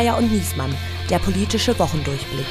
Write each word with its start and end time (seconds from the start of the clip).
Geier 0.00 0.16
und 0.16 0.32
Niesmann, 0.32 0.74
der 1.10 1.18
politische 1.18 1.78
Wochendurchblick. 1.78 2.46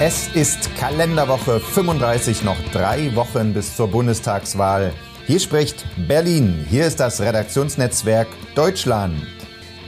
Es 0.00 0.26
ist 0.34 0.74
Kalenderwoche 0.74 1.60
35, 1.60 2.42
noch 2.42 2.56
drei 2.72 3.14
Wochen 3.14 3.54
bis 3.54 3.76
zur 3.76 3.86
Bundestagswahl. 3.86 4.92
Hier 5.28 5.38
spricht 5.38 5.86
Berlin. 6.08 6.66
Hier 6.68 6.84
ist 6.84 6.98
das 6.98 7.20
Redaktionsnetzwerk 7.20 8.26
Deutschland. 8.56 9.22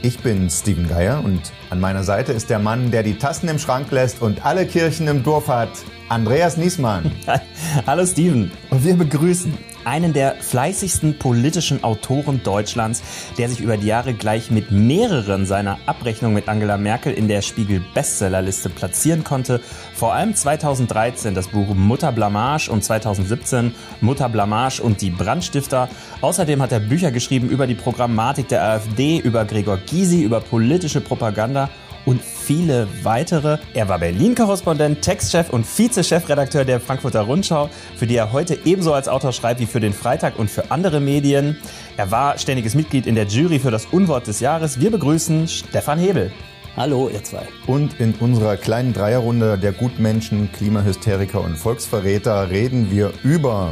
Ich 0.01 0.17
bin 0.19 0.49
Steven 0.49 0.87
Geier 0.87 1.21
und 1.21 1.41
an 1.69 1.81
meiner 1.81 2.05
Seite 2.05 2.31
ist 2.31 2.49
der 2.49 2.59
Mann, 2.59 2.89
der 2.89 3.03
die 3.03 3.17
Tassen 3.17 3.49
im 3.49 3.59
Schrank 3.59 3.91
lässt 3.91 4.21
und 4.21 4.45
alle 4.45 4.65
Kirchen 4.65 5.09
im 5.09 5.23
Dorf 5.23 5.49
hat, 5.49 5.71
Andreas 6.07 6.55
Niesmann. 6.55 7.11
Hallo 7.85 8.05
Steven. 8.05 8.49
Und 8.69 8.85
wir 8.85 8.95
begrüßen 8.95 9.57
einen 9.85 10.13
der 10.13 10.35
fleißigsten 10.35 11.17
politischen 11.17 11.83
Autoren 11.83 12.41
Deutschlands, 12.43 13.01
der 13.37 13.49
sich 13.49 13.59
über 13.59 13.77
die 13.77 13.87
Jahre 13.87 14.13
gleich 14.13 14.51
mit 14.51 14.71
mehreren 14.71 15.45
seiner 15.45 15.79
Abrechnungen 15.85 16.35
mit 16.35 16.47
Angela 16.47 16.77
Merkel 16.77 17.13
in 17.13 17.27
der 17.27 17.41
Spiegel 17.41 17.83
Bestsellerliste 17.93 18.69
platzieren 18.69 19.23
konnte. 19.23 19.61
Vor 19.93 20.13
allem 20.13 20.35
2013 20.35 21.33
das 21.33 21.47
Buch 21.47 21.73
Mutter 21.73 22.11
Blamage 22.11 22.69
und 22.69 22.83
2017 22.83 23.73
Mutter 24.01 24.29
Blamage 24.29 24.81
und 24.81 25.01
die 25.01 25.09
Brandstifter. 25.09 25.89
Außerdem 26.21 26.61
hat 26.61 26.71
er 26.71 26.79
Bücher 26.79 27.11
geschrieben 27.11 27.49
über 27.49 27.67
die 27.67 27.75
Programmatik 27.75 28.47
der 28.47 28.63
AfD, 28.63 29.19
über 29.19 29.45
Gregor 29.45 29.77
Gysi, 29.77 30.21
über 30.21 30.39
politische 30.41 31.01
Propaganda 31.01 31.69
und 32.05 32.21
viele 32.45 32.87
weitere. 33.03 33.57
Er 33.73 33.87
war 33.87 33.99
Berlin-Korrespondent, 33.99 35.01
Textchef 35.01 35.49
und 35.49 35.65
Vize-Chefredakteur 35.65 36.65
der 36.65 36.79
Frankfurter 36.79 37.21
Rundschau, 37.21 37.69
für 37.95 38.05
die 38.05 38.15
er 38.15 38.33
heute 38.33 38.57
ebenso 38.65 38.93
als 38.93 39.07
Autor 39.07 39.31
schreibt 39.31 39.61
wie 39.61 39.65
für 39.65 39.79
den 39.79 39.93
Freitag 39.93 40.37
und 40.37 40.49
für 40.49 40.69
andere 40.69 40.99
Medien. 40.99 41.57
Er 41.95 42.11
war 42.11 42.37
ständiges 42.37 42.75
Mitglied 42.75 43.07
in 43.07 43.15
der 43.15 43.25
Jury 43.25 43.59
für 43.59 43.71
das 43.71 43.85
Unwort 43.85 44.27
des 44.27 44.41
Jahres. 44.41 44.79
Wir 44.79 44.91
begrüßen 44.91 45.47
Stefan 45.47 45.99
Hebel. 45.99 46.31
Hallo, 46.75 47.07
ihr 47.07 47.23
zwei. 47.23 47.47
Und 47.67 47.99
in 47.99 48.13
unserer 48.15 48.57
kleinen 48.57 48.93
Dreierrunde 48.93 49.57
der 49.57 49.71
Gutmenschen, 49.71 50.51
Klimahysteriker 50.51 51.39
und 51.39 51.55
Volksverräter 51.55 52.49
reden 52.49 52.91
wir 52.91 53.13
über 53.23 53.71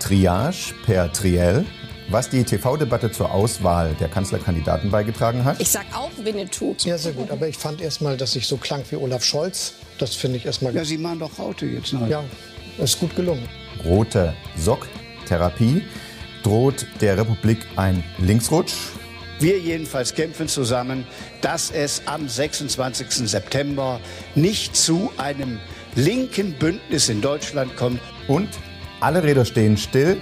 Triage 0.00 0.74
per 0.84 1.12
Triell, 1.12 1.64
was 2.10 2.28
die 2.28 2.42
TV-Debatte 2.42 3.10
zur 3.12 3.32
Auswahl 3.32 3.94
der 4.00 4.08
Kanzlerkandidaten 4.08 4.90
beigetragen 4.90 5.44
hat. 5.44 5.60
Ich 5.60 5.70
sag 5.70 5.86
auch 5.94 6.10
Winnetou. 6.22 6.74
Ja, 6.80 6.98
sehr 6.98 7.12
gut. 7.12 7.30
Aber 7.30 7.46
ich 7.46 7.56
fand 7.56 7.80
erstmal, 7.80 8.16
dass 8.16 8.34
ich 8.36 8.46
so 8.46 8.56
klang 8.56 8.82
wie 8.90 8.96
Olaf 8.96 9.24
Scholz. 9.24 9.74
Das 9.98 10.14
finde 10.14 10.38
ich 10.38 10.46
erstmal. 10.46 10.74
Ja, 10.74 10.84
Sie 10.84 10.98
machen 10.98 11.20
doch 11.20 11.38
Raute 11.38 11.66
jetzt 11.66 11.92
neu. 11.92 12.08
Ja, 12.08 12.24
ist 12.78 12.98
gut 12.98 13.14
gelungen. 13.14 13.48
Rote 13.84 14.34
Sock-Therapie. 14.56 15.82
Droht 16.42 16.86
der 17.00 17.16
Republik 17.18 17.58
ein 17.76 18.02
Linksrutsch? 18.18 18.74
Wir 19.38 19.58
jedenfalls 19.58 20.14
kämpfen 20.14 20.48
zusammen, 20.48 21.06
dass 21.40 21.70
es 21.70 22.02
am 22.06 22.28
26. 22.28 23.28
September 23.28 24.00
nicht 24.34 24.74
zu 24.74 25.12
einem 25.16 25.58
linken 25.94 26.52
Bündnis 26.54 27.08
in 27.08 27.20
Deutschland 27.20 27.76
kommt. 27.76 28.00
Und 28.26 28.48
alle 29.00 29.22
Räder 29.22 29.44
stehen 29.44 29.76
still 29.76 30.20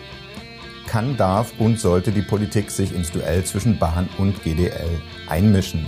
kann, 0.89 1.17
darf 1.17 1.53
und 1.58 1.78
sollte 1.78 2.11
die 2.11 2.22
Politik 2.22 2.70
sich 2.70 2.94
ins 2.94 3.12
Duell 3.12 3.44
zwischen 3.44 3.78
Bahn 3.78 4.08
und 4.17 4.42
GDL 4.42 4.89
einmischen. 5.28 5.86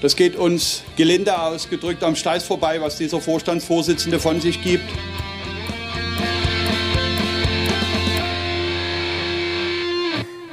Das 0.00 0.14
geht 0.14 0.36
uns 0.36 0.84
gelinde 0.96 1.38
ausgedrückt 1.38 2.04
am 2.04 2.14
Steiß 2.14 2.44
vorbei, 2.44 2.80
was 2.80 2.96
dieser 2.96 3.20
Vorstandsvorsitzende 3.20 4.20
von 4.20 4.40
sich 4.40 4.62
gibt. 4.62 4.84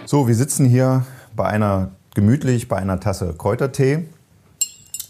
So, 0.05 0.27
wir 0.27 0.35
sitzen 0.35 0.65
hier 0.65 1.05
bei 1.35 1.45
einer 1.45 1.91
gemütlich 2.15 2.67
bei 2.67 2.77
einer 2.77 2.99
Tasse 2.99 3.35
Kräutertee. 3.37 4.05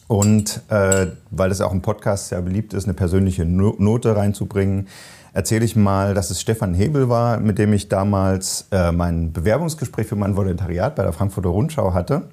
Und 0.07 0.61
äh, 0.69 1.07
weil 1.31 1.49
es 1.49 1.61
auch 1.61 1.71
im 1.71 1.81
Podcast 1.81 2.29
sehr 2.29 2.41
beliebt 2.41 2.73
ist, 2.73 2.83
eine 2.83 2.93
persönliche 2.93 3.45
Note 3.45 4.15
reinzubringen, 4.15 4.87
erzähle 5.33 5.65
ich 5.65 5.75
mal, 5.75 6.13
dass 6.13 6.29
es 6.29 6.39
Stefan 6.39 6.73
Hebel 6.73 7.09
war, 7.09 7.39
mit 7.39 7.57
dem 7.57 7.73
ich 7.73 7.89
damals 7.89 8.67
äh, 8.71 8.91
mein 8.91 9.33
Bewerbungsgespräch 9.33 10.07
für 10.07 10.15
mein 10.15 10.35
Volontariat 10.35 10.95
bei 10.95 11.03
der 11.03 11.13
Frankfurter 11.13 11.49
Rundschau 11.49 11.93
hatte. 11.93 12.23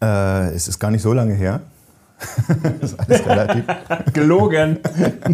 Äh, 0.00 0.54
es 0.54 0.68
ist 0.68 0.78
gar 0.78 0.90
nicht 0.90 1.02
so 1.02 1.12
lange 1.12 1.34
her. 1.34 1.60
das 2.80 2.92
ist 2.92 3.00
alles 3.00 3.26
relativ. 3.26 3.64
Gelogen. 4.12 4.78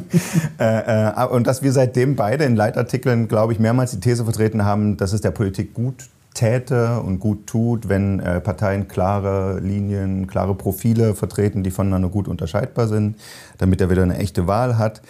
äh, 0.58 1.08
äh, 1.08 1.26
und 1.26 1.46
dass 1.46 1.62
wir 1.62 1.72
seitdem 1.72 2.16
beide 2.16 2.44
in 2.44 2.56
Leitartikeln, 2.56 3.28
glaube 3.28 3.52
ich, 3.52 3.58
mehrmals 3.58 3.90
die 3.90 4.00
These 4.00 4.24
vertreten 4.24 4.64
haben, 4.64 4.96
dass 4.96 5.12
es 5.12 5.20
der 5.20 5.30
Politik 5.30 5.74
gut 5.74 6.08
täte 6.34 7.00
und 7.00 7.18
gut 7.18 7.46
tut, 7.46 7.88
wenn 7.88 8.20
äh, 8.20 8.40
Parteien 8.40 8.88
klare 8.88 9.58
Linien, 9.60 10.26
klare 10.26 10.54
Profile 10.54 11.14
vertreten, 11.14 11.62
die 11.62 11.70
voneinander 11.70 12.08
gut 12.08 12.28
unterscheidbar 12.28 12.86
sind, 12.86 13.16
damit 13.58 13.80
er 13.80 13.90
wieder 13.90 14.04
eine 14.04 14.16
echte 14.18 14.46
Wahl 14.46 14.78
hat. 14.78 15.02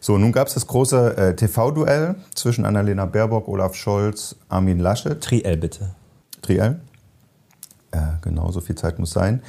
So, 0.00 0.16
nun 0.16 0.32
gab 0.32 0.48
es 0.48 0.54
das 0.54 0.66
große 0.66 1.16
äh, 1.16 1.36
TV-Duell 1.36 2.16
zwischen 2.34 2.64
Annalena 2.64 3.06
Baerbock, 3.06 3.48
Olaf 3.48 3.74
Scholz, 3.74 4.36
Armin 4.48 4.78
Laschet. 4.78 5.20
Triell 5.20 5.56
bitte. 5.56 5.90
Triell. 6.42 6.80
Äh, 7.90 7.98
genau, 8.22 8.50
so 8.50 8.60
viel 8.60 8.76
Zeit 8.76 8.98
muss 8.98 9.10
sein. 9.10 9.42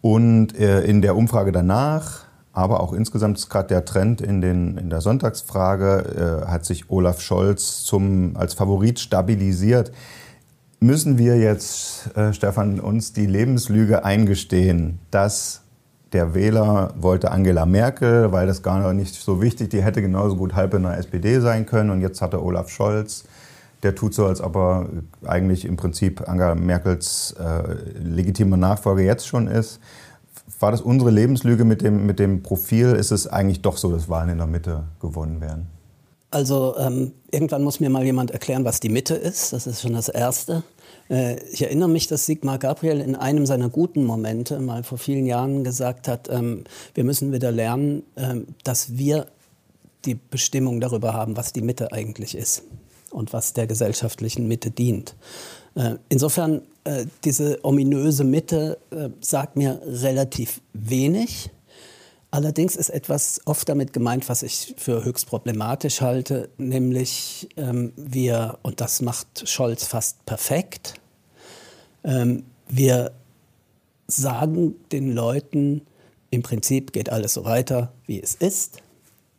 Und 0.00 0.56
äh, 0.58 0.82
in 0.82 1.02
der 1.02 1.16
Umfrage 1.16 1.50
danach, 1.50 2.24
aber 2.52 2.80
auch 2.80 2.92
insgesamt 2.92 3.38
ist 3.38 3.50
gerade 3.50 3.68
der 3.68 3.84
Trend 3.84 4.20
in, 4.20 4.40
den, 4.40 4.78
in 4.78 4.88
der 4.88 5.00
Sonntagsfrage, 5.00 6.44
äh, 6.46 6.50
hat 6.50 6.64
sich 6.64 6.90
Olaf 6.90 7.20
Scholz 7.20 7.82
zum, 7.82 8.36
als 8.36 8.54
Favorit 8.54 9.00
stabilisiert. 9.00 9.92
Müssen 10.78 11.18
wir 11.18 11.36
jetzt, 11.36 12.16
äh, 12.16 12.32
Stefan, 12.32 12.80
uns 12.80 13.12
die 13.12 13.26
Lebenslüge 13.26 14.04
eingestehen, 14.04 15.00
dass 15.10 15.62
der 16.16 16.32
Wähler 16.32 16.94
wollte 16.98 17.30
Angela 17.30 17.66
Merkel, 17.66 18.32
weil 18.32 18.46
das 18.46 18.62
gar 18.62 18.94
nicht 18.94 19.14
so 19.14 19.42
wichtig, 19.42 19.68
die 19.68 19.82
hätte 19.82 20.00
genauso 20.00 20.34
gut 20.34 20.54
halb 20.54 20.72
in 20.72 20.84
der 20.84 20.96
SPD 20.96 21.40
sein 21.40 21.66
können. 21.66 21.90
Und 21.90 22.00
jetzt 22.00 22.22
hat 22.22 22.32
er 22.32 22.42
Olaf 22.42 22.70
Scholz, 22.70 23.24
der 23.82 23.94
tut 23.94 24.14
so, 24.14 24.24
als 24.24 24.40
ob 24.40 24.56
er 24.56 24.86
eigentlich 25.26 25.66
im 25.66 25.76
Prinzip 25.76 26.26
Angela 26.26 26.54
Merkels 26.54 27.34
äh, 27.38 27.98
legitimer 27.98 28.56
Nachfolger 28.56 29.02
jetzt 29.02 29.26
schon 29.26 29.46
ist. 29.46 29.78
War 30.58 30.70
das 30.70 30.80
unsere 30.80 31.10
Lebenslüge 31.10 31.66
mit 31.66 31.82
dem, 31.82 32.06
mit 32.06 32.18
dem 32.18 32.42
Profil? 32.42 32.92
Ist 32.92 33.10
es 33.10 33.26
eigentlich 33.26 33.60
doch 33.60 33.76
so, 33.76 33.92
dass 33.92 34.08
Wahlen 34.08 34.30
in 34.30 34.38
der 34.38 34.46
Mitte 34.46 34.84
gewonnen 35.02 35.42
werden? 35.42 35.66
Also 36.30 36.76
ähm, 36.78 37.12
irgendwann 37.30 37.62
muss 37.62 37.78
mir 37.78 37.90
mal 37.90 38.04
jemand 38.04 38.30
erklären, 38.30 38.64
was 38.64 38.80
die 38.80 38.88
Mitte 38.88 39.14
ist. 39.16 39.52
Das 39.52 39.66
ist 39.66 39.82
schon 39.82 39.92
das 39.92 40.08
Erste. 40.08 40.62
Äh, 41.08 41.38
ich 41.52 41.62
erinnere 41.62 41.88
mich, 41.88 42.06
dass 42.06 42.26
Sigmar 42.26 42.58
Gabriel 42.58 43.00
in 43.00 43.14
einem 43.14 43.46
seiner 43.46 43.68
guten 43.68 44.04
Momente 44.04 44.58
mal 44.60 44.82
vor 44.82 44.98
vielen 44.98 45.26
Jahren 45.26 45.64
gesagt 45.64 46.08
hat, 46.08 46.28
ähm, 46.30 46.64
wir 46.94 47.04
müssen 47.04 47.32
wieder 47.32 47.52
lernen, 47.52 48.02
ähm, 48.16 48.46
dass 48.64 48.96
wir 48.96 49.26
die 50.04 50.14
Bestimmung 50.14 50.80
darüber 50.80 51.14
haben, 51.14 51.36
was 51.36 51.52
die 51.52 51.62
Mitte 51.62 51.92
eigentlich 51.92 52.36
ist 52.36 52.62
und 53.10 53.32
was 53.32 53.52
der 53.52 53.66
gesellschaftlichen 53.66 54.46
Mitte 54.46 54.70
dient. 54.70 55.16
Äh, 55.74 55.96
insofern, 56.08 56.62
äh, 56.84 57.06
diese 57.24 57.64
ominöse 57.64 58.24
Mitte 58.24 58.78
sagt 59.20 59.56
mir 59.56 59.80
relativ 59.84 60.60
wenig. 60.72 61.50
Allerdings 62.36 62.76
ist 62.76 62.90
etwas 62.90 63.40
oft 63.46 63.66
damit 63.66 63.94
gemeint, 63.94 64.28
was 64.28 64.42
ich 64.42 64.74
für 64.76 65.06
höchst 65.06 65.26
problematisch 65.26 66.02
halte, 66.02 66.50
nämlich 66.58 67.48
ähm, 67.56 67.94
wir, 67.96 68.58
und 68.60 68.82
das 68.82 69.00
macht 69.00 69.48
Scholz 69.48 69.86
fast 69.86 70.22
perfekt, 70.26 71.00
ähm, 72.04 72.44
wir 72.68 73.12
sagen 74.06 74.74
den 74.92 75.14
Leuten, 75.14 75.80
im 76.28 76.42
Prinzip 76.42 76.92
geht 76.92 77.08
alles 77.08 77.32
so 77.32 77.46
weiter, 77.46 77.94
wie 78.04 78.22
es 78.22 78.34
ist. 78.34 78.82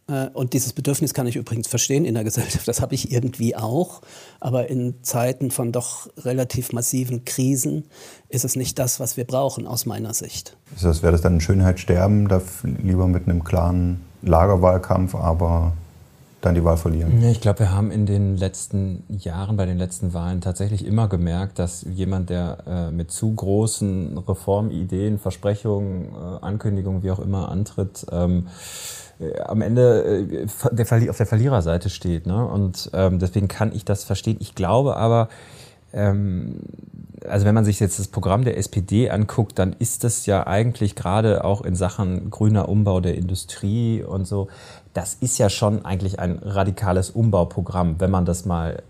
Äh, 0.07 0.27
und 0.33 0.53
dieses 0.53 0.73
Bedürfnis 0.73 1.13
kann 1.13 1.27
ich 1.27 1.35
übrigens 1.35 1.67
verstehen 1.67 2.05
in 2.05 2.15
der 2.15 2.23
Gesellschaft, 2.23 2.67
das 2.67 2.81
habe 2.81 2.95
ich 2.95 3.11
irgendwie 3.11 3.55
auch. 3.55 4.01
Aber 4.39 4.69
in 4.69 4.95
Zeiten 5.03 5.51
von 5.51 5.71
doch 5.71 6.07
relativ 6.17 6.71
massiven 6.71 7.25
Krisen 7.25 7.85
ist 8.29 8.45
es 8.45 8.55
nicht 8.55 8.79
das, 8.79 8.99
was 8.99 9.17
wir 9.17 9.25
brauchen, 9.25 9.67
aus 9.67 9.85
meiner 9.85 10.13
Sicht. 10.13 10.57
Das 10.81 11.01
wäre 11.01 11.11
das 11.11 11.21
dann 11.21 11.35
ein 11.35 11.41
Schönheitssterben, 11.41 12.27
da 12.27 12.41
lieber 12.63 13.07
mit 13.07 13.27
einem 13.27 13.43
klaren 13.43 14.01
Lagerwahlkampf, 14.21 15.15
aber 15.15 15.73
dann 16.47 16.55
die 16.55 16.63
Wahl 16.63 16.77
verlieren. 16.77 17.21
Ich 17.23 17.41
glaube, 17.41 17.59
wir 17.59 17.71
haben 17.71 17.91
in 17.91 18.05
den 18.05 18.37
letzten 18.37 19.03
Jahren, 19.09 19.57
bei 19.57 19.65
den 19.65 19.77
letzten 19.77 20.13
Wahlen 20.13 20.41
tatsächlich 20.41 20.85
immer 20.85 21.07
gemerkt, 21.07 21.59
dass 21.59 21.83
jemand, 21.83 22.29
der 22.29 22.57
äh, 22.65 22.91
mit 22.91 23.11
zu 23.11 23.33
großen 23.35 24.17
Reformideen, 24.17 25.19
Versprechungen, 25.19 26.13
äh, 26.13 26.45
Ankündigungen, 26.45 27.03
wie 27.03 27.11
auch 27.11 27.19
immer 27.19 27.49
antritt, 27.49 28.05
ähm, 28.11 28.47
äh, 29.19 29.39
am 29.41 29.61
Ende 29.61 30.03
äh, 30.03 30.47
der, 30.71 31.09
auf 31.09 31.17
der 31.17 31.25
Verliererseite 31.25 31.89
steht. 31.89 32.25
Ne? 32.25 32.45
Und 32.47 32.89
ähm, 32.93 33.19
deswegen 33.19 33.47
kann 33.47 33.75
ich 33.75 33.83
das 33.83 34.05
verstehen. 34.05 34.37
Ich 34.39 34.55
glaube 34.55 34.95
aber, 34.95 35.27
ähm, 35.97 36.59
also 37.27 37.45
wenn 37.45 37.55
man 37.55 37.65
sich 37.65 37.79
jetzt 37.79 37.99
das 37.99 38.07
Programm 38.07 38.43
der 38.43 38.57
SPD 38.57 39.09
anguckt, 39.09 39.59
dann 39.59 39.75
ist 39.79 40.03
das 40.03 40.25
ja 40.25 40.45
eigentlich 40.45 40.95
gerade 40.95 41.43
auch 41.43 41.61
in 41.61 41.75
Sachen 41.75 42.29
grüner 42.29 42.69
Umbau 42.69 43.01
der 43.01 43.15
Industrie 43.15 44.03
und 44.03 44.25
so, 44.25 44.47
das 44.93 45.15
ist 45.15 45.37
ja 45.37 45.49
schon 45.49 45.83
eigentlich 45.83 46.19
ein 46.19 46.39
radikales 46.41 47.09
Umbauprogramm, 47.09 47.99
wenn 47.99 48.11
man 48.11 48.25
das 48.25 48.45
mal 48.45 48.83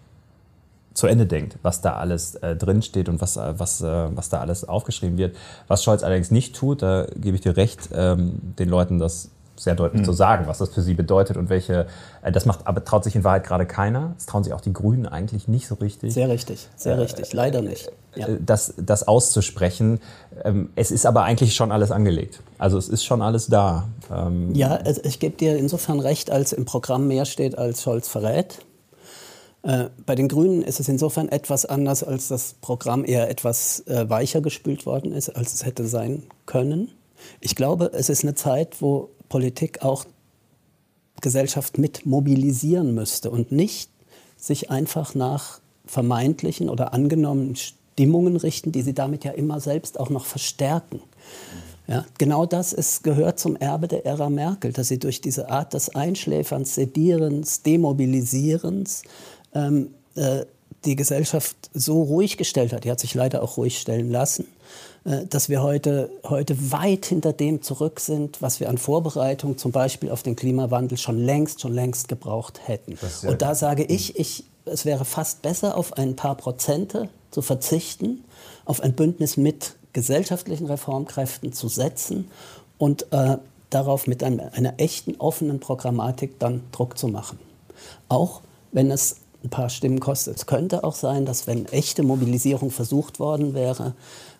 zu 0.94 1.06
Ende 1.06 1.28
denkt, 1.28 1.58
was 1.62 1.82
da 1.82 1.96
alles 1.96 2.36
äh, 2.36 2.56
drinsteht 2.56 3.08
und 3.08 3.22
was, 3.22 3.38
äh, 3.38 3.54
was, 3.58 3.82
äh, 3.82 4.08
was 4.16 4.30
da 4.30 4.40
alles 4.40 4.68
aufgeschrieben 4.68 5.18
wird. 5.18 5.36
Was 5.68 5.84
Scholz 5.84 6.04
allerdings 6.04 6.32
nicht 6.32 6.56
tut, 6.56 6.82
da 6.82 7.06
gebe 7.16 7.36
ich 7.36 7.42
dir 7.42 7.56
recht, 7.56 7.90
ähm, 7.94 8.40
den 8.58 8.68
Leuten 8.68 8.98
das 8.98 9.30
sehr 9.58 9.76
deutlich 9.76 10.02
mhm. 10.02 10.06
zu 10.06 10.14
sagen, 10.14 10.48
was 10.48 10.60
das 10.60 10.70
für 10.70 10.82
sie 10.82 10.94
bedeutet 10.94 11.38
und 11.38 11.50
welche. 11.50 11.88
Äh, 12.22 12.32
das 12.32 12.46
macht, 12.46 12.66
aber 12.66 12.84
traut 12.84 13.04
sich 13.04 13.16
in 13.16 13.24
Wahrheit 13.24 13.44
gerade 13.44 13.66
keiner. 13.66 14.14
Das 14.16 14.26
trauen 14.26 14.44
sich 14.44 14.54
auch 14.54 14.62
die 14.62 14.74
Grünen 14.74 15.06
eigentlich 15.06 15.48
nicht 15.48 15.68
so 15.68 15.76
richtig. 15.76 16.14
Sehr 16.14 16.30
richtig, 16.30 16.68
sehr 16.76 16.96
äh, 16.96 17.00
richtig. 17.00 17.34
Leider 17.34 17.62
nicht. 17.62 17.92
Ja. 18.16 18.28
Äh, 18.28 18.38
das, 18.40 18.74
das 18.78 19.08
auszusprechen. 19.08 20.00
Ähm, 20.44 20.70
es 20.76 20.92
ist 20.92 21.06
aber 21.06 21.24
eigentlich 21.24 21.56
schon 21.56 21.72
alles 21.72 21.92
angelegt. 21.92 22.42
Also 22.58 22.78
es 22.78 22.90
ist 22.90 23.04
schon 23.04 23.22
alles 23.22 23.48
da. 23.48 23.88
Ähm 24.12 24.54
ja, 24.54 24.76
also 24.76 25.02
ich 25.04 25.20
gebe 25.20 25.36
dir 25.36 25.58
insofern 25.58 26.00
recht, 26.00 26.32
als 26.32 26.54
im 26.54 26.66
Programm 26.66 27.08
mehr 27.08 27.26
steht, 27.26 27.58
als 27.58 27.82
Scholz 27.84 28.08
verrät. 28.08 28.60
Äh, 29.64 29.90
bei 30.06 30.16
den 30.16 30.28
Grünen 30.28 30.62
ist 30.62 30.80
es 30.80 30.88
insofern 30.88 31.30
etwas 31.30 31.66
anders, 31.66 32.04
als 32.04 32.28
das 32.28 32.56
Programm 32.62 33.04
eher 33.04 33.30
etwas 33.30 33.82
äh, 33.88 34.10
weicher 34.10 34.42
gespült 34.42 34.86
worden 34.86 35.12
ist, 35.12 35.30
als 35.30 35.54
es 35.54 35.66
hätte 35.66 35.88
sein 35.88 36.24
können. 36.46 36.92
Ich 37.42 37.56
glaube, 37.56 37.92
es 37.94 38.10
ist 38.10 38.24
eine 38.24 38.36
Zeit, 38.36 38.82
wo 38.82 39.10
Politik 39.30 39.84
auch 39.84 40.06
Gesellschaft 41.22 41.78
mit 41.78 42.06
mobilisieren 42.06 42.94
müsste 42.94 43.32
und 43.32 43.52
nicht 43.52 43.90
sich 44.38 44.70
einfach 44.70 45.16
nach 45.16 45.60
vermeintlichen 45.86 46.70
oder 46.70 46.94
angenommenen 46.94 47.56
Stimmungen 47.56 48.36
richten, 48.36 48.72
die 48.72 48.84
sie 48.84 48.94
damit 48.94 49.24
ja 49.24 49.32
immer 49.32 49.60
selbst 49.60 50.00
auch 50.00 50.10
noch 50.10 50.26
verstärken. 50.26 51.02
Ja, 51.88 52.06
genau 52.18 52.46
das 52.46 52.74
ist, 52.74 53.04
gehört 53.04 53.40
zum 53.40 53.56
Erbe 53.56 53.88
der 53.88 54.06
Ära 54.06 54.30
Merkel, 54.30 54.74
dass 54.74 54.90
sie 54.90 55.00
durch 55.00 55.22
diese 55.22 55.50
Art 55.50 55.74
des 55.74 55.96
Einschläferns, 55.96 56.76
Sedierens, 56.76 57.64
Demobilisierens 57.64 59.04
ähm, 59.54 59.92
äh, 60.16 60.46
die 60.86 60.96
Gesellschaft 60.96 61.56
so 61.74 62.02
ruhig 62.04 62.38
gestellt 62.38 62.74
hat. 62.74 62.84
Die 62.84 62.92
hat 62.92 63.00
sich 63.00 63.14
leider 63.14 63.44
auch 63.44 63.58
ruhig 63.58 63.80
stellen 63.80 64.12
lassen. 64.12 64.46
Äh, 65.08 65.26
dass 65.28 65.48
wir 65.48 65.64
heute, 65.64 66.10
heute 66.26 66.72
weit 66.72 67.06
hinter 67.06 67.32
dem 67.32 67.62
zurück 67.62 68.00
sind, 68.00 68.42
was 68.42 68.60
wir 68.60 68.70
an 68.70 68.78
Vorbereitung 68.78 69.58
zum 69.58 69.72
Beispiel 69.72 70.12
auf 70.12 70.22
den 70.22 70.36
Klimawandel 70.36 70.98
schon 70.98 71.18
längst, 71.18 71.62
schon 71.62 71.74
längst 71.74 72.10
gebraucht 72.10 72.68
hätten. 72.68 72.98
Und 73.26 73.42
da 73.42 73.56
sage 73.56 73.84
ich, 73.84 74.20
ich, 74.20 74.44
es 74.66 74.84
wäre 74.86 75.06
fast 75.06 75.42
besser, 75.42 75.78
auf 75.78 75.94
ein 75.94 76.16
paar 76.16 76.36
Prozente 76.36 77.10
zu 77.32 77.42
verzichten, 77.42 78.26
auf 78.66 78.82
ein 78.82 78.94
Bündnis 78.94 79.38
mit 79.38 79.76
gesellschaftlichen 79.94 80.68
Reformkräften 80.68 81.54
zu 81.54 81.70
setzen 81.70 82.30
und 82.78 83.12
äh, 83.12 83.38
darauf 83.70 84.08
mit 84.08 84.24
einem, 84.24 84.42
einer 84.52 84.74
echten 84.78 85.16
offenen 85.16 85.60
Programmatik 85.60 86.38
dann 86.40 86.64
Druck 86.72 86.98
zu 86.98 87.08
machen. 87.08 87.40
Auch 88.10 88.42
wenn 88.74 88.92
es 88.92 89.18
ein 89.48 89.50
paar 89.50 89.70
Stimmen 89.70 90.00
kostet. 90.00 90.38
Es 90.38 90.46
könnte 90.46 90.84
auch 90.84 90.96
sein, 90.96 91.26
dass 91.26 91.48
wenn 91.48 91.66
echte 91.68 92.04
Mobilisierung 92.04 92.70
versucht 92.70 93.20
worden 93.20 93.54
wäre, 93.54 93.94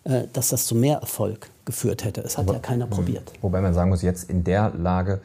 äh, 0.04 0.24
dass 0.32 0.50
das 0.50 0.66
zu 0.66 0.74
mehr 0.74 0.98
Erfolg 0.98 1.50
geführt 1.64 2.04
hätte. 2.04 2.20
Es 2.20 2.38
hat 2.38 2.44
Aber, 2.44 2.54
ja 2.54 2.60
keiner 2.60 2.84
hm. 2.84 2.90
probiert. 2.90 3.32
Wobei 3.40 3.60
man 3.60 3.74
sagen 3.74 3.90
muss, 3.90 4.02
jetzt 4.02 4.30
in 4.30 4.44
der 4.44 4.72
Lage 4.76 5.20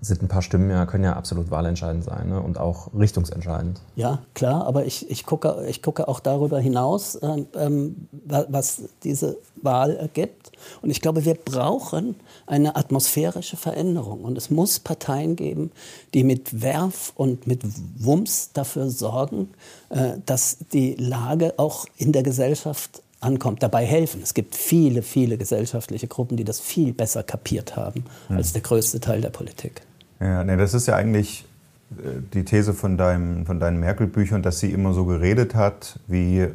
sind 0.00 0.22
ein 0.22 0.28
paar 0.28 0.42
Stimmen 0.42 0.70
ja, 0.70 0.86
können 0.86 1.04
ja 1.04 1.14
absolut 1.14 1.50
wahlentscheidend 1.50 2.04
sein 2.04 2.30
ne? 2.30 2.40
und 2.40 2.58
auch 2.58 2.88
richtungsentscheidend. 2.98 3.80
Ja, 3.96 4.20
klar, 4.34 4.66
aber 4.66 4.86
ich, 4.86 5.10
ich, 5.10 5.26
gucke, 5.26 5.66
ich 5.68 5.82
gucke 5.82 6.08
auch 6.08 6.20
darüber 6.20 6.58
hinaus, 6.58 7.18
ähm, 7.22 7.46
ähm 7.54 8.08
was 8.12 8.82
diese 9.04 9.36
Wahl 9.56 9.96
ergibt. 9.96 10.52
Und 10.82 10.90
ich 10.90 11.00
glaube, 11.00 11.24
wir 11.24 11.34
brauchen 11.34 12.16
eine 12.46 12.76
atmosphärische 12.76 13.56
Veränderung. 13.56 14.24
Und 14.24 14.38
es 14.38 14.50
muss 14.50 14.78
Parteien 14.78 15.36
geben, 15.36 15.70
die 16.14 16.24
mit 16.24 16.62
Werf 16.62 17.12
und 17.16 17.46
mit 17.46 17.62
Wumms 17.98 18.50
dafür 18.52 18.88
sorgen, 18.90 19.50
äh, 19.90 20.18
dass 20.24 20.58
die 20.72 20.94
Lage 20.94 21.54
auch 21.58 21.86
in 21.96 22.12
der 22.12 22.22
Gesellschaft 22.22 23.02
ankommt, 23.20 23.62
dabei 23.62 23.84
helfen. 23.84 24.22
Es 24.22 24.34
gibt 24.34 24.54
viele, 24.54 25.02
viele 25.02 25.36
gesellschaftliche 25.36 26.08
Gruppen, 26.08 26.36
die 26.36 26.44
das 26.44 26.58
viel 26.58 26.92
besser 26.92 27.22
kapiert 27.22 27.76
haben 27.76 28.04
hm. 28.28 28.38
als 28.38 28.52
der 28.52 28.62
größte 28.62 29.00
Teil 29.00 29.20
der 29.20 29.30
Politik. 29.30 29.82
Ja, 30.20 30.44
nee, 30.44 30.56
das 30.56 30.74
ist 30.74 30.86
ja 30.86 30.96
eigentlich 30.96 31.46
äh, 31.92 32.20
die 32.34 32.44
These 32.44 32.74
von, 32.74 32.96
deinem, 32.96 33.46
von 33.46 33.58
deinen 33.58 33.80
Merkel-Büchern, 33.80 34.42
dass 34.42 34.60
sie 34.60 34.70
immer 34.70 34.92
so 34.92 35.04
geredet 35.06 35.54
hat, 35.54 35.98
wie, 36.06 36.40
äh, 36.40 36.50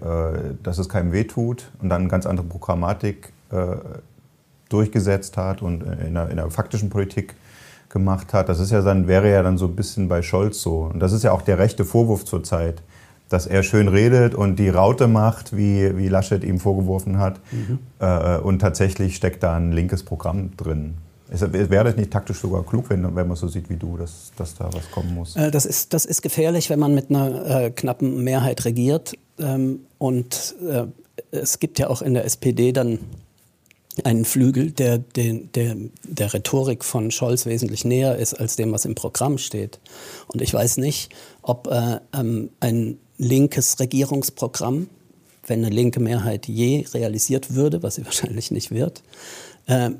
dass 0.64 0.78
es 0.78 0.88
keinem 0.88 1.12
wehtut 1.12 1.72
und 1.82 1.90
dann 1.90 2.02
eine 2.02 2.10
ganz 2.10 2.26
andere 2.26 2.46
Programmatik 2.46 3.32
äh, 3.52 3.76
durchgesetzt 4.70 5.38
hat 5.38 5.62
und 5.62 5.84
in 5.84 6.14
der, 6.14 6.30
in 6.30 6.38
der, 6.38 6.50
faktischen 6.50 6.90
Politik 6.90 7.36
gemacht 7.90 8.34
hat. 8.34 8.50
Das 8.50 8.60
ist 8.60 8.72
ja 8.72 8.82
dann, 8.82 9.08
wäre 9.08 9.32
ja 9.32 9.44
dann 9.44 9.58
so 9.58 9.66
ein 9.66 9.76
bisschen 9.76 10.10
bei 10.10 10.22
Scholz 10.22 10.62
so. 10.62 10.90
Und 10.92 11.00
das 11.00 11.12
ist 11.12 11.24
ja 11.24 11.32
auch 11.32 11.42
der 11.42 11.60
rechte 11.60 11.86
Vorwurf 11.86 12.26
zurzeit, 12.26 12.82
dass 13.30 13.48
er 13.48 13.64
schön 13.64 13.88
redet 13.88 14.36
und 14.36 14.58
die 14.58 14.70
Raute 14.70 15.08
macht, 15.08 15.56
wie, 15.56 15.98
wie 15.98 16.08
Laschet 16.10 16.44
ihm 16.44 16.60
vorgeworfen 16.60 17.20
hat. 17.20 17.40
Mhm. 17.52 17.80
Äh, 18.00 18.38
und 18.38 18.60
tatsächlich 18.60 19.16
steckt 19.16 19.44
da 19.44 19.56
ein 19.56 19.72
linkes 19.72 20.04
Programm 20.04 20.56
drin. 20.58 20.96
Wäre 21.28 21.84
das 21.84 21.96
nicht 21.96 22.12
taktisch 22.12 22.40
sogar 22.40 22.64
klug, 22.64 22.90
wenn, 22.90 23.16
wenn 23.16 23.28
man 23.28 23.36
so 23.36 23.48
sieht 23.48 23.70
wie 23.70 23.78
du, 23.78 23.98
dass, 23.98 24.32
dass 24.38 24.56
da 24.56 24.70
was 24.72 24.90
kommen 24.92 25.16
muss? 25.16 25.36
Äh, 25.36 25.50
das, 25.50 25.66
ist, 25.66 25.94
das 25.94 26.06
ist 26.06 26.22
gefährlich, 26.22 26.70
wenn 26.70 26.80
man 26.80 26.94
mit 26.94 27.10
einer 27.10 27.64
äh, 27.64 27.72
knappen 27.72 28.24
Mehrheit 28.24 28.66
regiert. 28.66 29.14
Ähm, 29.40 29.82
und 29.98 30.56
äh, 30.68 30.86
es 31.32 31.60
gibt 31.60 31.80
ja 31.80 31.90
auch 31.90 32.02
in 32.02 32.14
der 32.14 32.26
SPD 32.26 32.72
dann 32.72 33.00
einen 34.04 34.26
Flügel, 34.26 34.72
der, 34.72 34.98
der, 34.98 35.34
der 35.34 35.76
der 36.04 36.34
Rhetorik 36.34 36.84
von 36.84 37.12
Scholz 37.12 37.46
wesentlich 37.46 37.86
näher 37.86 38.18
ist 38.18 38.34
als 38.34 38.56
dem, 38.56 38.72
was 38.72 38.86
im 38.86 38.96
Programm 38.96 39.38
steht. 39.38 39.80
Und 40.28 40.42
ich 40.42 40.54
weiß 40.54 40.78
nicht, 40.78 41.14
ob 41.42 41.68
äh, 41.68 42.00
ähm, 42.14 42.50
ein 42.60 42.98
linkes 43.18 43.80
Regierungsprogramm, 43.80 44.90
wenn 45.48 45.64
eine 45.64 45.74
linke 45.74 46.00
Mehrheit 46.00 46.48
je 46.48 46.86
realisiert 46.94 47.56
würde, 47.56 47.84
was 47.84 47.96
sie 47.96 48.06
wahrscheinlich 48.06 48.52
nicht 48.52 48.72
wird, 48.72 49.02
äh, 49.68 49.92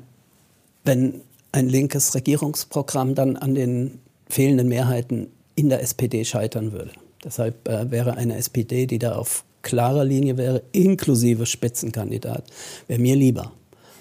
wenn 0.86 1.20
ein 1.52 1.68
linkes 1.68 2.14
Regierungsprogramm 2.14 3.14
dann 3.14 3.36
an 3.36 3.54
den 3.54 3.98
fehlenden 4.28 4.68
Mehrheiten 4.68 5.28
in 5.54 5.68
der 5.68 5.82
SPD 5.82 6.24
scheitern 6.24 6.72
würde. 6.72 6.92
Deshalb 7.24 7.68
äh, 7.68 7.90
wäre 7.90 8.16
eine 8.16 8.36
SPD, 8.36 8.86
die 8.86 8.98
da 8.98 9.16
auf 9.16 9.44
klarer 9.62 10.04
Linie 10.04 10.36
wäre, 10.36 10.62
inklusive 10.72 11.44
Spitzenkandidat, 11.46 12.44
wäre 12.86 13.00
mir 13.00 13.16
lieber. 13.16 13.52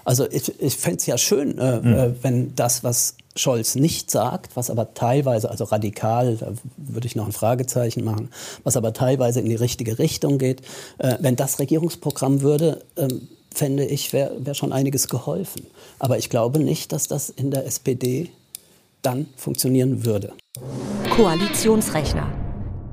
Also 0.04 0.30
ich, 0.30 0.62
ich 0.62 0.78
fände 0.78 0.98
es 0.98 1.08
ja 1.08 1.18
schön, 1.18 1.58
äh, 1.58 1.80
mhm. 1.80 2.16
wenn 2.22 2.56
das, 2.56 2.84
was 2.84 3.16
Scholz 3.36 3.76
nicht 3.76 4.12
sagt, 4.12 4.56
was 4.56 4.70
aber 4.70 4.94
teilweise, 4.94 5.50
also 5.50 5.64
radikal, 5.64 6.38
da 6.38 6.54
würde 6.78 7.08
ich 7.08 7.16
noch 7.16 7.26
ein 7.26 7.32
Fragezeichen 7.32 8.04
machen, 8.04 8.30
was 8.64 8.78
aber 8.78 8.94
teilweise 8.94 9.40
in 9.40 9.48
die 9.48 9.56
richtige 9.56 9.98
Richtung 9.98 10.38
geht, 10.38 10.62
äh, 11.00 11.16
wenn 11.20 11.36
das 11.36 11.58
Regierungsprogramm 11.58 12.42
würde, 12.42 12.84
ähm, 12.98 13.28
fände 13.58 13.86
ich, 13.86 14.14
wäre 14.14 14.46
wär 14.46 14.54
schon 14.54 14.72
einiges 14.72 15.08
geholfen. 15.08 15.66
Aber 16.00 16.18
ich 16.18 16.30
glaube 16.30 16.60
nicht, 16.60 16.92
dass 16.92 17.08
das 17.08 17.30
in 17.30 17.52
der 17.52 17.66
SPD 17.66 18.30
dann 19.02 19.28
funktionieren 19.36 20.06
würde. 20.06 20.34
Koalitionsrechner. 21.16 22.28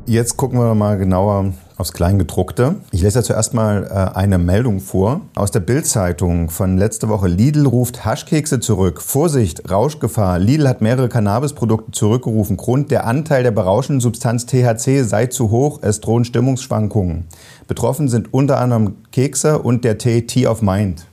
Jetzt 0.07 0.37
gucken 0.37 0.59
wir 0.59 0.75
mal 0.75 0.99
genauer 0.99 1.52
aufs 1.76 1.93
Kleingedruckte. 1.93 2.76
Ich 2.91 3.02
lese 3.02 3.21
ja 3.21 3.23
zuerst 3.23 3.55
mal 3.55 3.85
äh, 3.85 4.17
eine 4.17 4.38
Meldung 4.38 4.81
vor 4.81 5.23
aus 5.35 5.50
der 5.50 5.61
Bild-Zeitung 5.61 6.50
von 6.50 6.79
letzte 6.79 7.09
Woche. 7.09 7.29
Lidl 7.29 7.67
ruft 7.67 8.05
Haschkekse 8.05 8.61
zurück. 8.61 9.00
Vorsicht, 9.00 9.71
Rauschgefahr. 9.71 10.38
Lidl 10.38 10.69
hat 10.69 10.81
mehrere 10.81 11.09
Cannabisprodukte 11.09 11.93
zurückgerufen. 11.93 12.57
Grund, 12.57 12.91
der 12.91 13.07
Anteil 13.07 13.43
der 13.43 13.50
berauschenden 13.50 14.00
Substanz 14.00 14.47
THC 14.47 15.02
sei 15.05 15.26
zu 15.26 15.50
hoch. 15.50 15.81
Es 15.83 16.00
drohen 16.00 16.25
Stimmungsschwankungen. 16.25 17.26
Betroffen 17.69 18.09
sind 18.09 18.33
unter 18.33 18.59
anderem 18.59 18.97
Kekse 19.12 19.59
und 19.59 19.85
der 19.85 19.99
Tee 19.99 20.23
Tea 20.23 20.47
of 20.47 20.62
Mind. 20.62 21.07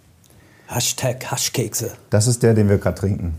Hashtag 0.68 1.25
Haschkekse. 1.32 1.92
Das 2.10 2.28
ist 2.28 2.44
der, 2.44 2.54
den 2.54 2.70
wir 2.70 2.78
gerade 2.78 3.00
trinken. 3.00 3.34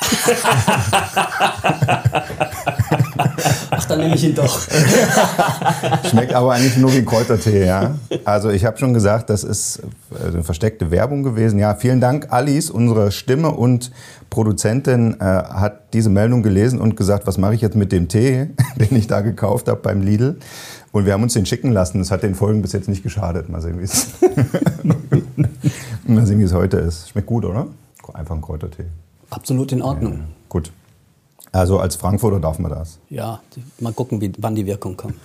Ach, 3.70 3.84
dann 3.86 4.00
nehme 4.00 4.14
ich 4.14 4.24
ihn 4.24 4.34
doch. 4.34 4.60
Schmeckt 6.10 6.34
aber 6.34 6.52
eigentlich 6.52 6.76
nur 6.76 6.92
wie 6.92 7.04
Kräutertee, 7.04 7.66
ja. 7.66 7.94
Also 8.24 8.50
ich 8.50 8.64
habe 8.64 8.78
schon 8.78 8.94
gesagt, 8.94 9.30
das 9.30 9.44
ist 9.44 9.82
äh, 10.12 10.28
eine 10.28 10.42
versteckte 10.42 10.90
Werbung 10.90 11.22
gewesen. 11.22 11.58
Ja, 11.58 11.74
vielen 11.74 12.00
Dank, 12.00 12.28
Alice, 12.30 12.70
unsere 12.70 13.12
Stimme 13.12 13.52
und 13.52 13.90
Produzentin 14.28 15.16
äh, 15.20 15.24
hat 15.24 15.94
diese 15.94 16.10
Meldung 16.10 16.42
gelesen 16.42 16.80
und 16.80 16.96
gesagt, 16.96 17.26
was 17.26 17.38
mache 17.38 17.54
ich 17.54 17.60
jetzt 17.60 17.76
mit 17.76 17.92
dem 17.92 18.08
Tee, 18.08 18.48
den 18.76 18.96
ich 18.96 19.06
da 19.06 19.20
gekauft 19.20 19.68
habe 19.68 19.80
beim 19.80 20.02
Lidl. 20.02 20.36
Und 20.92 21.06
wir 21.06 21.12
haben 21.12 21.22
uns 21.22 21.34
den 21.34 21.46
schicken 21.46 21.70
lassen. 21.70 21.98
Das 21.98 22.10
hat 22.10 22.24
den 22.24 22.34
Folgen 22.34 22.62
bis 22.62 22.72
jetzt 22.72 22.88
nicht 22.88 23.04
geschadet. 23.04 23.48
Mal 23.48 23.60
sehen, 23.60 23.78
wie 23.78 23.84
es, 23.84 24.08
Mal 26.04 26.26
sehen, 26.26 26.40
wie 26.40 26.44
es 26.44 26.52
heute 26.52 26.78
ist. 26.78 27.10
Schmeckt 27.10 27.28
gut, 27.28 27.44
oder? 27.44 27.68
Einfach 28.12 28.34
ein 28.34 28.40
Kräutertee. 28.40 28.86
Absolut 29.30 29.72
in 29.72 29.82
Ordnung. 29.82 30.12
Ja, 30.12 30.24
gut. 30.48 30.72
Also 31.52 31.80
als 31.80 31.96
Frankfurter 31.96 32.38
darf 32.38 32.58
man 32.60 32.70
das. 32.70 32.98
Ja, 33.08 33.40
mal 33.80 33.92
gucken, 33.92 34.20
wie, 34.20 34.32
wann 34.38 34.54
die 34.54 34.66
Wirkung 34.66 34.96
kommt. 34.96 35.14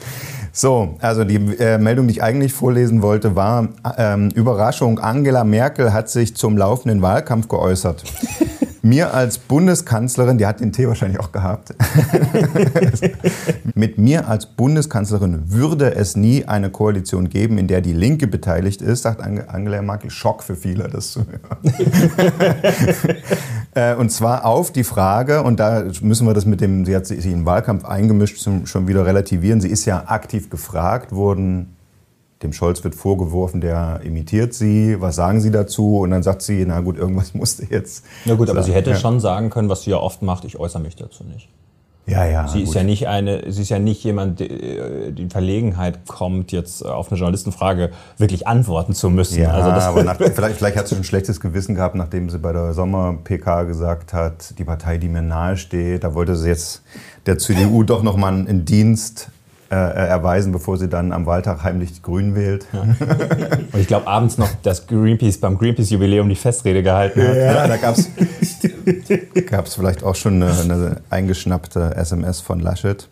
So, 0.58 0.96
also 1.02 1.26
die 1.26 1.36
äh, 1.36 1.78
Meldung, 1.78 2.08
die 2.08 2.14
ich 2.14 2.24
eigentlich 2.24 2.54
vorlesen 2.54 3.02
wollte, 3.02 3.36
war 3.36 3.68
ähm, 3.98 4.30
Überraschung. 4.30 5.00
Angela 5.00 5.44
Merkel 5.44 5.92
hat 5.92 6.10
sich 6.10 6.34
zum 6.38 6.58
laufenden 6.58 7.02
Wahlkampf 7.02 7.50
geäußert. 7.50 8.06
mir 8.86 9.16
als 9.16 9.40
Bundeskanzlerin, 9.40 10.38
die 10.38 10.46
hat 10.46 10.60
den 10.60 10.72
Tee 10.72 10.88
wahrscheinlich 10.88 11.20
auch 11.20 11.32
gehabt, 11.32 11.74
mit 13.74 13.98
mir 13.98 14.28
als 14.28 14.46
Bundeskanzlerin 14.46 15.52
würde 15.52 15.96
es 15.96 16.16
nie 16.16 16.46
eine 16.46 16.70
Koalition 16.70 17.30
geben, 17.30 17.58
in 17.58 17.68
der 17.68 17.82
die 17.82 17.94
Linke 17.94 18.28
beteiligt 18.28 18.84
ist, 18.84 19.02
sagt 19.02 19.22
Angela 19.22 19.82
Merkel. 19.82 20.12
Schock 20.12 20.44
für 20.44 20.56
viele, 20.56 20.88
das 20.88 21.12
zu 21.12 21.26
hören. 21.26 21.58
Äh, 23.78 23.96
und 23.96 24.10
zwar 24.10 24.46
auf 24.46 24.72
die 24.72 24.86
Frage, 24.86 25.44
und 25.44 25.60
da 25.60 25.84
müssen 26.00 26.26
wir 26.26 26.34
das 26.34 26.46
mit 26.46 26.62
dem, 26.62 26.86
sie 26.86 26.96
hat 26.96 27.06
sich 27.06 27.26
in 27.26 27.32
den 27.32 27.46
Wahlkampf 27.46 27.84
eingemischt, 27.84 28.42
schon 28.64 28.88
wieder 28.88 29.06
relativieren. 29.06 29.60
Sie 29.60 29.68
ist 29.68 29.84
ja 29.84 30.06
aktiv 30.08 30.50
gefragt 30.50 31.12
worden, 31.12 31.75
dem 32.46 32.54
Scholz 32.54 32.84
wird 32.84 32.96
vorgeworfen, 32.96 33.62
der 33.62 34.02
imitiert 34.04 34.54
sie. 34.54 35.02
Was 35.02 35.16
sagen 35.16 35.42
Sie 35.42 35.52
dazu? 35.52 36.00
Und 36.00 36.12
dann 36.12 36.24
sagt 36.24 36.42
sie, 36.42 36.66
na 36.66 36.80
gut, 36.82 36.98
irgendwas 36.98 37.34
musste 37.34 37.66
jetzt. 37.70 38.06
Na 38.26 38.36
gut, 38.36 38.50
aber 38.50 38.64
sie 38.64 38.74
hätte 38.74 38.92
ja. 38.92 38.96
schon 38.96 39.20
sagen 39.20 39.50
können, 39.50 39.70
was 39.70 39.84
sie 39.84 39.92
ja 39.92 39.98
oft 39.98 40.22
macht, 40.22 40.46
ich 40.46 40.58
äußere 40.58 40.82
mich 40.82 40.96
dazu 40.96 41.24
nicht. 41.24 41.50
Ja, 42.08 42.24
ja. 42.24 42.48
Sie 42.48 42.60
gut. 42.60 42.68
ist 42.68 42.76
ja 42.76 42.84
nicht 42.84 43.08
eine, 43.08 43.52
sie 43.52 43.64
ist 43.64 43.70
ja 43.70 43.80
nicht 43.80 44.04
jemand, 44.04 44.40
die 44.40 44.46
in 44.46 45.32
Verlegenheit 45.32 46.06
kommt, 46.08 46.52
jetzt 46.52 46.86
auf 46.86 47.10
eine 47.10 47.18
Journalistenfrage 47.18 47.90
wirklich 48.18 48.46
antworten 48.46 48.94
zu 48.94 49.10
müssen. 49.10 49.42
Ja, 49.42 49.52
also 49.52 49.72
aber 49.72 50.04
nach, 50.04 50.18
vielleicht, 50.18 50.58
vielleicht 50.58 50.78
hat 50.78 50.88
sie 50.88 50.96
ein 50.96 51.04
schlechtes 51.04 51.40
Gewissen 51.40 51.74
gehabt, 51.74 51.96
nachdem 51.96 52.30
sie 52.30 52.38
bei 52.38 52.54
der 52.54 52.74
Sommer-PK 52.74 53.64
gesagt 53.64 54.14
hat, 54.14 54.58
die 54.60 54.64
Partei, 54.64 55.00
die 55.00 55.10
mir 55.10 55.24
nahe 55.24 55.58
steht, 55.58 56.04
da 56.04 56.14
wollte 56.14 56.36
sie 56.36 56.48
jetzt 56.48 56.84
der 57.26 57.40
CDU 57.40 57.82
doch 57.82 58.04
nochmal 58.04 58.34
einen 58.34 58.66
Dienst 58.66 59.32
äh, 59.76 60.08
erweisen, 60.08 60.52
bevor 60.52 60.78
sie 60.78 60.88
dann 60.88 61.12
am 61.12 61.26
Wahltag 61.26 61.64
heimlich 61.64 62.02
grün 62.02 62.36
wählt. 62.36 62.66
Ja. 62.72 62.82
Und 63.74 63.80
ich 63.80 63.88
glaube 63.88 64.08
abends 64.08 64.38
noch, 64.38 64.50
dass 64.64 64.88
Greenpeace 64.88 65.40
beim 65.40 65.58
Greenpeace-Jubiläum 65.58 66.30
die 66.30 66.36
Festrede 66.36 66.84
gehalten 66.84 67.22
hat. 67.22 67.36
Ja, 67.36 67.68
da 67.68 67.78
gab 67.78 69.66
es 69.66 69.76
vielleicht 69.76 70.04
auch 70.04 70.16
schon 70.16 70.42
eine, 70.42 70.52
eine 70.52 71.02
eingeschnappte 71.10 71.96
SMS 71.96 72.42
von 72.42 72.60
Laschet. 72.60 73.10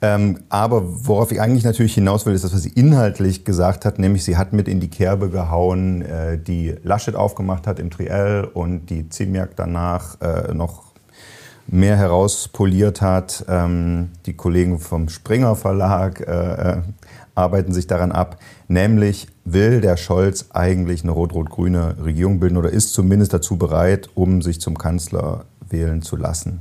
Ähm, 0.00 0.44
aber 0.48 0.82
worauf 0.84 1.32
ich 1.32 1.40
eigentlich 1.40 1.64
natürlich 1.64 1.94
hinaus 1.94 2.24
will, 2.24 2.32
ist 2.32 2.44
das, 2.44 2.54
was 2.54 2.62
sie 2.62 2.68
inhaltlich 2.68 3.44
gesagt 3.44 3.84
hat, 3.84 3.98
nämlich 3.98 4.22
sie 4.22 4.36
hat 4.36 4.52
mit 4.52 4.68
in 4.68 4.78
die 4.78 4.90
Kerbe 4.90 5.28
gehauen, 5.28 6.02
äh, 6.02 6.38
die 6.38 6.76
Laschet 6.84 7.16
aufgemacht 7.16 7.66
hat 7.66 7.80
im 7.80 7.90
Triell 7.90 8.44
und 8.44 8.86
die 8.90 9.08
Ziemiak 9.08 9.56
danach 9.56 10.20
äh, 10.20 10.54
noch 10.54 10.87
mehr 11.68 11.96
herauspoliert 11.96 13.00
hat. 13.00 13.44
Ähm, 13.48 14.10
die 14.26 14.34
Kollegen 14.34 14.78
vom 14.78 15.08
Springer 15.08 15.54
Verlag 15.54 16.20
äh, 16.20 16.32
äh, 16.72 16.82
arbeiten 17.34 17.72
sich 17.72 17.86
daran 17.86 18.10
ab. 18.10 18.38
Nämlich 18.66 19.28
will 19.44 19.80
der 19.80 19.96
Scholz 19.96 20.46
eigentlich 20.52 21.02
eine 21.02 21.12
rot-rot-grüne 21.12 21.96
Regierung 22.04 22.40
bilden 22.40 22.56
oder 22.56 22.70
ist 22.70 22.92
zumindest 22.92 23.32
dazu 23.32 23.56
bereit, 23.56 24.08
um 24.14 24.42
sich 24.42 24.60
zum 24.60 24.76
Kanzler 24.76 25.44
wählen 25.68 26.02
zu 26.02 26.16
lassen. 26.16 26.60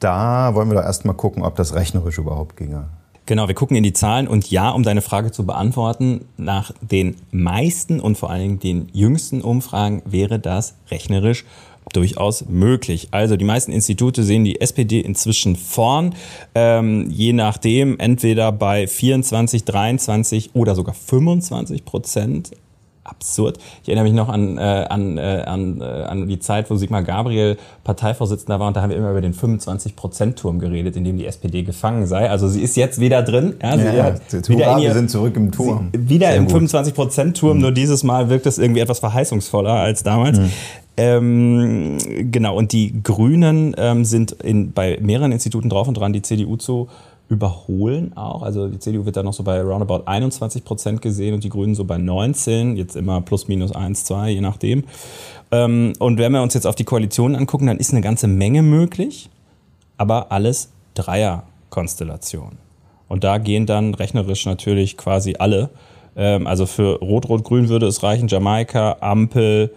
Da 0.00 0.54
wollen 0.54 0.68
wir 0.68 0.76
doch 0.76 0.84
erstmal 0.84 1.16
gucken, 1.16 1.42
ob 1.42 1.56
das 1.56 1.74
rechnerisch 1.74 2.18
überhaupt 2.18 2.56
ginge. 2.56 2.88
Genau, 3.26 3.46
wir 3.46 3.54
gucken 3.54 3.76
in 3.76 3.82
die 3.82 3.92
Zahlen 3.92 4.26
und 4.26 4.50
ja, 4.50 4.70
um 4.70 4.82
deine 4.84 5.02
Frage 5.02 5.30
zu 5.32 5.44
beantworten, 5.44 6.24
nach 6.38 6.72
den 6.80 7.16
meisten 7.30 8.00
und 8.00 8.16
vor 8.16 8.30
allen 8.30 8.40
Dingen 8.40 8.60
den 8.60 8.88
jüngsten 8.92 9.42
Umfragen 9.42 10.02
wäre 10.06 10.38
das 10.38 10.76
rechnerisch 10.90 11.44
durchaus 11.92 12.46
möglich. 12.48 13.08
Also 13.10 13.36
die 13.36 13.44
meisten 13.44 13.72
Institute 13.72 14.22
sehen 14.22 14.44
die 14.44 14.60
SPD 14.60 15.00
inzwischen 15.00 15.56
vorn, 15.56 16.14
ähm, 16.54 17.08
je 17.10 17.32
nachdem 17.32 17.98
entweder 17.98 18.52
bei 18.52 18.86
24, 18.86 19.64
23 19.64 20.50
oder 20.54 20.74
sogar 20.74 20.94
25 20.94 21.84
Prozent. 21.84 22.50
Absurd. 23.08 23.58
Ich 23.82 23.88
erinnere 23.88 24.04
mich 24.04 24.12
noch 24.12 24.28
an, 24.28 24.58
äh, 24.58 24.60
an, 24.60 25.16
äh, 25.16 25.42
an, 25.46 25.80
äh, 25.80 25.84
an 25.84 26.28
die 26.28 26.38
Zeit, 26.40 26.70
wo 26.70 26.76
Sigmar 26.76 27.02
Gabriel 27.02 27.56
Parteivorsitzender 27.82 28.60
war 28.60 28.68
und 28.68 28.76
da 28.76 28.82
haben 28.82 28.90
wir 28.90 28.98
immer 28.98 29.10
über 29.10 29.22
den 29.22 29.32
25-Prozent-Turm 29.32 30.58
geredet, 30.58 30.94
in 30.94 31.04
dem 31.04 31.16
die 31.16 31.24
SPD 31.24 31.62
gefangen 31.62 32.06
sei. 32.06 32.28
Also 32.28 32.48
sie 32.48 32.60
ist 32.60 32.76
jetzt 32.76 33.00
wieder 33.00 33.22
drin. 33.22 33.54
Ja, 33.62 33.78
sie 33.78 33.84
ja, 33.84 34.04
hat 34.04 34.48
wieder 34.48 34.72
in 34.72 34.78
ihr, 34.82 34.88
wir 34.88 34.94
sind 34.94 35.10
zurück 35.10 35.34
im 35.36 35.50
Turm. 35.50 35.88
Wieder 35.96 36.28
Sehr 36.28 36.36
im 36.36 36.48
25-Prozent-Turm, 36.48 37.56
mhm. 37.56 37.62
nur 37.62 37.72
dieses 37.72 38.04
Mal 38.04 38.28
wirkt 38.28 38.44
es 38.44 38.58
irgendwie 38.58 38.80
etwas 38.80 38.98
verheißungsvoller 38.98 39.72
als 39.72 40.02
damals. 40.02 40.38
Mhm. 40.38 40.50
Ähm, 40.98 41.96
genau, 42.32 42.56
und 42.56 42.72
die 42.72 43.02
Grünen 43.04 43.74
ähm, 43.78 44.04
sind 44.04 44.32
in, 44.32 44.72
bei 44.72 44.98
mehreren 45.00 45.30
Instituten 45.30 45.70
drauf 45.70 45.86
und 45.86 45.94
dran, 45.94 46.12
die 46.12 46.22
CDU 46.22 46.56
zu 46.56 46.88
überholen 47.28 48.16
auch. 48.16 48.42
Also 48.42 48.66
die 48.66 48.80
CDU 48.80 49.04
wird 49.04 49.16
da 49.16 49.22
noch 49.22 49.32
so 49.32 49.44
bei 49.44 49.60
roundabout 49.60 50.02
21 50.06 50.64
Prozent 50.64 51.00
gesehen 51.00 51.34
und 51.34 51.44
die 51.44 51.50
Grünen 51.50 51.76
so 51.76 51.84
bei 51.84 51.98
19, 51.98 52.76
jetzt 52.76 52.96
immer 52.96 53.20
plus 53.20 53.46
minus 53.46 53.70
1, 53.70 54.04
2, 54.04 54.30
je 54.30 54.40
nachdem. 54.40 54.84
Ähm, 55.52 55.92
und 56.00 56.18
wenn 56.18 56.32
wir 56.32 56.42
uns 56.42 56.54
jetzt 56.54 56.66
auf 56.66 56.74
die 56.74 56.84
Koalition 56.84 57.36
angucken, 57.36 57.68
dann 57.68 57.78
ist 57.78 57.92
eine 57.92 58.00
ganze 58.00 58.26
Menge 58.26 58.62
möglich, 58.62 59.30
aber 59.98 60.32
alles 60.32 60.70
Dreierkonstellation. 60.94 62.58
Und 63.06 63.22
da 63.22 63.38
gehen 63.38 63.66
dann 63.66 63.94
rechnerisch 63.94 64.46
natürlich 64.46 64.96
quasi 64.96 65.36
alle. 65.38 65.70
Ähm, 66.16 66.48
also 66.48 66.66
für 66.66 66.98
Rot-Rot-Grün 66.98 67.68
würde 67.68 67.86
es 67.86 68.02
reichen, 68.02 68.26
Jamaika, 68.26 68.96
Ampel, 69.00 69.72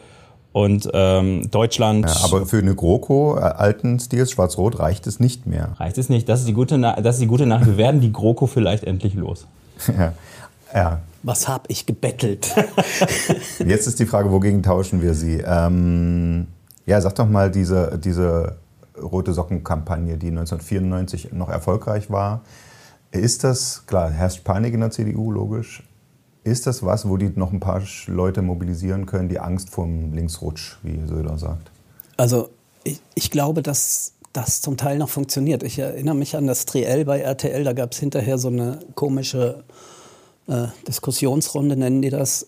und 0.53 0.89
ähm, 0.93 1.49
Deutschland. 1.49 2.05
Ja, 2.05 2.23
aber 2.23 2.45
für 2.45 2.57
eine 2.57 2.75
GroKo 2.75 3.37
äh, 3.37 3.41
alten 3.41 3.99
Stils 3.99 4.31
Schwarz-Rot 4.31 4.79
reicht 4.79 5.07
es 5.07 5.19
nicht 5.19 5.47
mehr. 5.47 5.75
Reicht 5.77 5.97
es 5.97 6.09
nicht. 6.09 6.27
Das 6.27 6.39
ist 6.39 6.47
die 6.47 6.53
gute, 6.53 6.77
Na 6.77 6.99
das 6.99 7.15
ist 7.15 7.21
die 7.21 7.27
gute 7.27 7.45
Nachricht. 7.45 7.71
Wir 7.71 7.77
werden 7.77 8.01
die 8.01 8.11
GroKo 8.11 8.47
vielleicht 8.47 8.83
endlich 8.83 9.13
los. 9.13 9.47
ja. 9.97 10.13
ja. 10.73 10.99
Was 11.23 11.47
habe 11.47 11.65
ich 11.67 11.85
gebettelt? 11.85 12.53
Jetzt 13.59 13.87
ist 13.87 13.99
die 13.99 14.05
Frage, 14.05 14.31
wogegen 14.31 14.63
tauschen 14.63 15.01
wir 15.01 15.13
sie? 15.13 15.43
Ähm, 15.45 16.47
ja, 16.85 16.99
sag 16.99 17.15
doch 17.15 17.29
mal 17.29 17.51
diese, 17.51 17.99
diese 18.03 18.57
rote 19.01 19.33
Socken-Kampagne, 19.33 20.17
die 20.17 20.29
1994 20.29 21.31
noch 21.31 21.49
erfolgreich 21.49 22.09
war. 22.09 22.41
Ist 23.11 23.43
das, 23.43 23.85
klar, 23.85 24.09
herrscht 24.09 24.43
Panik 24.43 24.73
in 24.73 24.79
der 24.79 24.91
CDU, 24.91 25.31
logisch. 25.31 25.83
Ist 26.43 26.65
das 26.65 26.83
was, 26.83 27.07
wo 27.07 27.17
die 27.17 27.31
noch 27.35 27.51
ein 27.51 27.59
paar 27.59 27.83
Leute 28.07 28.41
mobilisieren 28.41 29.05
können, 29.05 29.29
die 29.29 29.39
Angst 29.39 29.69
vor 29.69 29.85
dem 29.85 30.13
Linksrutsch, 30.13 30.77
wie 30.81 30.99
Söder 31.05 31.37
sagt? 31.37 31.71
Also 32.17 32.49
ich, 32.83 32.99
ich 33.13 33.29
glaube, 33.29 33.61
dass 33.61 34.13
das 34.33 34.61
zum 34.61 34.75
Teil 34.75 34.97
noch 34.97 35.09
funktioniert. 35.09 35.61
Ich 35.61 35.77
erinnere 35.77 36.15
mich 36.15 36.35
an 36.35 36.47
das 36.47 36.65
Triell 36.65 37.05
bei 37.05 37.19
RTL, 37.19 37.63
da 37.63 37.73
gab 37.73 37.91
es 37.91 37.99
hinterher 37.99 38.37
so 38.39 38.47
eine 38.47 38.79
komische 38.95 39.63
äh, 40.47 40.67
Diskussionsrunde, 40.87 41.75
nennen 41.75 42.01
die 42.01 42.09
das, 42.09 42.47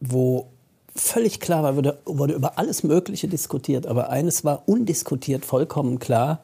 wo 0.00 0.48
völlig 0.96 1.38
klar 1.38 1.62
war, 1.62 1.76
wurde, 1.76 2.00
wurde 2.04 2.34
über 2.34 2.58
alles 2.58 2.82
Mögliche 2.82 3.28
diskutiert, 3.28 3.86
aber 3.86 4.10
eines 4.10 4.44
war 4.44 4.68
undiskutiert 4.68 5.44
vollkommen 5.44 6.00
klar, 6.00 6.40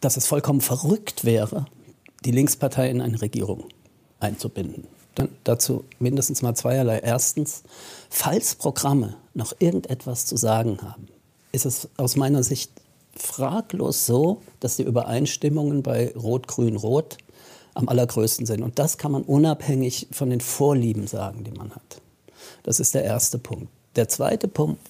dass 0.00 0.16
es 0.16 0.26
vollkommen 0.26 0.60
verrückt 0.60 1.24
wäre, 1.24 1.66
die 2.24 2.32
Linkspartei 2.32 2.90
in 2.90 3.00
eine 3.00 3.22
Regierung 3.22 3.64
einzubinden 4.18 4.88
dann 5.14 5.28
dazu 5.44 5.84
mindestens 5.98 6.42
mal 6.42 6.54
zweierlei. 6.54 6.98
Erstens, 6.98 7.62
falls 8.10 8.54
Programme 8.54 9.16
noch 9.34 9.54
irgendetwas 9.58 10.26
zu 10.26 10.36
sagen 10.36 10.78
haben, 10.82 11.08
ist 11.52 11.66
es 11.66 11.88
aus 11.96 12.16
meiner 12.16 12.42
Sicht 12.42 12.70
fraglos 13.14 14.06
so, 14.06 14.40
dass 14.60 14.76
die 14.76 14.84
Übereinstimmungen 14.84 15.82
bei 15.82 16.12
Rot, 16.16 16.48
Grün, 16.48 16.76
Rot 16.76 17.18
am 17.74 17.88
allergrößten 17.88 18.46
sind. 18.46 18.62
Und 18.62 18.78
das 18.78 18.98
kann 18.98 19.12
man 19.12 19.22
unabhängig 19.22 20.08
von 20.12 20.30
den 20.30 20.40
Vorlieben 20.40 21.06
sagen, 21.06 21.44
die 21.44 21.50
man 21.50 21.70
hat. 21.70 22.00
Das 22.62 22.80
ist 22.80 22.94
der 22.94 23.04
erste 23.04 23.38
Punkt. 23.38 23.68
Der 23.96 24.08
zweite 24.08 24.48
Punkt, 24.48 24.80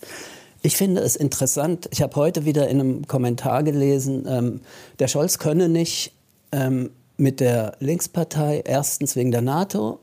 ich 0.62 0.76
finde 0.76 1.00
es 1.00 1.17
interessant, 1.17 1.88
ich 1.91 2.02
habe 2.02 2.14
heute 2.14 2.45
wieder 2.45 2.69
in 2.69 2.81
einem 2.81 3.07
Kommentar 3.09 3.64
gelesen, 3.64 4.26
ähm, 4.29 4.61
der 5.00 5.09
Scholz 5.09 5.38
könne 5.38 5.69
nicht 5.69 6.12
ähm, 6.52 6.91
mit 7.17 7.41
der 7.41 7.76
Linkspartei 7.81 8.62
erstens 8.64 9.17
wegen 9.17 9.33
der 9.33 9.43
NATO 9.43 9.99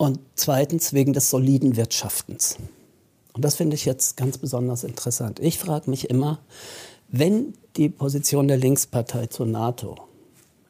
und 0.00 0.18
zweitens 0.34 0.94
wegen 0.94 1.12
des 1.12 1.28
soliden 1.28 1.76
Wirtschaftens. 1.76 2.56
Und 3.34 3.44
das 3.44 3.56
finde 3.56 3.76
ich 3.76 3.84
jetzt 3.84 4.16
ganz 4.16 4.38
besonders 4.38 4.82
interessant. 4.82 5.40
Ich 5.40 5.58
frage 5.58 5.90
mich 5.90 6.08
immer, 6.08 6.38
wenn 7.08 7.52
die 7.76 7.90
Position 7.90 8.48
der 8.48 8.56
Linkspartei 8.56 9.26
zur 9.26 9.44
NATO 9.44 9.98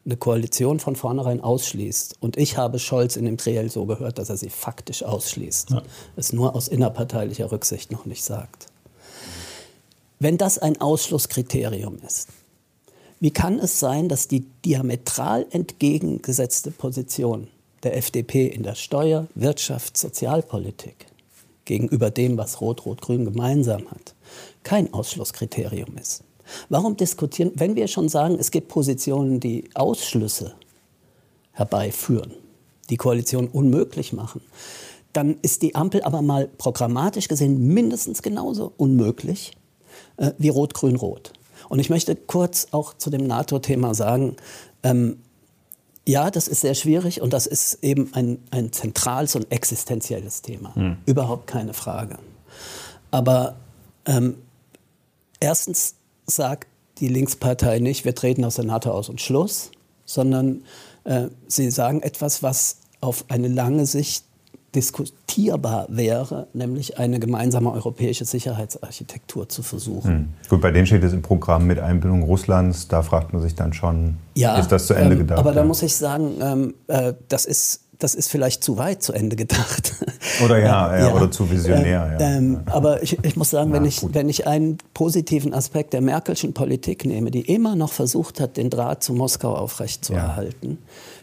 eine 0.03 0.17
Koalition 0.17 0.81
von 0.81 0.97
vornherein 0.97 1.39
ausschließt, 1.39 2.17
und 2.19 2.35
ich 2.35 2.57
habe 2.57 2.77
Scholz 2.77 3.15
in 3.15 3.23
dem 3.23 3.37
Triell 3.37 3.71
so 3.71 3.85
gehört, 3.85 4.17
dass 4.17 4.29
er 4.29 4.35
sie 4.35 4.49
faktisch 4.49 5.01
ausschließt, 5.01 5.69
ja. 5.69 5.81
es 6.17 6.33
nur 6.33 6.53
aus 6.53 6.67
innerparteilicher 6.67 7.53
Rücksicht 7.53 7.89
noch 7.89 8.05
nicht 8.05 8.25
sagt. 8.25 8.65
Wenn 10.19 10.37
das 10.37 10.57
ein 10.57 10.81
Ausschlusskriterium 10.81 11.99
ist, 12.05 12.27
wie 13.21 13.31
kann 13.31 13.59
es 13.59 13.79
sein, 13.79 14.09
dass 14.09 14.27
die 14.27 14.41
diametral 14.65 15.45
entgegengesetzte 15.51 16.71
Position 16.71 17.47
der 17.83 17.97
FDP 17.97 18.47
in 18.47 18.63
der 18.63 18.75
Steuer-, 18.75 19.27
Wirtschafts-, 19.35 20.01
Sozialpolitik 20.01 21.07
gegenüber 21.65 22.09
dem, 22.09 22.37
was 22.37 22.61
Rot-Rot-Grün 22.61 23.25
gemeinsam 23.25 23.89
hat, 23.89 24.15
kein 24.63 24.93
Ausschlusskriterium 24.93 25.97
ist. 25.97 26.23
Warum 26.69 26.97
diskutieren, 26.97 27.51
wenn 27.55 27.75
wir 27.75 27.87
schon 27.87 28.09
sagen, 28.09 28.35
es 28.39 28.51
gibt 28.51 28.67
Positionen, 28.67 29.39
die 29.39 29.69
Ausschlüsse 29.73 30.53
herbeiführen, 31.53 32.33
die 32.89 32.97
Koalition 32.97 33.47
unmöglich 33.47 34.11
machen, 34.11 34.41
dann 35.13 35.37
ist 35.41 35.61
die 35.61 35.75
Ampel 35.75 36.01
aber 36.03 36.21
mal 36.21 36.47
programmatisch 36.47 37.27
gesehen 37.27 37.67
mindestens 37.67 38.21
genauso 38.21 38.73
unmöglich 38.77 39.53
äh, 40.17 40.31
wie 40.37 40.49
Rot-Grün-Rot. 40.49 41.33
Und 41.69 41.79
ich 41.79 41.89
möchte 41.89 42.15
kurz 42.15 42.67
auch 42.71 42.93
zu 42.95 43.09
dem 43.09 43.27
NATO-Thema 43.27 43.93
sagen, 43.93 44.35
ähm, 44.83 45.17
ja, 46.07 46.31
das 46.31 46.47
ist 46.47 46.61
sehr 46.61 46.73
schwierig 46.73 47.21
und 47.21 47.31
das 47.33 47.45
ist 47.45 47.83
eben 47.83 48.11
ein, 48.13 48.39
ein 48.49 48.71
zentrales 48.71 49.35
und 49.35 49.51
existenzielles 49.51 50.41
Thema. 50.41 50.73
Mhm. 50.75 50.97
Überhaupt 51.05 51.47
keine 51.47 51.73
Frage. 51.73 52.17
Aber 53.11 53.55
ähm, 54.05 54.35
erstens 55.39 55.95
sagt 56.25 56.67
die 56.97 57.07
Linkspartei 57.07 57.79
nicht, 57.79 58.05
wir 58.05 58.15
treten 58.15 58.43
aus 58.45 58.55
der 58.55 58.65
NATO 58.65 58.91
aus 58.91 59.09
und 59.09 59.21
Schluss, 59.21 59.71
sondern 60.05 60.63
äh, 61.03 61.27
sie 61.47 61.69
sagen 61.71 62.01
etwas, 62.01 62.41
was 62.41 62.77
auf 62.99 63.25
eine 63.29 63.47
lange 63.47 63.85
Sicht 63.85 64.25
diskutierbar 64.75 65.85
wäre, 65.89 66.47
nämlich 66.53 66.97
eine 66.97 67.19
gemeinsame 67.19 67.71
europäische 67.71 68.25
Sicherheitsarchitektur 68.25 69.49
zu 69.49 69.63
versuchen. 69.63 70.11
Hm. 70.11 70.27
Gut, 70.49 70.61
bei 70.61 70.71
denen 70.71 70.85
steht 70.85 71.03
es 71.03 71.13
im 71.13 71.21
Programm 71.21 71.67
mit 71.67 71.79
Einbindung 71.79 72.23
Russlands. 72.23 72.87
Da 72.87 73.01
fragt 73.01 73.33
man 73.33 73.41
sich 73.41 73.55
dann 73.55 73.73
schon, 73.73 74.17
ja, 74.35 74.57
ist 74.57 74.71
das 74.71 74.87
zu 74.87 74.93
Ende 74.93 75.13
ähm, 75.13 75.19
gedacht? 75.19 75.39
Aber 75.39 75.51
ja. 75.51 75.55
da 75.55 75.63
muss 75.63 75.81
ich 75.81 75.95
sagen, 75.95 76.35
ähm, 76.41 76.73
äh, 76.87 77.13
das 77.27 77.45
ist 77.45 77.81
das 78.03 78.15
ist 78.15 78.29
vielleicht 78.29 78.63
zu 78.63 78.77
weit 78.77 79.03
zu 79.03 79.13
Ende 79.13 79.35
gedacht. 79.35 79.93
Oder 80.43 80.59
ja, 80.59 80.97
ja, 80.97 81.07
ja. 81.07 81.13
oder 81.13 81.29
zu 81.29 81.51
visionär. 81.51 82.17
Ja. 82.19 82.19
Ähm, 82.19 82.61
aber 82.65 83.03
ich, 83.03 83.17
ich, 83.23 83.35
muss 83.35 83.49
sagen, 83.49 83.73
wenn, 83.73 83.85
ich, 83.85 84.01
wenn 84.13 84.29
ich 84.29 84.47
einen 84.47 84.77
positiven 84.93 85.53
Aspekt 85.53 85.93
der 85.93 86.01
Merkelschen 86.01 86.53
Politik 86.53 87.05
nehme, 87.05 87.31
die 87.31 87.41
immer 87.41 87.75
noch 87.75 87.91
versucht 87.91 88.39
hat, 88.39 88.57
den 88.57 88.69
Draht 88.69 89.03
zu 89.03 89.13
Moskau 89.13 89.53
aufrechtzuerhalten, 89.53 90.79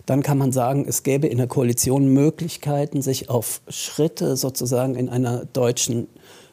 dann 0.07 0.23
kann 0.23 0.39
man 0.39 0.53
sagen, 0.53 0.85
es 0.87 1.03
gäbe 1.03 1.27
in 1.27 1.39
der 1.39 1.47
Koalition 1.47 2.09
Möglichkeiten, 2.09 3.03
sich 3.03 3.31
auf 3.31 3.61
Schritte 3.69 4.37
sozusagen 4.37 4.95
in 4.95 5.09
einer 5.09 5.45
deutschen 5.47 6.09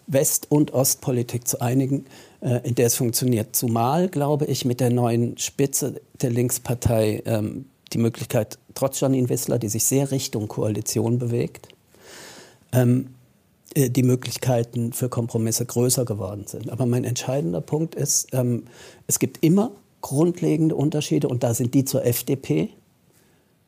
West- 0.07 0.47
und 0.49 0.73
Ostpolitik 0.73 1.47
zu 1.47 1.61
einigen, 1.61 2.05
äh, 2.41 2.59
in 2.63 2.75
der 2.75 2.87
es 2.87 2.95
funktioniert. 2.95 3.55
Zumal, 3.55 4.07
glaube 4.07 4.45
ich, 4.45 4.65
mit 4.65 4.79
der 4.79 4.91
neuen 4.91 5.37
Spitze 5.37 6.01
der 6.21 6.29
Linkspartei 6.29 7.23
ähm, 7.25 7.65
die 7.95 8.01
Möglichkeit, 8.01 8.59
trotz 8.73 8.99
Janine 8.99 9.29
Wissler, 9.29 9.57
die 9.57 9.69
sich 9.69 9.85
sehr 9.85 10.11
Richtung 10.11 10.47
Koalition 10.47 11.17
bewegt, 11.17 11.69
ähm, 12.73 13.15
äh, 13.73 13.89
die 13.89 14.03
Möglichkeiten 14.03 14.93
für 14.93 15.09
Kompromisse 15.09 15.65
größer 15.65 16.05
geworden 16.05 16.45
sind. 16.45 16.69
Aber 16.69 16.85
mein 16.85 17.05
entscheidender 17.05 17.61
Punkt 17.61 17.95
ist, 17.95 18.27
ähm, 18.33 18.65
es 19.07 19.17
gibt 19.19 19.43
immer 19.43 19.71
grundlegende 20.01 20.75
Unterschiede 20.75 21.29
und 21.29 21.43
da 21.43 21.53
sind 21.53 21.73
die 21.73 21.85
zur 21.85 22.05
FDP. 22.05 22.69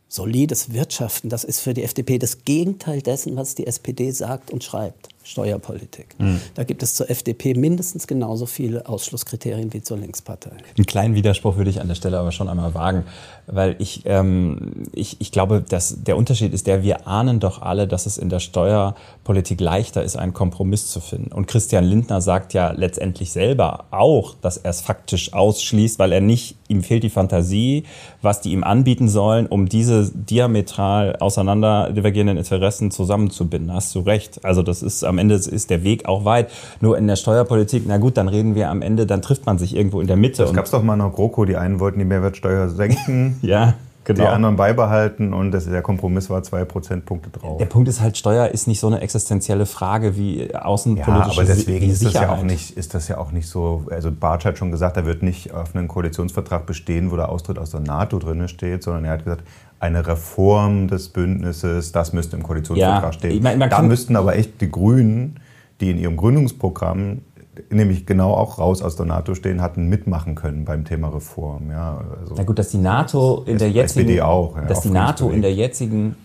Solides 0.09 0.73
Wirtschaften, 0.73 1.29
das 1.29 1.43
ist 1.43 1.59
für 1.59 1.73
die 1.73 1.83
FDP 1.83 2.17
das 2.17 2.43
Gegenteil 2.43 3.01
dessen, 3.01 3.35
was 3.35 3.55
die 3.55 3.67
SPD 3.67 4.11
sagt 4.11 4.51
und 4.51 4.63
schreibt. 4.63 5.09
Steuerpolitik. 5.27 6.15
Mhm. 6.19 6.39
Da 6.55 6.63
gibt 6.63 6.81
es 6.83 6.95
zur 6.95 7.09
FDP 7.09 7.53
mindestens 7.53 8.07
genauso 8.07 8.45
viele 8.45 8.87
Ausschlusskriterien 8.87 9.73
wie 9.73 9.81
zur 9.81 9.97
Linkspartei. 9.97 10.51
Einen 10.77 10.85
kleinen 10.85 11.15
Widerspruch 11.15 11.57
würde 11.57 11.69
ich 11.69 11.81
an 11.81 11.89
der 11.89 11.95
Stelle 11.95 12.17
aber 12.17 12.31
schon 12.31 12.47
einmal 12.47 12.73
wagen, 12.73 13.03
weil 13.45 13.75
ich, 13.79 14.03
ähm, 14.05 14.85
ich, 14.93 15.17
ich 15.19 15.33
glaube, 15.33 15.61
dass 15.67 16.03
der 16.03 16.15
Unterschied 16.15 16.53
ist 16.53 16.65
der, 16.65 16.81
wir 16.81 17.07
ahnen 17.07 17.41
doch 17.41 17.61
alle, 17.61 17.87
dass 17.87 18.05
es 18.05 18.17
in 18.17 18.29
der 18.29 18.39
Steuerpolitik 18.39 19.59
leichter 19.59 20.01
ist, 20.01 20.15
einen 20.15 20.33
Kompromiss 20.33 20.89
zu 20.89 21.01
finden. 21.01 21.33
Und 21.33 21.47
Christian 21.47 21.83
Lindner 21.83 22.21
sagt 22.21 22.53
ja 22.53 22.71
letztendlich 22.71 23.31
selber 23.31 23.85
auch, 23.91 24.35
dass 24.41 24.55
er 24.55 24.69
es 24.69 24.79
faktisch 24.79 25.33
ausschließt, 25.33 25.99
weil 25.99 26.13
er 26.13 26.21
nicht, 26.21 26.55
ihm 26.69 26.83
fehlt 26.83 27.03
die 27.03 27.09
Fantasie, 27.09 27.83
was 28.21 28.39
die 28.39 28.53
ihm 28.53 28.63
anbieten 28.63 29.09
sollen, 29.09 29.45
um 29.45 29.67
diese 29.67 30.09
diametral 30.13 31.17
auseinander 31.17 31.91
divergierenden 31.91 32.37
Interessen 32.37 32.91
zusammenzubinden. 32.91 33.73
Hast 33.73 33.93
du 33.93 33.99
recht. 33.99 34.45
Also 34.45 34.63
das 34.63 34.81
ist 34.81 35.03
am 35.03 35.16
am 35.17 35.19
Ende 35.19 35.35
ist 35.35 35.69
der 35.69 35.83
Weg 35.83 36.07
auch 36.07 36.25
weit. 36.25 36.51
Nur 36.79 36.97
in 36.97 37.07
der 37.07 37.15
Steuerpolitik, 37.15 37.83
na 37.87 37.97
gut, 37.97 38.17
dann 38.17 38.27
reden 38.27 38.55
wir 38.55 38.69
am 38.69 38.81
Ende, 38.81 39.05
dann 39.05 39.21
trifft 39.21 39.45
man 39.45 39.57
sich 39.57 39.75
irgendwo 39.75 39.99
in 39.99 40.07
der 40.07 40.15
Mitte. 40.15 40.43
Es 40.43 40.53
gab 40.53 40.69
doch 40.69 40.83
mal 40.83 40.95
noch 40.95 41.13
GroKo, 41.13 41.45
die 41.45 41.57
einen 41.57 41.79
wollten 41.79 41.99
die 41.99 42.05
Mehrwertsteuer 42.05 42.69
senken. 42.69 43.37
ja. 43.41 43.73
Genau. 44.03 44.23
Die 44.23 44.27
anderen 44.29 44.55
beibehalten 44.55 45.33
und 45.33 45.51
das, 45.51 45.65
der 45.65 45.81
Kompromiss 45.81 46.29
war 46.29 46.41
zwei 46.41 46.63
Prozentpunkte 46.63 47.29
drauf. 47.29 47.57
Der 47.57 47.65
Punkt 47.65 47.89
ist 47.89 47.99
halt, 47.99 48.17
Steuer 48.17 48.47
ist 48.47 48.65
nicht 48.65 48.79
so 48.79 48.87
eine 48.87 49.01
existenzielle 49.01 49.65
Frage 49.65 50.15
wie 50.15 50.55
außenpolitische 50.55 51.41
Ja, 51.41 51.41
aber 51.41 51.43
deswegen 51.43 51.89
ist 51.89 52.05
das, 52.05 52.13
ja 52.13 52.29
auch 52.31 52.41
nicht, 52.41 52.77
ist 52.77 52.93
das 52.93 53.09
ja 53.09 53.17
auch 53.17 53.33
nicht 53.33 53.49
so, 53.49 53.83
also 53.91 54.09
Bartsch 54.09 54.45
hat 54.45 54.57
schon 54.57 54.71
gesagt, 54.71 54.95
er 54.95 55.05
wird 55.05 55.23
nicht 55.23 55.53
auf 55.53 55.75
einen 55.75 55.89
Koalitionsvertrag 55.89 56.65
bestehen, 56.65 57.11
wo 57.11 57.17
der 57.17 57.27
Austritt 57.27 57.59
aus 57.59 57.71
der 57.71 57.81
NATO 57.81 58.17
drin 58.17 58.47
steht, 58.47 58.81
sondern 58.81 59.03
er 59.03 59.11
hat 59.11 59.25
gesagt, 59.25 59.43
eine 59.79 60.07
Reform 60.07 60.87
des 60.87 61.09
Bündnisses, 61.09 61.91
das 61.91 62.13
müsste 62.13 62.35
im 62.35 62.43
Koalitionsvertrag 62.43 63.03
ja, 63.03 63.13
stehen. 63.13 63.31
Ich 63.31 63.41
mein, 63.41 63.59
da 63.59 63.81
müssten 63.81 64.15
aber 64.15 64.35
echt 64.35 64.59
die 64.61 64.71
Grünen, 64.71 65.39
die 65.79 65.91
in 65.91 65.97
ihrem 65.99 66.17
Gründungsprogramm 66.17 67.21
nämlich 67.69 68.05
genau 68.05 68.33
auch 68.33 68.59
raus 68.59 68.81
aus 68.81 68.95
der 68.95 69.05
NATO 69.05 69.35
stehen, 69.35 69.61
hatten 69.61 69.87
mitmachen 69.87 70.35
können 70.35 70.65
beim 70.65 70.85
Thema 70.85 71.09
Reform. 71.09 71.71
Ja, 71.71 72.01
also 72.19 72.35
Na 72.37 72.43
gut, 72.43 72.59
dass 72.59 72.69
die 72.69 72.77
NATO 72.77 73.43
in 73.45 73.57
der 73.57 73.71
jetzigen, 73.71 74.21
auch, 74.21 74.55
ja, 74.55 74.63
dass 74.63 74.81
die 74.81 74.89
NATO 74.89 75.29
in 75.29 75.41
der 75.41 75.53
jetzigen 75.53 76.15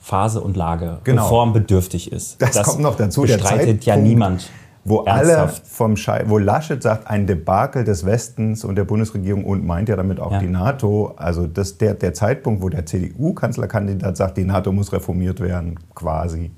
Phase 0.00 0.40
und 0.40 0.56
Lage 0.56 0.98
genau. 1.04 1.24
reformbedürftig 1.24 2.10
ist. 2.12 2.40
Das, 2.42 2.52
das 2.52 2.66
kommt 2.66 2.80
noch 2.80 2.96
dazu. 2.96 3.22
Bestreitet 3.22 3.84
ja 3.84 3.96
niemand. 3.96 4.50
Wo 4.84 5.04
ernsthaft. 5.04 5.62
alle 5.62 5.66
vom 5.66 5.96
Schei 5.96 6.24
wo 6.26 6.38
Laschet 6.38 6.82
sagt, 6.82 7.06
ein 7.06 7.26
Debakel 7.26 7.84
des 7.84 8.04
Westens 8.04 8.64
und 8.64 8.74
der 8.74 8.84
Bundesregierung 8.84 9.44
und 9.44 9.64
meint 9.64 9.88
ja 9.88 9.96
damit 9.96 10.18
auch 10.18 10.32
ja. 10.32 10.38
die 10.38 10.48
NATO. 10.48 11.14
Also 11.16 11.46
das, 11.46 11.78
der, 11.78 11.94
der 11.94 12.14
Zeitpunkt, 12.14 12.62
wo 12.62 12.68
der 12.68 12.84
CDU-Kanzlerkandidat 12.84 14.16
sagt, 14.16 14.36
die 14.38 14.44
NATO 14.44 14.72
muss 14.72 14.92
reformiert 14.92 15.40
werden, 15.40 15.78
quasi. 15.94 16.50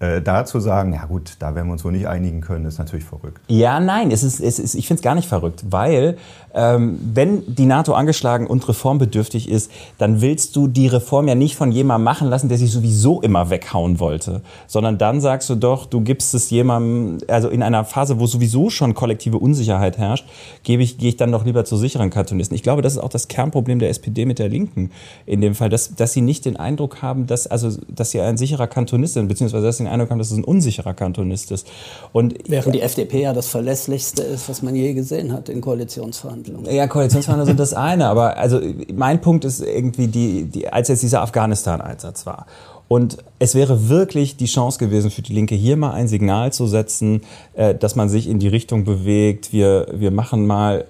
Äh, 0.00 0.22
da 0.22 0.44
zu 0.44 0.60
sagen, 0.60 0.92
ja 0.92 1.06
gut, 1.06 1.32
da 1.40 1.56
werden 1.56 1.66
wir 1.66 1.72
uns 1.72 1.84
wohl 1.84 1.90
nicht 1.90 2.06
einigen 2.06 2.40
können, 2.40 2.64
ist 2.66 2.78
natürlich 2.78 3.04
verrückt. 3.04 3.40
Ja, 3.48 3.80
nein, 3.80 4.12
es 4.12 4.22
ist, 4.22 4.38
es 4.38 4.60
ist, 4.60 4.76
ich 4.76 4.86
finde 4.86 5.00
es 5.00 5.02
gar 5.02 5.16
nicht 5.16 5.28
verrückt, 5.28 5.64
weil 5.70 6.16
ähm, 6.54 7.00
wenn 7.02 7.42
die 7.52 7.66
NATO 7.66 7.94
angeschlagen 7.94 8.46
und 8.46 8.68
reformbedürftig 8.68 9.48
ist, 9.48 9.72
dann 9.98 10.20
willst 10.20 10.54
du 10.54 10.68
die 10.68 10.86
Reform 10.86 11.26
ja 11.26 11.34
nicht 11.34 11.56
von 11.56 11.72
jemandem 11.72 12.04
machen 12.04 12.28
lassen, 12.28 12.48
der 12.48 12.58
sich 12.58 12.70
sowieso 12.70 13.20
immer 13.22 13.50
weghauen 13.50 13.98
wollte, 13.98 14.42
sondern 14.68 14.98
dann 14.98 15.20
sagst 15.20 15.50
du 15.50 15.56
doch, 15.56 15.84
du 15.84 16.00
gibst 16.00 16.32
es 16.32 16.48
jemandem, 16.50 17.18
also 17.26 17.48
in 17.48 17.64
einer 17.64 17.84
Phase, 17.84 18.20
wo 18.20 18.26
sowieso 18.26 18.70
schon 18.70 18.94
kollektive 18.94 19.38
Unsicherheit 19.38 19.98
herrscht, 19.98 20.28
gebe 20.62 20.84
ich, 20.84 20.98
gehe 20.98 21.08
ich 21.08 21.16
dann 21.16 21.32
doch 21.32 21.44
lieber 21.44 21.64
zu 21.64 21.76
sicheren 21.76 22.10
Kantonisten. 22.10 22.54
Ich 22.54 22.62
glaube, 22.62 22.82
das 22.82 22.92
ist 22.92 22.98
auch 22.98 23.08
das 23.08 23.26
Kernproblem 23.26 23.80
der 23.80 23.90
SPD 23.90 24.26
mit 24.26 24.38
der 24.38 24.48
Linken 24.48 24.92
in 25.26 25.40
dem 25.40 25.56
Fall, 25.56 25.70
dass, 25.70 25.96
dass 25.96 26.12
sie 26.12 26.20
nicht 26.20 26.44
den 26.44 26.56
Eindruck 26.56 27.02
haben, 27.02 27.26
dass, 27.26 27.48
also, 27.48 27.76
dass 27.88 28.12
sie 28.12 28.20
ein 28.20 28.36
sicherer 28.36 28.68
Kantonist 28.68 29.14
sind, 29.14 29.26
beziehungsweise 29.26 29.66
dass 29.66 29.78
sie 29.78 29.87
den 29.88 29.94
Eindruck 29.94 30.10
haben, 30.10 30.18
dass 30.18 30.30
es 30.30 30.36
ein 30.36 30.44
unsicherer 30.44 30.94
Kantonist 30.94 31.50
ist. 31.50 31.66
Und 32.12 32.34
Während 32.46 32.74
die 32.74 32.80
FDP 32.80 33.22
ja 33.22 33.32
das 33.32 33.48
Verlässlichste 33.48 34.22
ist, 34.22 34.48
was 34.48 34.62
man 34.62 34.74
je 34.74 34.94
gesehen 34.94 35.32
hat 35.32 35.48
in 35.48 35.60
Koalitionsverhandlungen. 35.60 36.72
Ja, 36.72 36.86
Koalitionsverhandlungen 36.86 37.48
sind 37.48 37.60
das 37.60 37.74
eine, 37.74 38.06
aber 38.06 38.36
also 38.36 38.60
mein 38.94 39.20
Punkt 39.20 39.44
ist 39.44 39.60
irgendwie, 39.60 40.08
die, 40.08 40.44
die, 40.44 40.68
als 40.68 40.88
jetzt 40.88 41.02
dieser 41.02 41.22
Afghanistan-Einsatz 41.22 42.26
war. 42.26 42.46
Und 42.88 43.18
es 43.38 43.54
wäre 43.54 43.90
wirklich 43.90 44.36
die 44.38 44.46
Chance 44.46 44.78
gewesen 44.78 45.10
für 45.10 45.20
die 45.20 45.34
Linke, 45.34 45.54
hier 45.54 45.76
mal 45.76 45.92
ein 45.92 46.08
Signal 46.08 46.52
zu 46.52 46.66
setzen, 46.66 47.20
äh, 47.52 47.74
dass 47.74 47.96
man 47.96 48.08
sich 48.08 48.28
in 48.28 48.38
die 48.38 48.48
Richtung 48.48 48.84
bewegt. 48.84 49.52
Wir, 49.52 49.88
wir 49.92 50.10
machen 50.10 50.46
mal 50.46 50.86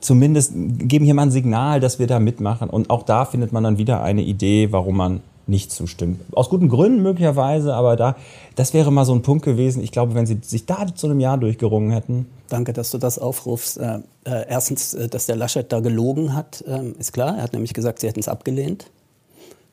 zumindest, 0.00 0.52
geben 0.54 1.06
hier 1.06 1.14
mal 1.14 1.22
ein 1.22 1.30
Signal, 1.30 1.80
dass 1.80 1.98
wir 1.98 2.06
da 2.06 2.20
mitmachen. 2.20 2.68
Und 2.68 2.90
auch 2.90 3.02
da 3.02 3.24
findet 3.24 3.52
man 3.52 3.64
dann 3.64 3.78
wieder 3.78 4.02
eine 4.02 4.22
Idee, 4.22 4.70
warum 4.70 4.98
man 4.98 5.20
nicht 5.46 5.72
zustimmt. 5.72 6.20
Aus 6.32 6.48
guten 6.48 6.68
Gründen 6.68 7.02
möglicherweise, 7.02 7.74
aber 7.74 7.96
da, 7.96 8.16
das 8.56 8.72
wäre 8.74 8.90
mal 8.90 9.04
so 9.04 9.14
ein 9.14 9.22
Punkt 9.22 9.44
gewesen. 9.44 9.82
Ich 9.82 9.92
glaube, 9.92 10.14
wenn 10.14 10.26
sie 10.26 10.38
sich 10.42 10.66
da 10.66 10.86
zu 10.94 11.06
einem 11.06 11.20
Jahr 11.20 11.38
durchgerungen 11.38 11.90
hätten. 11.90 12.26
Danke, 12.48 12.72
dass 12.72 12.90
du 12.90 12.98
das 12.98 13.18
aufrufst. 13.18 13.78
Äh, 13.78 14.00
äh, 14.24 14.46
erstens, 14.48 14.94
äh, 14.94 15.08
dass 15.08 15.26
der 15.26 15.36
Laschet 15.36 15.70
da 15.70 15.80
gelogen 15.80 16.34
hat, 16.34 16.64
äh, 16.66 16.90
ist 16.98 17.12
klar. 17.12 17.36
Er 17.36 17.42
hat 17.42 17.52
nämlich 17.52 17.74
gesagt, 17.74 18.00
sie 18.00 18.08
hätten 18.08 18.20
es 18.20 18.28
abgelehnt 18.28 18.90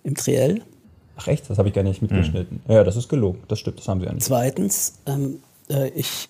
im 0.03 0.15
Triell. 0.15 0.61
Ach 1.17 1.27
echt? 1.27 1.49
Das 1.49 1.57
habe 1.57 1.69
ich 1.69 1.75
gar 1.75 1.83
nicht 1.83 2.01
mitgeschnitten. 2.01 2.61
Mhm. 2.65 2.73
Ja, 2.73 2.83
das 2.83 2.95
ist 2.95 3.09
gelogen. 3.09 3.39
Das 3.47 3.59
stimmt, 3.59 3.79
das 3.79 3.87
haben 3.87 3.99
sie 3.99 4.07
ja 4.07 4.13
nicht. 4.13 4.23
Zweitens, 4.23 4.95
ähm, 5.05 5.39
äh, 5.69 5.89
ich, 5.89 6.29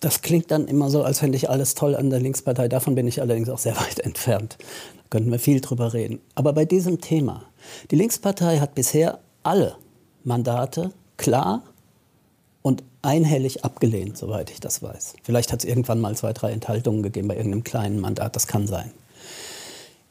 das 0.00 0.22
klingt 0.22 0.50
dann 0.50 0.68
immer 0.68 0.90
so, 0.90 1.02
als 1.02 1.20
fände 1.20 1.36
ich 1.36 1.48
alles 1.48 1.74
toll 1.74 1.96
an 1.96 2.10
der 2.10 2.20
Linkspartei. 2.20 2.68
Davon 2.68 2.94
bin 2.94 3.06
ich 3.06 3.20
allerdings 3.20 3.48
auch 3.48 3.58
sehr 3.58 3.76
weit 3.80 4.00
entfernt. 4.00 4.58
Da 4.60 5.02
könnten 5.10 5.30
wir 5.30 5.38
viel 5.38 5.60
drüber 5.60 5.94
reden. 5.94 6.20
Aber 6.34 6.52
bei 6.52 6.64
diesem 6.64 7.00
Thema, 7.00 7.44
die 7.90 7.96
Linkspartei 7.96 8.58
hat 8.58 8.74
bisher 8.74 9.20
alle 9.42 9.76
Mandate 10.24 10.92
klar 11.16 11.62
und 12.62 12.82
einhellig 13.02 13.64
abgelehnt, 13.64 14.18
soweit 14.18 14.50
ich 14.50 14.60
das 14.60 14.82
weiß. 14.82 15.14
Vielleicht 15.22 15.52
hat 15.52 15.60
es 15.60 15.68
irgendwann 15.68 16.00
mal 16.00 16.16
zwei, 16.16 16.32
drei 16.32 16.52
Enthaltungen 16.52 17.02
gegeben 17.02 17.28
bei 17.28 17.36
irgendeinem 17.36 17.64
kleinen 17.64 18.00
Mandat, 18.00 18.36
das 18.36 18.46
kann 18.46 18.66
sein. 18.66 18.90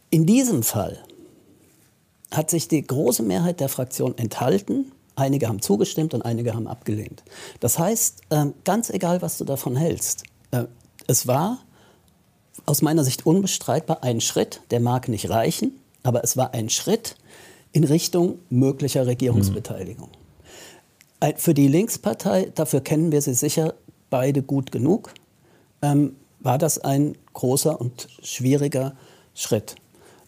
In 0.09 0.25
diesem 0.25 0.63
Fall 0.63 0.97
hat 2.31 2.49
sich 2.49 2.67
die 2.67 2.81
große 2.81 3.23
Mehrheit 3.23 3.59
der 3.59 3.69
Fraktion 3.69 4.17
enthalten. 4.17 4.91
Einige 5.15 5.47
haben 5.47 5.61
zugestimmt 5.61 6.13
und 6.13 6.23
einige 6.23 6.53
haben 6.53 6.67
abgelehnt. 6.67 7.23
Das 7.59 7.77
heißt, 7.77 8.21
ähm, 8.31 8.53
ganz 8.63 8.89
egal, 8.89 9.21
was 9.21 9.37
du 9.37 9.45
davon 9.45 9.75
hältst, 9.75 10.23
äh, 10.51 10.65
es 11.07 11.27
war 11.27 11.59
aus 12.65 12.81
meiner 12.81 13.03
Sicht 13.03 13.25
unbestreitbar 13.25 14.03
ein 14.03 14.21
Schritt, 14.21 14.61
der 14.71 14.79
mag 14.79 15.07
nicht 15.07 15.29
reichen, 15.29 15.79
aber 16.03 16.23
es 16.23 16.37
war 16.37 16.53
ein 16.53 16.69
Schritt, 16.69 17.15
in 17.71 17.83
Richtung 17.83 18.39
möglicher 18.49 19.05
Regierungsbeteiligung. 19.07 20.09
Mhm. 21.21 21.33
Für 21.35 21.53
die 21.53 21.67
Linkspartei, 21.67 22.51
dafür 22.55 22.81
kennen 22.81 23.11
wir 23.11 23.21
sie 23.21 23.33
sicher 23.33 23.73
beide 24.09 24.41
gut 24.41 24.71
genug, 24.71 25.13
ähm, 25.81 26.15
war 26.39 26.57
das 26.57 26.79
ein 26.79 27.17
großer 27.33 27.79
und 27.79 28.07
schwieriger 28.23 28.95
Schritt. 29.33 29.75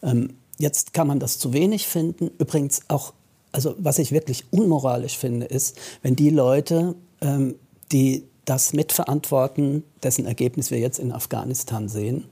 Ähm, 0.02 0.36
jetzt 0.58 0.92
kann 0.92 1.06
man 1.06 1.18
das 1.18 1.38
zu 1.38 1.52
wenig 1.52 1.88
finden. 1.88 2.30
Übrigens 2.38 2.82
auch, 2.88 3.14
also 3.50 3.74
was 3.78 3.98
ich 3.98 4.12
wirklich 4.12 4.44
unmoralisch 4.50 5.16
finde, 5.16 5.46
ist, 5.46 5.78
wenn 6.02 6.16
die 6.16 6.30
Leute, 6.30 6.94
ähm, 7.20 7.54
die 7.90 8.24
das 8.44 8.72
mitverantworten, 8.72 9.84
dessen 10.02 10.26
Ergebnis 10.26 10.70
wir 10.70 10.78
jetzt 10.78 10.98
in 10.98 11.12
Afghanistan 11.12 11.88
sehen, 11.88 12.24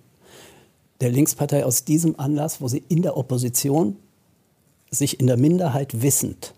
der 1.01 1.11
Linkspartei 1.11 1.64
aus 1.64 1.85
diesem 1.85 2.18
Anlass, 2.18 2.61
wo 2.61 2.68
sie 2.68 2.83
in 2.88 3.03
der 3.03 3.16
Opposition 3.16 3.96
sich 4.90 5.20
in 5.20 5.26
der 5.26 5.37
Minderheit 5.37 6.03
wissend 6.03 6.55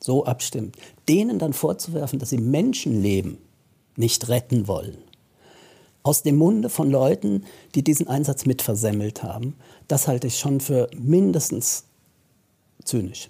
so 0.00 0.24
abstimmt, 0.24 0.76
denen 1.08 1.38
dann 1.38 1.52
vorzuwerfen, 1.52 2.18
dass 2.18 2.30
sie 2.30 2.38
Menschenleben 2.38 3.38
nicht 3.96 4.28
retten 4.28 4.66
wollen, 4.66 4.98
aus 6.02 6.22
dem 6.22 6.36
Munde 6.36 6.68
von 6.68 6.90
Leuten, 6.90 7.44
die 7.74 7.84
diesen 7.84 8.08
Einsatz 8.08 8.44
mitversemmelt 8.46 9.22
haben, 9.22 9.54
das 9.86 10.08
halte 10.08 10.26
ich 10.26 10.38
schon 10.38 10.60
für 10.60 10.90
mindestens 10.98 11.84
zynisch. 12.84 13.28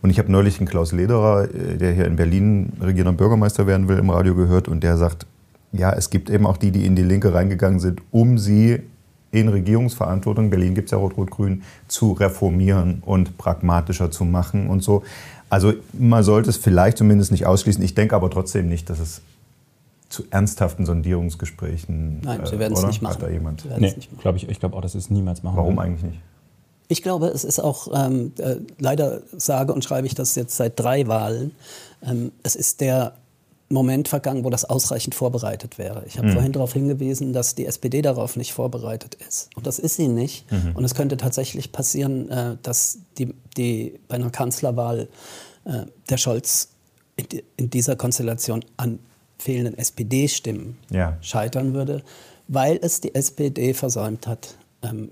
Und 0.00 0.10
ich 0.10 0.18
habe 0.18 0.30
neulich 0.30 0.58
einen 0.58 0.68
Klaus 0.68 0.92
Lederer, 0.92 1.52
äh, 1.52 1.76
der 1.76 1.92
hier 1.92 2.06
in 2.06 2.16
Berlin 2.16 2.72
regierender 2.80 3.16
Bürgermeister 3.16 3.66
werden 3.66 3.88
will, 3.88 3.98
im 3.98 4.10
Radio 4.10 4.34
gehört 4.34 4.68
und 4.68 4.82
der 4.82 4.96
sagt, 4.96 5.26
ja, 5.72 5.92
es 5.92 6.10
gibt 6.10 6.30
eben 6.30 6.46
auch 6.46 6.56
die, 6.56 6.70
die 6.70 6.86
in 6.86 6.96
die 6.96 7.02
Linke 7.02 7.34
reingegangen 7.34 7.80
sind, 7.80 8.00
um 8.10 8.38
sie 8.38 8.82
in 9.32 9.48
Regierungsverantwortung, 9.48 10.50
Berlin 10.50 10.74
gibt 10.74 10.86
es 10.86 10.92
ja 10.92 10.98
Rot-Rot-Grün, 10.98 11.62
zu 11.88 12.12
reformieren 12.12 13.02
und 13.04 13.38
pragmatischer 13.38 14.10
zu 14.10 14.24
machen 14.24 14.68
und 14.68 14.82
so. 14.82 15.02
Also 15.48 15.72
man 15.92 16.22
sollte 16.22 16.50
es 16.50 16.58
vielleicht 16.58 16.98
zumindest 16.98 17.32
nicht 17.32 17.46
ausschließen. 17.46 17.82
Ich 17.82 17.94
denke 17.94 18.14
aber 18.14 18.30
trotzdem 18.30 18.68
nicht, 18.68 18.88
dass 18.88 19.00
es 19.00 19.22
zu 20.10 20.24
ernsthaften 20.30 20.84
Sondierungsgesprächen. 20.84 22.20
Nein, 22.22 22.44
sie 22.44 22.58
werden 22.58 22.74
es 22.74 22.86
nicht 22.86 23.02
machen. 23.02 23.14
Hat 23.14 23.22
da 23.22 23.30
jemand? 23.30 23.64
Nee, 23.80 23.94
glaube 24.20 24.36
ich, 24.36 24.48
ich 24.48 24.60
glaube 24.60 24.76
auch, 24.76 24.82
dass 24.82 24.94
es 24.94 25.08
niemals 25.08 25.42
machen 25.42 25.56
Warum 25.56 25.78
eigentlich 25.78 26.02
nicht? 26.02 26.20
Ich 26.88 27.02
glaube, 27.02 27.28
es 27.28 27.44
ist 27.44 27.58
auch, 27.58 27.88
ähm, 27.94 28.32
äh, 28.36 28.56
leider 28.78 29.22
sage 29.34 29.72
und 29.72 29.82
schreibe 29.82 30.06
ich 30.06 30.14
das 30.14 30.34
jetzt 30.34 30.54
seit 30.54 30.78
drei 30.78 31.06
Wahlen, 31.06 31.52
ähm, 32.02 32.32
es 32.42 32.54
ist 32.54 32.82
der 32.82 33.14
Moment 33.72 34.08
vergangen, 34.08 34.44
wo 34.44 34.50
das 34.50 34.64
ausreichend 34.64 35.14
vorbereitet 35.14 35.78
wäre. 35.78 36.04
Ich 36.06 36.18
habe 36.18 36.28
mhm. 36.28 36.32
vorhin 36.32 36.52
darauf 36.52 36.72
hingewiesen, 36.72 37.32
dass 37.32 37.54
die 37.54 37.66
SPD 37.66 38.02
darauf 38.02 38.36
nicht 38.36 38.52
vorbereitet 38.52 39.16
ist. 39.26 39.50
Und 39.56 39.66
das 39.66 39.78
ist 39.78 39.96
sie 39.96 40.08
nicht. 40.08 40.50
Mhm. 40.50 40.72
Und 40.74 40.84
es 40.84 40.94
könnte 40.94 41.16
tatsächlich 41.16 41.72
passieren, 41.72 42.30
äh, 42.30 42.56
dass 42.62 42.98
die, 43.18 43.34
die 43.56 43.98
bei 44.08 44.16
einer 44.16 44.30
Kanzlerwahl 44.30 45.08
äh, 45.64 45.86
der 46.08 46.16
Scholz 46.16 46.68
in, 47.16 47.28
die, 47.28 47.44
in, 47.56 47.70
dieser 47.70 47.96
Konstellation 47.96 48.64
an 48.76 48.98
fehlenden 49.38 49.76
SPD-Stimmen 49.76 50.78
ja. 50.90 51.16
scheitern 51.20 51.74
würde, 51.74 52.02
weil 52.48 52.78
es 52.80 53.00
die 53.00 53.14
SPD 53.14 53.74
versäumt 53.74 54.26
hat, 54.26 54.56
ähm, 54.82 55.10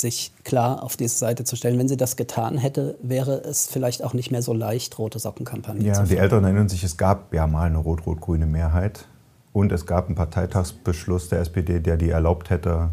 sich 0.00 0.32
klar 0.44 0.82
auf 0.82 0.96
diese 0.96 1.16
Seite 1.16 1.44
zu 1.44 1.56
stellen. 1.56 1.78
Wenn 1.78 1.88
sie 1.88 1.96
das 1.96 2.16
getan 2.16 2.58
hätte, 2.58 2.96
wäre 3.02 3.42
es 3.44 3.66
vielleicht 3.66 4.02
auch 4.02 4.14
nicht 4.14 4.30
mehr 4.30 4.42
so 4.42 4.52
leicht, 4.52 4.98
rote 4.98 5.18
Sockenkampagne 5.18 5.86
ja, 5.86 5.94
zu 5.94 6.00
Ja, 6.00 6.06
die 6.06 6.16
Älteren 6.16 6.44
erinnern 6.44 6.68
sich, 6.68 6.82
es 6.84 6.96
gab 6.96 7.32
ja 7.34 7.46
mal 7.46 7.66
eine 7.66 7.78
rot-rot-grüne 7.78 8.46
Mehrheit. 8.46 9.06
Und 9.52 9.70
es 9.70 9.84
gab 9.84 10.06
einen 10.06 10.14
Parteitagsbeschluss 10.14 11.28
der 11.28 11.40
SPD, 11.40 11.80
der 11.80 11.98
die 11.98 12.08
erlaubt 12.08 12.48
hätte, 12.48 12.88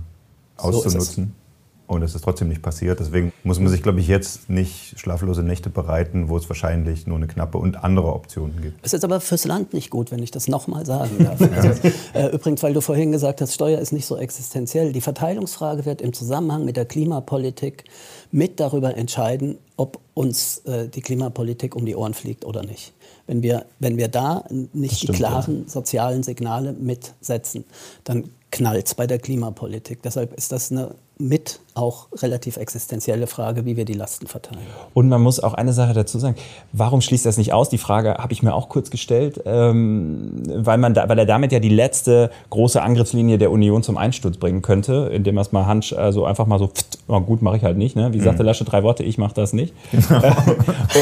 auszunutzen. 0.57 1.33
So 1.35 1.48
und 1.89 2.03
es 2.03 2.13
ist 2.13 2.23
trotzdem 2.23 2.49
nicht 2.49 2.61
passiert. 2.61 2.99
Deswegen 2.99 3.33
muss 3.43 3.59
man 3.59 3.67
sich, 3.69 3.81
glaube 3.81 3.99
ich, 3.99 4.07
jetzt 4.07 4.47
nicht 4.47 4.99
schlaflose 4.99 5.41
Nächte 5.41 5.71
bereiten, 5.71 6.29
wo 6.29 6.37
es 6.37 6.47
wahrscheinlich 6.47 7.07
nur 7.07 7.17
eine 7.17 7.25
knappe 7.25 7.57
und 7.57 7.83
andere 7.83 8.13
Optionen 8.13 8.61
gibt. 8.61 8.77
Es 8.83 8.93
ist 8.93 9.03
aber 9.03 9.19
fürs 9.19 9.45
Land 9.45 9.73
nicht 9.73 9.89
gut, 9.89 10.11
wenn 10.11 10.21
ich 10.21 10.29
das 10.29 10.47
nochmal 10.47 10.85
sagen 10.85 11.17
darf. 11.23 11.41
also, 11.41 11.81
äh, 12.13 12.27
übrigens, 12.27 12.61
weil 12.61 12.73
du 12.73 12.81
vorhin 12.81 13.11
gesagt 13.11 13.41
hast, 13.41 13.55
Steuer 13.55 13.79
ist 13.79 13.91
nicht 13.91 14.05
so 14.05 14.17
existenziell. 14.17 14.93
Die 14.93 15.01
Verteilungsfrage 15.01 15.85
wird 15.85 16.01
im 16.01 16.13
Zusammenhang 16.13 16.63
mit 16.63 16.77
der 16.77 16.85
Klimapolitik 16.85 17.85
mit 18.31 18.59
darüber 18.59 18.95
entscheiden, 18.95 19.57
ob 19.75 19.99
uns 20.13 20.59
äh, 20.65 20.89
die 20.89 21.01
Klimapolitik 21.01 21.75
um 21.75 21.87
die 21.87 21.95
Ohren 21.95 22.13
fliegt 22.13 22.45
oder 22.45 22.63
nicht. 22.63 22.93
Wenn 23.25 23.41
wir, 23.41 23.65
wenn 23.79 23.97
wir 23.97 24.09
da 24.09 24.43
nicht 24.73 25.01
die 25.01 25.07
klaren 25.07 25.63
ja. 25.63 25.69
sozialen 25.69 26.21
Signale 26.21 26.73
mitsetzen, 26.73 27.65
dann 28.03 28.29
knallt 28.51 28.87
es 28.87 28.93
bei 28.93 29.07
der 29.07 29.17
Klimapolitik. 29.17 30.03
Deshalb 30.03 30.33
ist 30.33 30.51
das 30.51 30.71
eine 30.71 30.93
mit 31.21 31.59
auch 31.73 32.07
relativ 32.21 32.55
existenzielle 32.55 33.27
Frage, 33.27 33.65
wie 33.65 33.75
wir 33.75 33.83
die 33.83 33.93
Lasten 33.93 34.25
verteilen. 34.25 34.65
Und 34.93 35.09
man 35.09 35.21
muss 35.21 35.41
auch 35.41 35.53
eine 35.53 35.73
Sache 35.73 35.93
dazu 35.93 36.17
sagen, 36.17 36.35
warum 36.71 37.01
schließt 37.01 37.25
das 37.25 37.37
nicht 37.37 37.51
aus? 37.51 37.67
Die 37.67 37.77
Frage 37.77 38.15
habe 38.15 38.31
ich 38.31 38.41
mir 38.41 38.53
auch 38.53 38.69
kurz 38.69 38.89
gestellt, 38.89 39.41
ähm, 39.45 40.43
weil, 40.45 40.77
man 40.77 40.93
da, 40.93 41.09
weil 41.09 41.19
er 41.19 41.25
damit 41.25 41.51
ja 41.51 41.59
die 41.59 41.69
letzte 41.69 42.31
große 42.51 42.81
Angriffslinie 42.81 43.37
der 43.37 43.51
Union 43.51 43.83
zum 43.83 43.97
Einsturz 43.97 44.37
bringen 44.37 44.61
könnte, 44.61 45.09
indem 45.13 45.37
er 45.37 45.41
es 45.41 45.51
mal 45.51 45.65
Hand, 45.65 45.91
also 45.91 46.23
einfach 46.23 46.45
mal 46.45 46.57
so, 46.57 46.67
pft, 46.67 46.99
oh 47.09 47.19
gut, 47.19 47.41
mache 47.41 47.57
ich 47.57 47.63
halt 47.63 47.77
nicht. 47.77 47.97
Ne? 47.97 48.13
Wie 48.13 48.21
sagte 48.21 48.43
mhm. 48.43 48.47
Lasche 48.47 48.63
drei 48.63 48.83
Worte, 48.83 49.03
ich 49.03 49.17
mache 49.17 49.33
das 49.33 49.51
nicht. 49.51 49.73
Genau. 49.91 50.21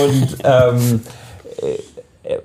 Und 0.03 0.37
ähm, 0.43 1.01
äh, 1.61 1.73
äh, 1.73 1.79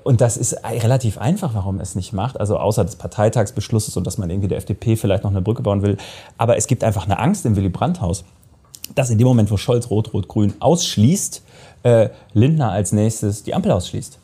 und 0.05 0.21
das 0.21 0.37
ist 0.37 0.57
relativ 0.65 1.19
einfach, 1.19 1.55
warum 1.55 1.81
es 1.81 1.95
nicht 1.95 2.13
macht. 2.13 2.39
Also 2.39 2.59
außer 2.59 2.85
des 2.85 2.97
Parteitagsbeschlusses 2.97 3.97
und 3.97 4.07
dass 4.07 4.19
man 4.19 4.31
irgendwie 4.31 4.49
der 4.49 4.59
FDP 4.59 4.97
vielleicht 4.97 5.25
noch 5.25 5.31
eine 5.31 5.43
Brücke 5.43 5.63
bauen 5.63 5.83
will. 5.83 5.97
Aber 6.39 6.57
es 6.57 6.67
gibt 6.67 6.85
einfach 6.85 7.05
eine 7.05 7.19
Angst 7.19 7.45
im 7.47 7.57
Willy 7.57 7.69
Brandt-Haus, 7.69 8.25
dass 8.95 9.11
in 9.11 9.19
dem 9.19 9.27
Moment, 9.27 9.51
wo 9.51 9.57
Scholz 9.57 9.91
Rot-Rot-Grün 9.91 10.55
ausschließt, 10.61 11.43
äh, 11.83 12.11
Lindner 12.33 12.71
als 12.71 12.93
nächstes 12.93 13.43
die 13.43 13.55
Ampel 13.55 13.73
ausschließt. 13.73 14.19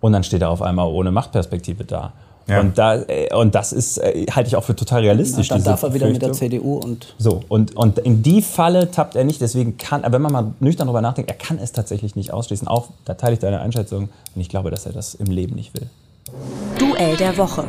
Und 0.00 0.12
dann 0.12 0.24
steht 0.24 0.42
er 0.42 0.50
auf 0.50 0.62
einmal 0.62 0.88
ohne 0.88 1.12
Machtperspektive 1.12 1.84
da. 1.84 2.12
Ja. 2.48 2.60
Und, 2.60 2.76
da, 2.78 2.96
äh, 3.02 3.34
und 3.34 3.54
das 3.54 3.72
ist, 3.72 3.98
äh, 3.98 4.26
halte 4.30 4.48
ich 4.48 4.56
auch 4.56 4.64
für 4.64 4.74
total 4.74 5.02
realistisch. 5.02 5.48
Ja, 5.48 5.56
dann 5.56 5.64
darf 5.64 5.82
er 5.82 5.94
wieder 5.94 6.08
mit 6.08 6.22
der 6.22 6.32
CDU 6.32 6.78
und. 6.78 7.14
So, 7.18 7.42
und, 7.48 7.76
und 7.76 7.98
in 8.00 8.22
die 8.22 8.42
Falle 8.42 8.90
tappt 8.90 9.16
er 9.16 9.24
nicht. 9.24 9.40
Deswegen 9.40 9.76
kann, 9.78 10.02
wenn 10.06 10.22
man 10.22 10.32
mal 10.32 10.52
nüchtern 10.60 10.86
darüber 10.86 11.00
nachdenkt, 11.00 11.30
er 11.30 11.36
kann 11.36 11.58
es 11.58 11.72
tatsächlich 11.72 12.16
nicht 12.16 12.32
ausschließen. 12.32 12.68
Auch 12.68 12.88
da 13.04 13.14
teile 13.14 13.34
ich 13.34 13.38
deine 13.38 13.60
Einschätzung. 13.60 14.08
Und 14.34 14.40
ich 14.40 14.48
glaube, 14.48 14.70
dass 14.70 14.86
er 14.86 14.92
das 14.92 15.14
im 15.14 15.26
Leben 15.26 15.54
nicht 15.54 15.74
will. 15.74 15.88
Duell 16.78 17.16
der 17.16 17.36
Woche. 17.36 17.64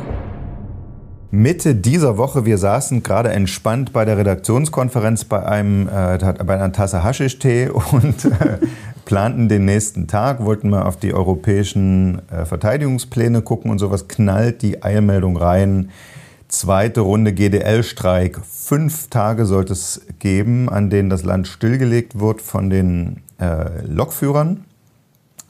Mitte 1.30 1.74
dieser 1.74 2.16
Woche, 2.16 2.46
wir 2.46 2.58
saßen 2.58 3.02
gerade 3.02 3.30
entspannt 3.30 3.92
bei 3.92 4.04
der 4.04 4.16
Redaktionskonferenz 4.16 5.24
bei, 5.24 5.44
einem, 5.44 5.88
äh, 5.88 6.18
bei 6.44 6.54
einer 6.54 6.72
Tasse 6.72 7.02
Haschisch-Tee 7.02 7.70
und 7.70 8.24
äh, 8.24 8.58
planten 9.04 9.48
den 9.48 9.64
nächsten 9.64 10.06
Tag, 10.06 10.44
wollten 10.44 10.70
mal 10.70 10.82
auf 10.82 10.96
die 10.96 11.14
europäischen 11.14 12.22
äh, 12.30 12.44
Verteidigungspläne 12.44 13.42
gucken 13.42 13.70
und 13.70 13.78
sowas 13.78 14.08
knallt 14.08 14.62
die 14.62 14.82
Eilmeldung 14.82 15.36
rein. 15.36 15.90
Zweite 16.48 17.00
Runde 17.00 17.32
GDL-Streik. 17.32 18.40
Fünf 18.44 19.08
Tage 19.08 19.46
sollte 19.46 19.72
es 19.72 20.02
geben, 20.18 20.68
an 20.68 20.90
denen 20.90 21.10
das 21.10 21.24
Land 21.24 21.48
stillgelegt 21.48 22.20
wird 22.20 22.40
von 22.40 22.70
den 22.70 23.22
äh, 23.40 23.84
Lokführern, 23.86 24.64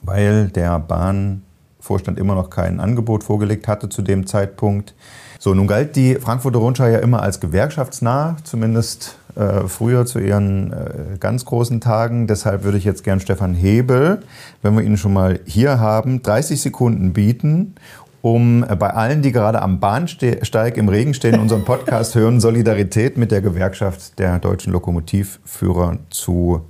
weil 0.03 0.49
der 0.49 0.79
Bahnvorstand 0.79 2.19
immer 2.19 2.35
noch 2.35 2.51
kein 2.51 2.81
Angebot 2.81 3.25
vorgelegt 3.25 3.69
hatte 3.69 3.88
zu 3.88 4.03
dem 4.03 4.27
Zeitpunkt. 4.27 4.95
So, 5.38 5.53
nun 5.53 5.67
galt 5.67 5.95
die 5.97 6.14
Frankfurter 6.14 6.59
Rundschau 6.59 6.87
ja 6.87 7.01
immer 7.01 7.23
als 7.23 7.38
gewerkschaftsnah, 7.38 8.37
zumindest 8.45 9.19
äh, 9.37 9.66
früher 9.68 10.07
zu 10.07 10.18
ihren 10.18 10.73
äh, 10.73 11.18
ganz 11.18 11.44
großen 11.44 11.81
Tagen. 11.81 12.27
Deshalb 12.27 12.62
würde 12.62 12.79
ich 12.79 12.85
jetzt 12.85 13.03
gern 13.03 13.20
Stefan 13.20 13.55
Hebel, 13.55 14.23
wenn 14.62 14.77
wir 14.77 14.85
ihn 14.85 14.97
schon 14.97 15.12
mal 15.12 15.40
hier 15.44 15.81
haben, 15.81 16.23
30 16.23 16.61
Sekunden 16.61 17.12
bieten, 17.12 17.75
um 18.23 18.64
äh, 18.64 18.77
bei 18.77 18.90
allen, 18.90 19.23
die 19.23 19.33
gerade 19.33 19.61
am 19.61 19.81
Bahnsteig 19.81 20.77
im 20.77 20.88
Regen 20.88 21.14
stehen, 21.14 21.40
unseren 21.40 21.64
Podcast 21.66 22.14
hören, 22.14 22.40
Solidarität 22.40 23.16
mit 23.16 23.33
der 23.33 23.40
Gewerkschaft 23.40 24.18
der 24.18 24.38
deutschen 24.38 24.73
Lokomotivführer 24.73 25.99
zu 26.11 26.62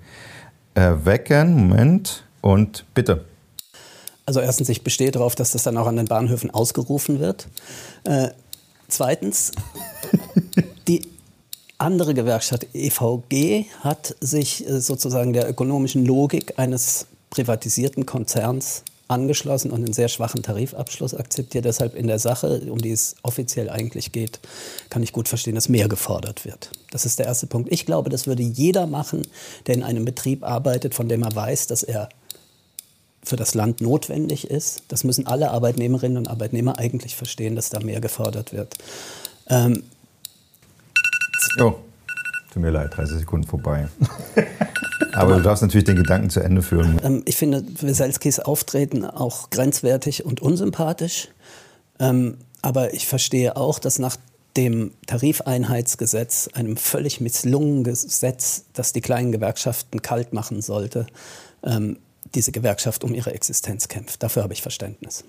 wecken. 0.76 1.54
Moment 1.54 2.24
und 2.40 2.84
bitte. 2.94 3.24
Also 4.26 4.40
erstens, 4.40 4.68
ich 4.70 4.82
bestehe 4.82 5.10
darauf, 5.10 5.34
dass 5.34 5.52
das 5.52 5.62
dann 5.62 5.76
auch 5.76 5.86
an 5.86 5.96
den 5.96 6.06
Bahnhöfen 6.06 6.50
ausgerufen 6.50 7.20
wird. 7.20 7.46
Äh, 8.04 8.30
zweitens, 8.88 9.52
die 10.88 11.02
andere 11.78 12.14
Gewerkschaft 12.14 12.66
EVG 12.72 13.66
hat 13.80 14.14
sich 14.20 14.66
äh, 14.66 14.80
sozusagen 14.80 15.32
der 15.32 15.48
ökonomischen 15.48 16.04
Logik 16.04 16.58
eines 16.58 17.06
privatisierten 17.30 18.06
Konzerns 18.06 18.84
angeschlossen 19.08 19.70
und 19.70 19.84
einen 19.84 19.92
sehr 19.92 20.08
schwachen 20.08 20.42
Tarifabschluss 20.42 21.14
akzeptiert. 21.14 21.64
Deshalb 21.64 21.94
in 21.94 22.06
der 22.06 22.18
Sache, 22.18 22.62
um 22.70 22.78
die 22.78 22.90
es 22.90 23.16
offiziell 23.22 23.68
eigentlich 23.68 24.12
geht, 24.12 24.40
kann 24.88 25.02
ich 25.02 25.12
gut 25.12 25.28
verstehen, 25.28 25.54
dass 25.54 25.68
mehr 25.68 25.88
gefordert 25.88 26.44
wird. 26.44 26.70
Das 26.90 27.04
ist 27.04 27.18
der 27.18 27.26
erste 27.26 27.46
Punkt. 27.46 27.70
Ich 27.70 27.84
glaube, 27.84 28.08
das 28.08 28.26
würde 28.26 28.42
jeder 28.42 28.86
machen, 28.86 29.22
der 29.66 29.74
in 29.74 29.82
einem 29.82 30.04
Betrieb 30.04 30.42
arbeitet, 30.42 30.94
von 30.94 31.08
dem 31.08 31.22
er 31.22 31.34
weiß, 31.34 31.66
dass 31.66 31.82
er 31.82 32.08
für 33.22 33.36
das 33.36 33.54
Land 33.54 33.80
notwendig 33.80 34.50
ist. 34.50 34.82
Das 34.88 35.04
müssen 35.04 35.26
alle 35.26 35.50
Arbeitnehmerinnen 35.50 36.18
und 36.18 36.28
Arbeitnehmer 36.28 36.78
eigentlich 36.78 37.14
verstehen, 37.14 37.56
dass 37.56 37.70
da 37.70 37.80
mehr 37.80 38.00
gefordert 38.00 38.52
wird. 38.52 38.74
Ähm, 39.48 39.82
Oh, 41.60 41.74
tut 42.52 42.62
mir 42.62 42.70
leid, 42.70 42.96
30 42.96 43.18
Sekunden 43.18 43.46
vorbei. 43.46 43.88
Aber 45.12 45.36
du 45.36 45.42
darfst 45.42 45.62
natürlich 45.62 45.84
den 45.84 45.96
Gedanken 45.96 46.30
zu 46.30 46.40
Ende 46.40 46.62
führen. 46.62 47.00
Ähm, 47.04 47.22
ich 47.24 47.36
finde 47.36 47.64
Weselskis 47.80 48.40
Auftreten 48.40 49.04
auch 49.04 49.50
grenzwertig 49.50 50.24
und 50.24 50.42
unsympathisch. 50.42 51.28
Ähm, 52.00 52.38
aber 52.62 52.94
ich 52.94 53.06
verstehe 53.06 53.56
auch, 53.56 53.78
dass 53.78 53.98
nach 53.98 54.16
dem 54.56 54.92
Tarifeinheitsgesetz, 55.06 56.48
einem 56.54 56.76
völlig 56.76 57.20
misslungenen 57.20 57.84
Gesetz, 57.84 58.64
das 58.72 58.92
die 58.92 59.00
kleinen 59.00 59.32
Gewerkschaften 59.32 60.02
kalt 60.02 60.32
machen 60.32 60.62
sollte, 60.62 61.06
ähm, 61.62 61.98
diese 62.34 62.52
Gewerkschaft 62.52 63.04
um 63.04 63.14
ihre 63.14 63.32
Existenz 63.34 63.88
kämpft. 63.88 64.22
Dafür 64.22 64.42
habe 64.42 64.52
ich 64.52 64.62
Verständnis. 64.62 65.24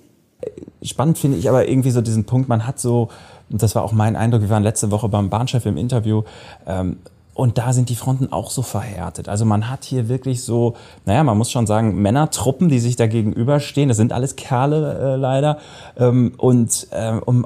Spannend 0.81 1.17
finde 1.17 1.37
ich 1.37 1.49
aber 1.49 1.67
irgendwie 1.67 1.91
so 1.91 2.01
diesen 2.01 2.25
Punkt, 2.25 2.49
man 2.49 2.67
hat 2.67 2.79
so, 2.79 3.09
und 3.49 3.61
das 3.61 3.75
war 3.75 3.83
auch 3.83 3.91
mein 3.91 4.15
Eindruck, 4.15 4.41
wir 4.41 4.49
waren 4.49 4.63
letzte 4.63 4.91
Woche 4.91 5.09
beim 5.09 5.29
Bahnchef 5.29 5.65
im 5.65 5.77
Interview, 5.77 6.23
ähm, 6.65 6.97
und 7.35 7.57
da 7.57 7.73
sind 7.73 7.89
die 7.89 7.95
Fronten 7.95 8.31
auch 8.31 8.49
so 8.49 8.61
verhärtet. 8.61 9.27
Also 9.27 9.43
man 9.43 9.69
hat 9.69 9.83
hier 9.83 10.07
wirklich 10.07 10.41
so, 10.43 10.75
naja, 11.05 11.21
man 11.21 11.37
muss 11.37 11.51
schon 11.51 11.67
sagen, 11.67 12.01
Männertruppen, 12.01 12.69
die 12.69 12.79
sich 12.79 12.95
da 12.95 13.07
gegenüberstehen. 13.07 13.89
Das 13.89 13.97
sind 13.97 14.13
alles 14.13 14.37
Kerle 14.37 14.97
äh, 14.97 15.15
leider. 15.17 15.57
Ähm, 15.97 16.33
und, 16.37 16.87
äh, 16.91 17.11
um, 17.25 17.45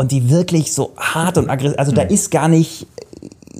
und 0.00 0.12
die 0.12 0.30
wirklich 0.30 0.72
so 0.72 0.94
hart 0.96 1.36
und 1.36 1.50
aggressiv, 1.50 1.78
also 1.78 1.92
da 1.92 2.00
ist 2.00 2.30
gar 2.30 2.48
nicht, 2.48 2.86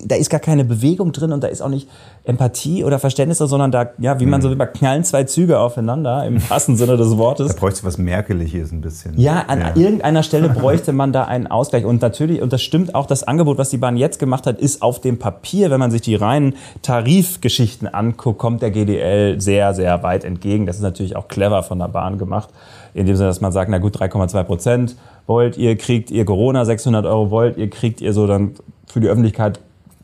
da 0.06 0.16
ist 0.16 0.30
gar 0.30 0.40
keine 0.40 0.64
Bewegung 0.64 1.12
drin 1.12 1.32
und 1.32 1.44
da 1.44 1.48
ist 1.48 1.60
auch 1.60 1.68
nicht 1.68 1.86
Empathie 2.24 2.82
oder 2.82 2.98
Verständnis, 2.98 3.36
sondern 3.36 3.70
da, 3.70 3.90
ja, 3.98 4.18
wie 4.20 4.24
man 4.24 4.40
so 4.40 4.48
will, 4.48 4.56
knallen 4.56 5.04
zwei 5.04 5.24
Züge 5.24 5.58
aufeinander, 5.58 6.24
im 6.24 6.40
wahrsten 6.50 6.78
Sinne 6.78 6.96
des 6.96 7.18
Wortes. 7.18 7.48
Da 7.48 7.60
bräuchte 7.60 7.84
was 7.84 7.98
Merkeliges 7.98 8.72
ein 8.72 8.80
bisschen. 8.80 9.20
Ja, 9.20 9.44
an 9.48 9.60
ja. 9.60 9.76
irgendeiner 9.76 10.22
Stelle 10.22 10.48
bräuchte 10.60 10.94
man 10.94 11.12
da 11.12 11.24
einen 11.24 11.46
Ausgleich. 11.46 11.84
Und 11.84 12.00
natürlich, 12.00 12.40
und 12.40 12.54
das 12.54 12.62
stimmt 12.62 12.94
auch, 12.94 13.04
das 13.04 13.22
Angebot, 13.22 13.58
was 13.58 13.68
die 13.68 13.76
Bahn 13.76 13.98
jetzt 13.98 14.18
gemacht 14.18 14.46
hat, 14.46 14.58
ist 14.58 14.80
auf 14.80 15.02
dem 15.02 15.18
Papier, 15.18 15.70
wenn 15.70 15.78
man 15.78 15.90
sich 15.90 16.00
die 16.00 16.14
reinen 16.14 16.54
Tarifgeschichten 16.80 17.86
anguckt, 17.86 18.38
kommt 18.38 18.62
der 18.62 18.70
GDL 18.70 19.42
sehr, 19.42 19.74
sehr 19.74 20.02
weit 20.02 20.24
entgegen. 20.24 20.64
Das 20.64 20.76
ist 20.76 20.82
natürlich 20.82 21.16
auch 21.16 21.28
clever 21.28 21.62
von 21.62 21.78
der 21.78 21.88
Bahn 21.88 22.16
gemacht. 22.16 22.48
In 22.94 23.04
dem 23.04 23.14
Sinne, 23.14 23.28
dass 23.28 23.42
man 23.42 23.52
sagt, 23.52 23.70
na 23.70 23.76
gut, 23.76 23.94
3,2 24.00 24.42
Prozent 24.44 24.96
wollt 25.26 25.56
ihr, 25.56 25.76
kriegt 25.76 26.10
ihr 26.10 26.24
Corona, 26.24 26.64
600 26.64 27.06
Euro 27.06 27.30
wollt 27.30 27.56
ihr, 27.56 27.70
kriegt 27.70 28.00
ihr 28.00 28.12
so 28.12 28.26
dann 28.26 28.54
für 28.86 29.00
die 29.00 29.08
Öffentlichkeit 29.08 29.60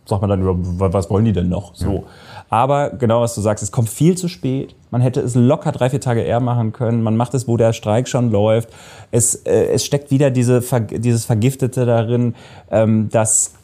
sagt 0.07 0.23
man 0.23 0.31
dann, 0.31 0.43
was 0.79 1.11
wollen 1.11 1.25
die 1.25 1.33
denn 1.33 1.49
noch? 1.49 1.75
So. 1.75 1.93
Ja. 1.93 2.03
Aber 2.49 2.91
genau 2.91 3.23
was 3.23 3.35
du 3.35 3.41
sagst, 3.41 3.63
es 3.63 3.73
kommt 3.73 3.89
viel 3.89 4.17
zu 4.17 4.29
spät. 4.29 4.75
Man 4.91 5.01
hätte 5.01 5.21
es 5.21 5.35
locker 5.35 5.73
drei, 5.73 5.91
vier 5.91 6.01
Tage 6.01 6.23
eher 6.23 6.39
machen 6.39 6.73
können. 6.73 7.03
Man 7.03 7.17
macht 7.17 7.35
es, 7.35 7.49
wo 7.49 7.57
der 7.57 7.73
Streik 7.73 8.07
schon 8.07 8.31
läuft. 8.31 8.69
Es, 9.11 9.35
äh, 9.35 9.67
es 9.67 9.85
steckt 9.85 10.13
wieder 10.13 10.31
diese, 10.31 10.63
dieses 10.93 11.25
Vergiftete 11.25 11.87
darin, 11.87 12.37
ähm, 12.71 13.09
dass 13.09 13.55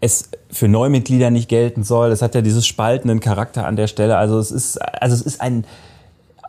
es 0.00 0.30
für 0.50 0.68
Neumitglieder 0.68 1.30
nicht 1.30 1.48
gelten 1.48 1.82
soll. 1.82 2.12
Es 2.12 2.22
hat 2.22 2.36
ja 2.36 2.40
dieses 2.40 2.64
spaltenden 2.66 3.18
Charakter 3.18 3.66
an 3.66 3.74
der 3.74 3.88
Stelle. 3.88 4.16
Also 4.16 4.38
es 4.38 4.52
ist, 4.52 4.76
also 4.76 5.14
es 5.14 5.22
ist 5.22 5.40
ein, 5.40 5.64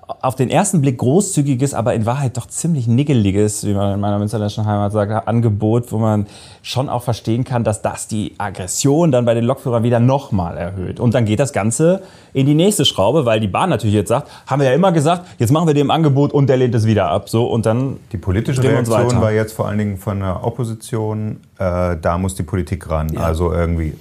auf 0.07 0.35
den 0.35 0.49
ersten 0.49 0.79
Blick 0.81 0.97
großzügiges, 0.99 1.73
aber 1.73 1.93
in 1.93 2.05
Wahrheit 2.05 2.37
doch 2.37 2.47
ziemlich 2.47 2.87
niggeliges, 2.87 3.65
wie 3.65 3.73
man 3.73 3.95
in 3.95 3.99
meiner 3.99 4.19
münsterländischen 4.19 4.65
Heimat 4.65 4.93
sagt, 4.93 5.27
Angebot, 5.27 5.91
wo 5.91 5.97
man 5.97 6.27
schon 6.61 6.87
auch 6.87 7.03
verstehen 7.03 7.43
kann, 7.43 7.65
dass 7.65 7.81
das 7.81 8.07
die 8.07 8.33
Aggression 8.37 9.11
dann 9.11 9.25
bei 9.25 9.33
den 9.33 9.43
Lokführern 9.43 9.83
wieder 9.83 9.99
nochmal 9.99 10.57
erhöht. 10.57 11.01
Und 11.01 11.13
dann 11.13 11.25
geht 11.25 11.41
das 11.41 11.51
Ganze 11.51 12.03
in 12.31 12.45
die 12.45 12.53
nächste 12.53 12.85
Schraube, 12.85 13.25
weil 13.25 13.41
die 13.41 13.49
Bahn 13.49 13.69
natürlich 13.69 13.95
jetzt 13.95 14.07
sagt, 14.07 14.29
haben 14.47 14.61
wir 14.61 14.69
ja 14.69 14.75
immer 14.75 14.93
gesagt, 14.93 15.25
jetzt 15.39 15.51
machen 15.51 15.67
wir 15.67 15.73
dem 15.73 15.91
Angebot 15.91 16.31
und 16.31 16.47
der 16.47 16.55
lehnt 16.55 16.73
es 16.73 16.85
wieder 16.85 17.09
ab. 17.09 17.27
So, 17.27 17.45
und 17.45 17.65
dann 17.65 17.97
die 18.13 18.17
politische 18.17 18.63
Reaktion 18.63 19.19
war 19.19 19.33
jetzt 19.33 19.53
vor 19.53 19.67
allen 19.67 19.77
Dingen 19.77 19.97
von 19.97 20.21
der 20.21 20.45
Opposition, 20.45 21.41
äh, 21.57 21.97
da 22.01 22.17
muss 22.17 22.33
die 22.33 22.43
Politik 22.43 22.89
ran. 22.89 23.09
Ja. 23.09 23.21
Also 23.21 23.51
irgendwie, 23.51 23.93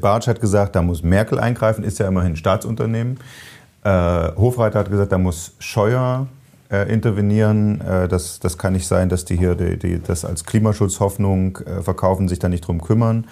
Bartsch 0.00 0.26
hat 0.26 0.40
gesagt, 0.40 0.74
da 0.74 0.82
muss 0.82 1.04
Merkel 1.04 1.38
eingreifen, 1.38 1.84
ist 1.84 2.00
ja 2.00 2.08
immerhin 2.08 2.34
Staatsunternehmen. 2.34 3.18
Äh, 3.86 4.36
Hofreiter 4.36 4.80
hat 4.80 4.90
gesagt, 4.90 5.12
da 5.12 5.18
muss 5.18 5.52
Scheuer 5.60 6.26
äh, 6.72 6.92
intervenieren. 6.92 7.80
Äh, 7.80 8.08
das, 8.08 8.40
das 8.40 8.58
kann 8.58 8.72
nicht 8.72 8.88
sein, 8.88 9.08
dass 9.08 9.24
die 9.24 9.36
hier 9.36 9.54
die, 9.54 9.78
die, 9.78 10.02
das 10.02 10.24
als 10.24 10.44
Klimaschutzhoffnung 10.44 11.58
äh, 11.58 11.82
verkaufen, 11.82 12.26
sich 12.26 12.40
da 12.40 12.48
nicht 12.48 12.66
drum 12.66 12.82
kümmern. 12.82 13.28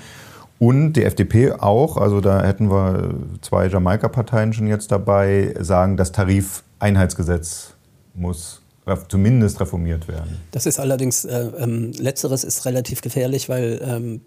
Und 0.60 0.92
die 0.92 1.02
FDP 1.02 1.50
auch, 1.50 1.96
also 1.96 2.20
da 2.20 2.40
hätten 2.44 2.70
wir 2.70 3.14
zwei 3.40 3.66
Jamaika-Parteien 3.66 4.52
schon 4.52 4.68
jetzt 4.68 4.92
dabei, 4.92 5.56
sagen, 5.58 5.96
das 5.96 6.12
Tarifeinheitsgesetz 6.12 7.74
muss 8.14 8.62
zumindest 9.08 9.60
reformiert 9.60 10.06
werden. 10.06 10.38
Das 10.52 10.66
ist 10.66 10.78
allerdings, 10.78 11.24
äh, 11.24 11.50
ähm, 11.58 11.90
letzteres 11.98 12.44
ist 12.44 12.64
relativ 12.66 13.00
gefährlich, 13.00 13.48
weil 13.48 13.80
ähm, 13.84 14.20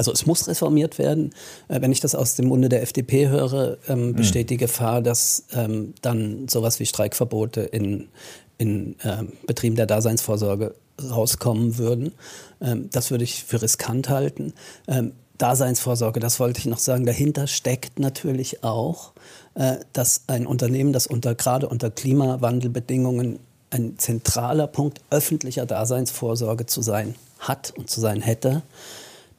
also 0.00 0.12
es 0.12 0.24
muss 0.24 0.48
reformiert 0.48 0.98
werden. 0.98 1.34
Äh, 1.68 1.82
wenn 1.82 1.92
ich 1.92 2.00
das 2.00 2.14
aus 2.14 2.34
dem 2.34 2.46
Munde 2.46 2.70
der 2.70 2.80
FDP 2.80 3.28
höre, 3.28 3.76
ähm, 3.86 3.98
hm. 3.98 4.14
besteht 4.14 4.48
die 4.48 4.56
Gefahr, 4.56 5.02
dass 5.02 5.44
ähm, 5.52 5.92
dann 6.00 6.48
sowas 6.48 6.80
wie 6.80 6.86
Streikverbote 6.86 7.60
in, 7.60 8.08
in 8.56 8.96
ähm, 9.04 9.34
Betrieben 9.46 9.76
der 9.76 9.86
Daseinsvorsorge 9.86 10.74
rauskommen 11.02 11.78
würden. 11.78 12.12
Das 12.90 13.10
würde 13.10 13.24
ich 13.24 13.44
für 13.44 13.62
riskant 13.62 14.10
halten. 14.10 14.52
Daseinsvorsorge, 15.40 16.20
das 16.20 16.38
wollte 16.38 16.58
ich 16.58 16.66
noch 16.66 16.78
sagen, 16.78 17.06
dahinter 17.06 17.46
steckt 17.46 17.98
natürlich 17.98 18.62
auch, 18.62 19.12
äh, 19.54 19.76
dass 19.94 20.24
ein 20.26 20.46
Unternehmen, 20.46 20.92
das 20.92 21.06
unter, 21.06 21.34
gerade 21.34 21.66
unter 21.66 21.90
Klimawandelbedingungen 21.90 23.38
ein 23.70 23.98
zentraler 23.98 24.66
Punkt 24.66 25.00
öffentlicher 25.08 25.64
Daseinsvorsorge 25.64 26.66
zu 26.66 26.82
sein 26.82 27.14
hat 27.38 27.72
und 27.78 27.88
zu 27.88 28.00
sein 28.00 28.20
hätte, 28.20 28.62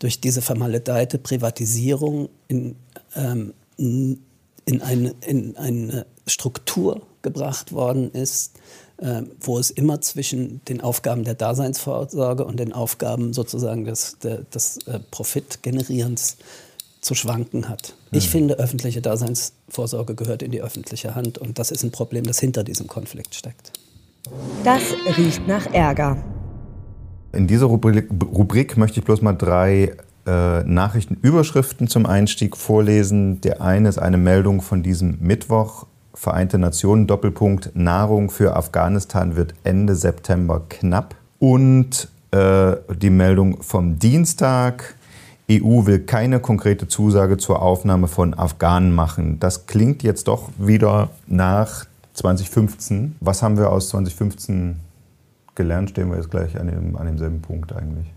durch 0.01 0.19
diese 0.19 0.41
vermaledeite 0.41 1.19
Privatisierung 1.19 2.29
in, 2.47 2.75
ähm, 3.15 3.53
in, 3.77 4.81
eine, 4.81 5.13
in 5.21 5.55
eine 5.57 6.05
Struktur 6.25 7.01
gebracht 7.21 7.71
worden 7.71 8.11
ist, 8.11 8.53
äh, 8.97 9.21
wo 9.39 9.59
es 9.59 9.69
immer 9.69 10.01
zwischen 10.01 10.65
den 10.65 10.81
Aufgaben 10.81 11.23
der 11.23 11.35
Daseinsvorsorge 11.35 12.45
und 12.45 12.59
den 12.59 12.73
Aufgaben 12.73 13.31
sozusagen 13.33 13.85
des, 13.85 14.17
des 14.19 14.77
äh, 14.87 14.99
Profitgenerierens 15.11 16.37
zu 17.01 17.13
schwanken 17.13 17.69
hat. 17.69 17.95
Ich 18.11 18.25
mhm. 18.27 18.31
finde, 18.31 18.59
öffentliche 18.59 19.01
Daseinsvorsorge 19.01 20.15
gehört 20.15 20.41
in 20.41 20.51
die 20.51 20.61
öffentliche 20.61 21.13
Hand 21.13 21.37
und 21.37 21.59
das 21.59 21.69
ist 21.69 21.83
ein 21.83 21.91
Problem, 21.91 22.23
das 22.23 22.39
hinter 22.39 22.63
diesem 22.63 22.87
Konflikt 22.87 23.35
steckt. 23.35 23.71
Das 24.63 24.81
riecht 25.17 25.47
nach 25.47 25.71
Ärger. 25.73 26.23
In 27.33 27.47
dieser 27.47 27.67
Rubrik, 27.67 28.09
Rubrik 28.11 28.77
möchte 28.77 28.99
ich 28.99 29.05
bloß 29.05 29.21
mal 29.21 29.33
drei 29.33 29.93
äh, 30.27 30.63
Nachrichtenüberschriften 30.63 31.87
zum 31.87 32.05
Einstieg 32.05 32.57
vorlesen. 32.57 33.41
Der 33.41 33.61
eine 33.61 33.89
ist 33.89 33.97
eine 33.97 34.17
Meldung 34.17 34.61
von 34.61 34.83
diesem 34.83 35.17
Mittwoch. 35.21 35.87
Vereinte 36.13 36.57
Nationen, 36.57 37.07
Doppelpunkt, 37.07 37.71
Nahrung 37.73 38.29
für 38.29 38.55
Afghanistan 38.55 39.37
wird 39.37 39.53
Ende 39.63 39.95
September 39.95 40.61
knapp. 40.67 41.15
Und 41.39 42.09
äh, 42.31 42.75
die 42.95 43.09
Meldung 43.09 43.63
vom 43.63 43.97
Dienstag. 43.97 44.95
EU 45.49 45.85
will 45.85 45.99
keine 45.99 46.39
konkrete 46.39 46.87
Zusage 46.87 47.37
zur 47.37 47.61
Aufnahme 47.61 48.07
von 48.07 48.33
Afghanen 48.33 48.93
machen. 48.93 49.39
Das 49.39 49.67
klingt 49.67 50.03
jetzt 50.03 50.27
doch 50.27 50.49
wieder 50.57 51.09
nach 51.27 51.85
2015. 52.13 53.15
Was 53.19 53.41
haben 53.41 53.57
wir 53.57 53.69
aus 53.69 53.89
2015 53.89 54.77
gelernt, 55.61 55.91
stehen 55.91 56.09
wir 56.09 56.17
jetzt 56.17 56.31
gleich 56.31 56.59
an, 56.59 56.67
dem, 56.67 56.95
an 56.95 57.05
demselben 57.05 57.41
Punkt 57.41 57.71
eigentlich. 57.73 58.07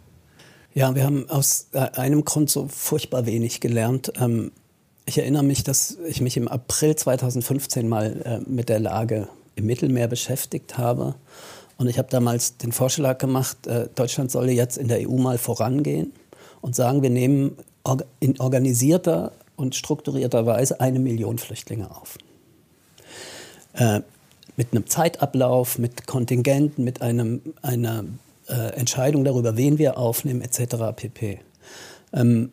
Ja, 0.72 0.94
wir 0.94 1.04
haben 1.04 1.28
aus 1.28 1.68
äh, 1.72 1.78
einem 1.78 2.24
Grund 2.24 2.50
so 2.50 2.68
furchtbar 2.68 3.26
wenig 3.26 3.60
gelernt. 3.60 4.12
Ähm, 4.20 4.50
ich 5.06 5.18
erinnere 5.18 5.44
mich, 5.44 5.62
dass 5.62 5.98
ich 6.08 6.20
mich 6.20 6.36
im 6.36 6.48
April 6.48 6.96
2015 6.96 7.88
mal 7.88 8.22
äh, 8.24 8.50
mit 8.50 8.68
der 8.68 8.80
Lage 8.80 9.28
im 9.54 9.66
Mittelmeer 9.66 10.08
beschäftigt 10.08 10.78
habe. 10.78 11.14
Und 11.76 11.88
ich 11.88 11.98
habe 11.98 12.08
damals 12.10 12.56
den 12.56 12.72
Vorschlag 12.72 13.18
gemacht, 13.18 13.66
äh, 13.66 13.88
Deutschland 13.94 14.30
solle 14.30 14.52
jetzt 14.52 14.78
in 14.78 14.88
der 14.88 15.08
EU 15.08 15.16
mal 15.16 15.38
vorangehen 15.38 16.12
und 16.60 16.74
sagen, 16.74 17.02
wir 17.02 17.10
nehmen 17.10 17.56
in 18.18 18.40
organisierter 18.40 19.32
und 19.56 19.74
strukturierter 19.74 20.46
Weise 20.46 20.80
eine 20.80 20.98
Million 20.98 21.38
Flüchtlinge 21.38 21.90
auf 21.94 22.16
mit 24.56 24.72
einem 24.72 24.86
Zeitablauf, 24.86 25.78
mit 25.78 26.06
Kontingenten, 26.06 26.84
mit 26.84 27.02
einem, 27.02 27.40
einer 27.62 28.04
äh, 28.48 28.74
Entscheidung 28.74 29.24
darüber, 29.24 29.56
wen 29.56 29.78
wir 29.78 29.98
aufnehmen, 29.98 30.42
etc. 30.42 30.76
pp. 30.94 31.40
Ähm, 32.12 32.50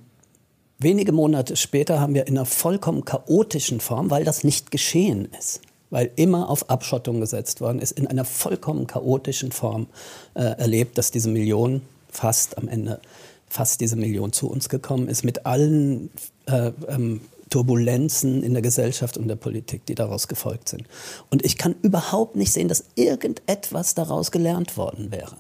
wenige 0.79 1.11
Monate 1.11 1.55
später 1.55 1.99
haben 1.99 2.13
wir 2.13 2.27
in 2.27 2.37
einer 2.37 2.45
vollkommen 2.45 3.05
chaotischen 3.05 3.79
Form, 3.79 4.09
weil 4.09 4.23
das 4.23 4.43
nicht 4.43 4.71
geschehen 4.71 5.29
ist, 5.37 5.61
weil 5.89 6.11
immer 6.15 6.49
auf 6.49 6.69
Abschottung 6.69 7.19
gesetzt 7.19 7.61
worden 7.61 7.79
ist, 7.79 7.91
in 7.91 8.07
einer 8.07 8.25
vollkommen 8.25 8.87
chaotischen 8.87 9.51
Form 9.51 9.87
äh, 10.33 10.41
erlebt, 10.41 10.97
dass 10.97 11.11
diese 11.11 11.29
Million 11.29 11.81
fast 12.09 12.57
am 12.57 12.67
Ende 12.67 12.99
fast 13.51 13.81
diese 13.81 13.97
Million 13.97 14.31
zu 14.31 14.49
uns 14.49 14.69
gekommen 14.69 15.09
ist, 15.09 15.25
mit 15.25 15.45
allen 15.45 16.09
äh, 16.45 16.71
ähm, 16.87 17.19
Turbulenzen 17.51 18.41
in 18.41 18.53
der 18.53 18.63
Gesellschaft 18.63 19.17
und 19.17 19.27
der 19.27 19.35
Politik, 19.35 19.85
die 19.85 19.93
daraus 19.93 20.27
gefolgt 20.27 20.69
sind. 20.69 20.85
Und 21.29 21.45
ich 21.45 21.57
kann 21.57 21.75
überhaupt 21.83 22.35
nicht 22.35 22.51
sehen, 22.51 22.69
dass 22.69 22.85
irgendetwas 22.95 23.93
daraus 23.93 24.31
gelernt 24.31 24.77
worden 24.77 25.11
wäre. 25.11 25.35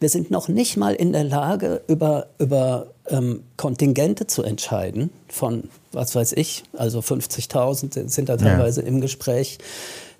Wir 0.00 0.08
sind 0.08 0.30
noch 0.30 0.48
nicht 0.48 0.76
mal 0.76 0.94
in 0.94 1.12
der 1.12 1.24
Lage, 1.24 1.82
über, 1.88 2.28
über 2.38 2.86
ähm, 3.08 3.42
Kontingente 3.56 4.28
zu 4.28 4.44
entscheiden 4.44 5.10
von, 5.28 5.64
was 5.90 6.14
weiß 6.14 6.32
ich, 6.32 6.62
also 6.72 7.00
50.000 7.00 8.08
sind, 8.08 8.28
da 8.28 8.36
teilweise 8.36 8.82
ja. 8.82 8.86
im 8.86 9.00
Gespräch 9.00 9.58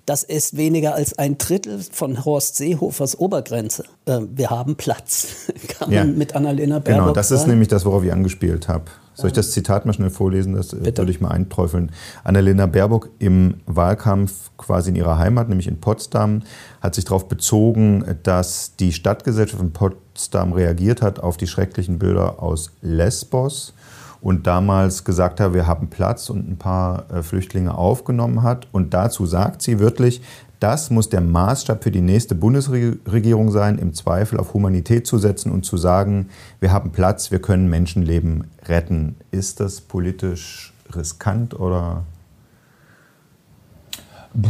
das 0.07 0.23
ist 0.23 0.55
weniger 0.57 0.95
als 0.95 1.17
ein 1.19 1.37
Drittel 1.37 1.79
von 1.91 2.23
Horst 2.25 2.55
Seehofers 2.55 3.19
Obergrenze. 3.19 3.83
Äh, 4.05 4.21
wir 4.33 4.49
haben 4.49 4.75
Platz, 4.77 5.51
kann 5.67 5.91
Ja. 5.91 6.03
man 6.05 6.17
mit 6.17 6.33
Annalena 6.35 6.79
Baerbock 6.79 7.03
Genau, 7.03 7.13
das 7.13 7.29
ist 7.29 7.39
sagen. 7.41 7.51
nämlich 7.51 7.67
das, 7.67 7.85
worauf 7.85 8.03
ich 8.03 8.11
angespielt 8.11 8.67
habe. 8.67 8.85
Soll 9.15 9.27
ich 9.27 9.33
das 9.33 9.51
Zitat 9.51 9.85
mal 9.85 9.93
schnell 9.93 10.11
vorlesen? 10.11 10.53
Das 10.53 10.71
äh, 10.73 10.77
Bitte. 10.77 10.99
würde 11.01 11.11
ich 11.11 11.19
mal 11.19 11.29
einträufeln. 11.31 11.91
Annalena 12.23 12.67
Baerbock 12.67 13.09
im 13.19 13.55
Wahlkampf 13.65 14.51
quasi 14.57 14.91
in 14.91 14.95
ihrer 14.95 15.17
Heimat, 15.17 15.49
nämlich 15.49 15.67
in 15.67 15.79
Potsdam, 15.81 16.43
hat 16.81 16.95
sich 16.95 17.03
darauf 17.05 17.27
bezogen, 17.27 18.05
dass 18.23 18.75
die 18.79 18.93
Stadtgesellschaft 18.93 19.61
in 19.61 19.73
Potsdam 19.73 20.53
reagiert 20.53 21.01
hat 21.01 21.19
auf 21.19 21.35
die 21.35 21.47
schrecklichen 21.47 21.99
Bilder 21.99 22.41
aus 22.41 22.71
Lesbos 22.81 23.73
und 24.21 24.47
damals 24.47 25.03
gesagt 25.03 25.39
hat, 25.39 25.53
wir 25.53 25.67
haben 25.67 25.89
Platz 25.89 26.29
und 26.29 26.49
ein 26.49 26.57
paar 26.57 27.11
äh, 27.11 27.23
Flüchtlinge 27.23 27.77
aufgenommen 27.77 28.43
hat. 28.43 28.67
Und 28.71 28.93
dazu 28.93 29.25
sagt 29.25 29.61
sie 29.61 29.79
wörtlich, 29.79 30.21
das 30.59 30.89
muss 30.89 31.09
der 31.09 31.21
Maßstab 31.21 31.83
für 31.83 31.91
die 31.91 32.01
nächste 32.01 32.33
Bundesregierung 32.33 33.51
sein, 33.51 33.77
im 33.77 33.93
Zweifel 33.93 34.39
auf 34.39 34.53
Humanität 34.53 35.05
zu 35.05 35.19
setzen 35.19 35.51
und 35.51 35.65
zu 35.65 35.77
sagen, 35.77 36.29
wir 36.59 36.71
haben 36.71 36.91
Platz, 36.91 37.29
wir 37.29 37.39
können 37.39 37.69
Menschenleben 37.69 38.45
retten. 38.65 39.15
Ist 39.29 39.59
das 39.59 39.81
politisch 39.81 40.73
riskant 40.95 41.59
oder 41.59 42.03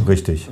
richtig? 0.06 0.48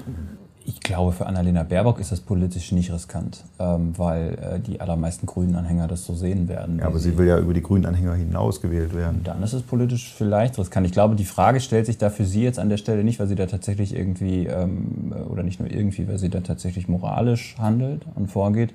Ich 0.69 0.81
glaube, 0.81 1.13
für 1.13 1.27
Annalena 1.27 1.63
Baerbock 1.63 2.01
ist 2.01 2.11
das 2.11 2.21
politisch 2.21 2.73
nicht 2.73 2.93
riskant, 2.93 3.45
ähm, 3.61 3.97
weil 3.97 4.35
äh, 4.35 4.59
die 4.59 4.81
allermeisten 4.81 5.25
Grünen-Anhänger 5.27 5.87
das 5.87 6.05
so 6.05 6.13
sehen 6.13 6.49
werden. 6.49 6.81
Ja, 6.81 6.87
aber 6.87 6.99
sie 6.99 7.17
will 7.17 7.29
ja 7.29 7.39
über 7.39 7.55
die 7.55 7.63
Grünen-Anhänger 7.63 8.15
hinaus 8.15 8.61
gewählt 8.61 8.93
werden. 8.93 9.21
Dann 9.23 9.45
ist 9.45 9.53
es 9.53 9.63
politisch 9.63 10.13
vielleicht 10.13 10.59
riskant. 10.59 10.85
Ich 10.85 10.93
glaube, 10.93 11.15
die 11.15 11.25
Frage 11.25 11.61
stellt 11.61 11.87
sich 11.87 11.99
da 11.99 12.11
für 12.11 12.25
Sie 12.25 12.43
jetzt 12.43 12.59
an 12.59 12.69
der 12.69 12.79
Stelle 12.79 13.05
nicht, 13.05 13.21
weil 13.21 13.29
sie 13.29 13.37
da 13.37 13.47
tatsächlich 13.47 13.95
irgendwie, 13.95 14.47
ähm, 14.47 15.15
oder 15.29 15.45
nicht 15.45 15.61
nur 15.61 15.71
irgendwie, 15.71 16.09
weil 16.09 16.19
sie 16.19 16.31
da 16.31 16.41
tatsächlich 16.41 16.89
moralisch 16.89 17.55
handelt 17.61 18.03
und 18.17 18.27
vorgeht. 18.27 18.75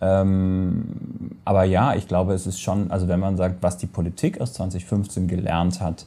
Ähm, 0.00 0.84
aber 1.44 1.64
ja, 1.64 1.94
ich 1.94 2.08
glaube, 2.08 2.32
es 2.32 2.46
ist 2.46 2.60
schon, 2.60 2.90
also 2.90 3.06
wenn 3.06 3.20
man 3.20 3.36
sagt, 3.36 3.62
was 3.62 3.76
die 3.76 3.86
Politik 3.86 4.40
aus 4.40 4.54
2015 4.54 5.28
gelernt 5.28 5.80
hat, 5.80 6.06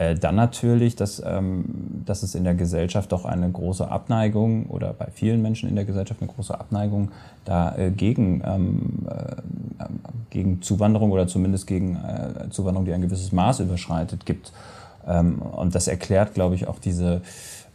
äh, 0.00 0.14
dann 0.14 0.34
natürlich, 0.34 0.96
dass, 0.96 1.22
ähm, 1.24 1.64
dass 2.06 2.22
es 2.22 2.34
in 2.34 2.42
der 2.44 2.54
Gesellschaft 2.54 3.12
doch 3.12 3.26
eine 3.26 3.50
große 3.50 3.86
Abneigung 3.86 4.64
oder 4.70 4.94
bei 4.94 5.08
vielen 5.12 5.42
Menschen 5.42 5.68
in 5.68 5.76
der 5.76 5.84
Gesellschaft 5.84 6.22
eine 6.22 6.32
große 6.32 6.58
Abneigung 6.58 7.10
da 7.44 7.76
äh, 7.76 7.90
gegen, 7.90 8.42
ähm, 8.46 9.06
äh, 9.10 9.84
gegen 10.30 10.62
Zuwanderung 10.62 11.10
oder 11.10 11.28
zumindest 11.28 11.66
gegen 11.66 11.96
äh, 11.96 12.48
Zuwanderung, 12.48 12.86
die 12.86 12.94
ein 12.94 13.02
gewisses 13.02 13.30
Maß 13.32 13.60
überschreitet, 13.60 14.24
gibt. 14.24 14.52
Ähm, 15.06 15.42
und 15.42 15.74
das 15.74 15.86
erklärt, 15.86 16.32
glaube 16.32 16.54
ich, 16.54 16.66
auch 16.66 16.78
diese, 16.78 17.20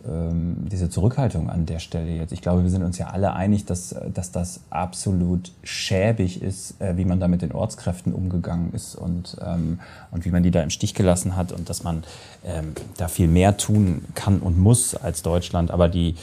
diese 0.07 0.89
Zurückhaltung 0.89 1.49
an 1.49 1.65
der 1.65 1.79
Stelle 1.79 2.11
jetzt. 2.11 2.31
Ich 2.31 2.41
glaube, 2.41 2.61
wir 2.61 2.69
sind 2.69 2.83
uns 2.83 2.97
ja 2.99 3.07
alle 3.07 3.33
einig, 3.33 3.65
dass, 3.65 3.95
dass 4.13 4.31
das 4.31 4.59
absolut 4.69 5.51
schäbig 5.63 6.43
ist, 6.43 6.79
äh, 6.79 6.95
wie 6.97 7.05
man 7.05 7.19
da 7.19 7.27
mit 7.27 7.41
den 7.41 7.51
Ortskräften 7.51 8.13
umgegangen 8.13 8.71
ist 8.73 8.95
und, 8.95 9.37
ähm, 9.43 9.79
und 10.11 10.25
wie 10.25 10.29
man 10.29 10.43
die 10.43 10.51
da 10.51 10.61
im 10.61 10.69
Stich 10.69 10.93
gelassen 10.93 11.35
hat 11.35 11.51
und 11.51 11.69
dass 11.69 11.83
man 11.83 12.03
ähm, 12.45 12.73
da 12.97 13.07
viel 13.07 13.27
mehr 13.27 13.57
tun 13.57 14.05
kann 14.13 14.39
und 14.39 14.59
muss 14.59 14.93
als 14.95 15.23
Deutschland. 15.23 15.71
Aber 15.71 15.89
die, 15.89 16.15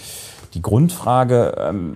die 0.55 0.63
Grundfrage, 0.63 1.55
ähm, 1.59 1.95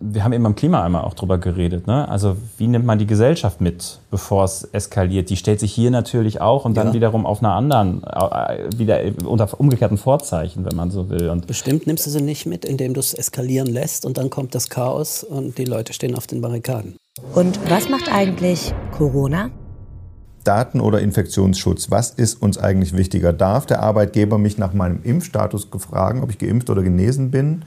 wir 0.00 0.24
haben 0.24 0.32
eben 0.32 0.42
beim 0.42 0.54
Klima 0.54 0.82
einmal 0.82 1.04
auch 1.04 1.14
drüber 1.14 1.38
geredet, 1.38 1.86
ne? 1.86 2.08
also 2.08 2.36
wie 2.58 2.66
nimmt 2.66 2.84
man 2.86 2.98
die 2.98 3.06
Gesellschaft 3.06 3.60
mit, 3.60 3.98
bevor 4.10 4.44
es 4.44 4.64
eskaliert? 4.72 5.30
Die 5.30 5.36
stellt 5.36 5.60
sich 5.60 5.72
hier 5.72 5.90
natürlich 5.90 6.40
auch 6.40 6.64
und 6.64 6.76
dann 6.76 6.88
Ja. 6.88 6.94
wiederum 6.94 7.26
auf 7.26 7.40
einer 7.40 7.52
anderen, 7.54 8.02
äh, 8.04 8.66
wieder 8.76 9.00
unter 9.24 9.48
umgekehrten 9.60 9.98
Vorzeichen, 9.98 10.64
wenn 10.64 10.76
man 10.76 10.90
so 10.90 11.08
will. 11.10 11.28
Und 11.28 11.46
Bestimmt 11.46 11.86
nimmst 11.86 12.06
du 12.06 12.10
sie 12.10 12.22
nicht 12.22 12.46
mit, 12.46 12.64
indem 12.64 12.94
du 12.94 13.00
es 13.00 13.14
eskalieren 13.14 13.68
lässt 13.68 14.04
und 14.06 14.18
dann 14.18 14.30
kommt 14.30 14.54
das 14.54 14.68
Chaos 14.70 15.22
und 15.22 15.58
die 15.58 15.64
Leute 15.64 15.92
stehen 15.92 16.14
auf 16.16 16.26
den 16.26 16.40
Barrikaden. 16.40 16.96
Und 17.34 17.58
was 17.70 17.88
macht 17.88 18.10
eigentlich 18.12 18.72
Corona? 18.96 19.50
Daten- 20.44 20.80
oder 20.80 21.00
Infektionsschutz, 21.00 21.90
was 21.90 22.10
ist 22.10 22.40
uns 22.42 22.58
eigentlich 22.58 22.96
wichtiger? 22.96 23.32
Darf 23.32 23.66
der 23.66 23.80
Arbeitgeber 23.82 24.38
mich 24.38 24.58
nach 24.58 24.72
meinem 24.72 25.00
Impfstatus 25.02 25.68
fragen, 25.78 26.22
ob 26.22 26.30
ich 26.30 26.38
geimpft 26.38 26.70
oder 26.70 26.82
genesen 26.82 27.30
bin, 27.30 27.64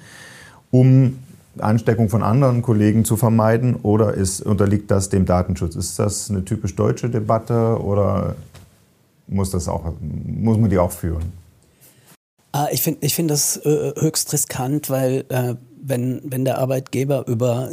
um 0.71 1.19
Ansteckung 1.59 2.09
von 2.09 2.23
anderen 2.23 2.61
Kollegen 2.61 3.05
zu 3.05 3.15
vermeiden 3.15 3.75
oder 3.75 4.13
ist, 4.13 4.41
unterliegt 4.41 4.91
das 4.91 5.09
dem 5.09 5.25
Datenschutz? 5.25 5.75
Ist 5.75 5.99
das 5.99 6.29
eine 6.29 6.43
typisch 6.43 6.75
deutsche 6.75 7.09
Debatte 7.09 7.79
oder 7.81 8.35
muss, 9.27 9.51
das 9.51 9.67
auch, 9.67 9.93
muss 10.01 10.57
man 10.57 10.69
die 10.69 10.77
auch 10.77 10.91
führen? 10.91 11.31
Ah, 12.51 12.67
ich 12.71 12.81
finde 12.81 13.05
ich 13.05 13.15
find 13.15 13.29
das 13.29 13.57
äh, 13.65 13.93
höchst 13.99 14.31
riskant, 14.31 14.89
weil 14.89 15.25
äh, 15.29 15.55
wenn, 15.81 16.21
wenn 16.23 16.45
der 16.45 16.57
Arbeitgeber 16.57 17.27
über 17.27 17.69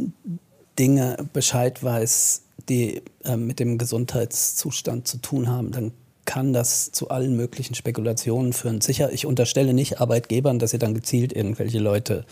Dinge 0.79 1.17
Bescheid 1.33 1.83
weiß, 1.83 2.42
die 2.69 3.03
äh, 3.25 3.37
mit 3.37 3.61
dem 3.61 3.79
Gesundheitszustand 3.79 5.09
zu 5.09 5.19
tun 5.19 5.49
haben, 5.49 5.73
dann 5.73 5.93
kann 6.25 6.53
das 6.53 6.93
zu 6.93 7.09
allen 7.09 7.37
möglichen 7.37 7.75
Spekulationen 7.75 8.53
führen. 8.53 8.81
Sicher, 8.81 9.13
ich 9.13 9.27
unterstelle 9.27 9.75
nicht 9.75 10.01
Arbeitgebern, 10.01 10.59
dass 10.59 10.71
sie 10.71 10.79
dann 10.79 10.95
gezielt 10.95 11.33
irgendwelche 11.33 11.81
Leute 11.81 12.25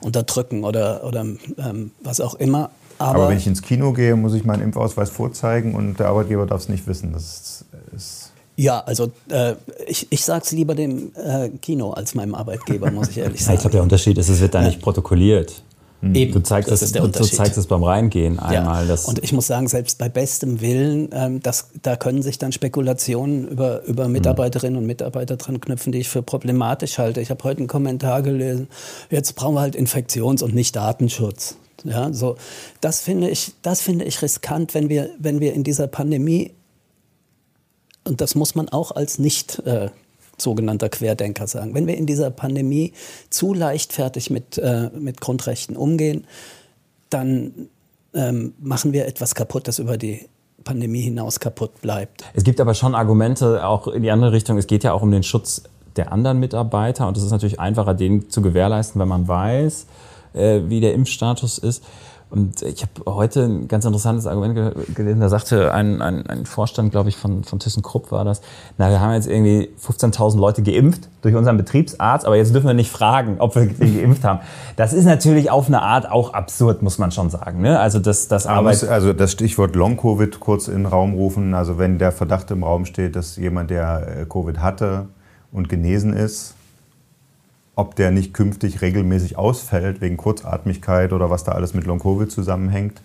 unterdrücken 0.00 0.64
oder, 0.64 1.04
oder 1.04 1.20
ähm, 1.20 1.92
was 2.02 2.20
auch 2.20 2.34
immer. 2.34 2.70
Aber, 2.98 3.20
Aber, 3.20 3.28
wenn 3.28 3.38
ich 3.38 3.46
ins 3.46 3.62
Kino 3.62 3.92
gehe, 3.92 4.16
muss 4.16 4.34
ich 4.34 4.44
meinen 4.44 4.62
Impfausweis 4.62 5.10
vorzeigen 5.10 5.74
und 5.74 6.00
der 6.00 6.08
Arbeitgeber 6.08 6.46
darf 6.46 6.62
es 6.62 6.68
nicht 6.68 6.86
wissen. 6.86 7.12
Das 7.12 7.64
ist 7.94 8.32
ja, 8.56 8.80
also 8.80 9.10
äh, 9.30 9.54
ich, 9.86 10.08
ich 10.10 10.24
sage 10.24 10.44
es 10.44 10.52
lieber 10.52 10.74
dem 10.74 11.12
äh, 11.14 11.48
Kino 11.60 11.92
als 11.92 12.14
meinem 12.14 12.34
Arbeitgeber, 12.34 12.90
muss 12.90 13.08
ich 13.08 13.18
ehrlich 13.18 13.40
sagen. 13.44 13.54
ich 13.54 13.60
glaube, 13.60 13.72
der 13.72 13.82
Unterschied 13.82 14.18
ist, 14.18 14.28
es 14.28 14.40
wird 14.40 14.54
da 14.54 14.62
nicht 14.62 14.82
protokolliert. 14.82 15.62
Eben, 16.02 16.32
Du 16.32 16.40
zeigst 16.40 16.68
das 16.68 16.82
es, 16.82 16.90
du, 16.90 17.08
zeigst 17.10 17.56
es 17.56 17.68
beim 17.68 17.84
Reingehen 17.84 18.40
einmal. 18.40 18.88
Ja. 18.88 18.96
Und 19.04 19.22
ich 19.22 19.32
muss 19.32 19.46
sagen, 19.46 19.68
selbst 19.68 19.98
bei 19.98 20.08
bestem 20.08 20.60
Willen, 20.60 21.10
ähm, 21.12 21.40
das, 21.40 21.68
da 21.80 21.94
können 21.94 22.22
sich 22.22 22.38
dann 22.38 22.50
Spekulationen 22.50 23.46
über, 23.46 23.84
über 23.84 24.08
Mitarbeiterinnen 24.08 24.78
und 24.78 24.86
Mitarbeiter 24.86 25.36
dran 25.36 25.60
knüpfen, 25.60 25.92
die 25.92 26.00
ich 26.00 26.08
für 26.08 26.22
problematisch 26.22 26.98
halte. 26.98 27.20
Ich 27.20 27.30
habe 27.30 27.44
heute 27.44 27.58
einen 27.58 27.68
Kommentar 27.68 28.22
gelesen, 28.22 28.66
jetzt 29.10 29.36
brauchen 29.36 29.54
wir 29.54 29.60
halt 29.60 29.76
Infektions- 29.76 30.42
und 30.42 30.54
nicht 30.54 30.74
Datenschutz. 30.74 31.56
Ja, 31.84 32.12
so, 32.12 32.36
das 32.80 33.00
finde 33.00 33.30
ich, 33.30 33.52
das 33.62 33.80
finde 33.80 34.04
ich 34.04 34.22
riskant, 34.22 34.74
wenn 34.74 34.88
wir, 34.88 35.10
wenn 35.18 35.38
wir 35.38 35.52
in 35.52 35.62
dieser 35.62 35.86
Pandemie, 35.86 36.52
und 38.04 38.20
das 38.20 38.34
muss 38.34 38.56
man 38.56 38.68
auch 38.68 38.90
als 38.90 39.20
nicht 39.20 39.60
äh, 39.60 39.90
sogenannter 40.42 40.88
Querdenker 40.88 41.46
sagen, 41.46 41.74
wenn 41.74 41.86
wir 41.86 41.96
in 41.96 42.06
dieser 42.06 42.30
Pandemie 42.30 42.92
zu 43.30 43.54
leichtfertig 43.54 44.30
mit, 44.30 44.58
äh, 44.58 44.90
mit 44.98 45.20
Grundrechten 45.20 45.76
umgehen, 45.76 46.26
dann 47.10 47.68
ähm, 48.14 48.54
machen 48.60 48.92
wir 48.92 49.06
etwas 49.06 49.34
kaputt, 49.34 49.68
das 49.68 49.78
über 49.78 49.96
die 49.96 50.26
Pandemie 50.64 51.02
hinaus 51.02 51.40
kaputt 51.40 51.80
bleibt. 51.80 52.24
Es 52.34 52.44
gibt 52.44 52.60
aber 52.60 52.74
schon 52.74 52.94
Argumente 52.94 53.66
auch 53.66 53.88
in 53.88 54.02
die 54.02 54.10
andere 54.10 54.32
Richtung. 54.32 54.58
Es 54.58 54.66
geht 54.66 54.84
ja 54.84 54.92
auch 54.92 55.02
um 55.02 55.10
den 55.10 55.22
Schutz 55.22 55.62
der 55.96 56.12
anderen 56.12 56.38
Mitarbeiter 56.38 57.06
und 57.06 57.16
es 57.16 57.22
ist 57.22 57.30
natürlich 57.30 57.60
einfacher, 57.60 57.94
den 57.94 58.30
zu 58.30 58.42
gewährleisten, 58.42 59.00
wenn 59.00 59.08
man 59.08 59.28
weiß, 59.28 59.86
äh, 60.34 60.60
wie 60.66 60.80
der 60.80 60.94
Impfstatus 60.94 61.58
ist. 61.58 61.84
Und 62.32 62.62
ich 62.62 62.80
habe 62.80 63.14
heute 63.14 63.42
ein 63.42 63.68
ganz 63.68 63.84
interessantes 63.84 64.26
Argument 64.26 64.54
ge 64.54 64.72
gelesen. 64.94 65.20
Da 65.20 65.28
sagte 65.28 65.74
ein, 65.74 66.00
ein, 66.00 66.26
ein 66.26 66.46
Vorstand, 66.46 66.90
glaube 66.90 67.10
ich, 67.10 67.16
von, 67.18 67.44
von 67.44 67.58
ThyssenKrupp 67.58 68.10
war 68.10 68.24
das, 68.24 68.40
na, 68.78 68.88
wir 68.88 69.00
haben 69.00 69.12
jetzt 69.12 69.28
irgendwie 69.28 69.68
15.000 69.86 70.38
Leute 70.38 70.62
geimpft 70.62 71.10
durch 71.20 71.34
unseren 71.34 71.58
Betriebsarzt, 71.58 72.24
aber 72.24 72.36
jetzt 72.36 72.54
dürfen 72.54 72.68
wir 72.68 72.74
nicht 72.74 72.90
fragen, 72.90 73.36
ob 73.38 73.54
wir 73.54 73.66
die 73.66 74.00
geimpft 74.00 74.24
haben. 74.24 74.40
Das 74.76 74.94
ist 74.94 75.04
natürlich 75.04 75.50
auf 75.50 75.66
eine 75.66 75.82
Art 75.82 76.10
auch 76.10 76.32
absurd, 76.32 76.80
muss 76.80 76.96
man 76.96 77.12
schon 77.12 77.28
sagen. 77.28 77.60
Ne? 77.60 77.78
Also 77.78 77.98
das, 77.98 78.28
das 78.28 78.46
Arbeit 78.46 78.82
also 78.84 79.12
das 79.12 79.32
Stichwort 79.32 79.76
Long-Covid 79.76 80.40
kurz 80.40 80.68
in 80.68 80.84
den 80.84 80.86
Raum 80.86 81.12
rufen. 81.12 81.52
Also 81.52 81.76
wenn 81.76 81.98
der 81.98 82.12
Verdacht 82.12 82.50
im 82.50 82.64
Raum 82.64 82.86
steht, 82.86 83.14
dass 83.14 83.36
jemand, 83.36 83.68
der 83.68 84.20
äh, 84.22 84.24
Covid 84.24 84.58
hatte 84.60 85.08
und 85.52 85.68
genesen 85.68 86.14
ist, 86.14 86.54
ob 87.74 87.96
der 87.96 88.10
nicht 88.10 88.34
künftig 88.34 88.82
regelmäßig 88.82 89.38
ausfällt 89.38 90.00
wegen 90.00 90.16
Kurzatmigkeit 90.16 91.12
oder 91.12 91.30
was 91.30 91.44
da 91.44 91.52
alles 91.52 91.74
mit 91.74 91.86
Long-Covid 91.86 92.30
zusammenhängt 92.30 93.00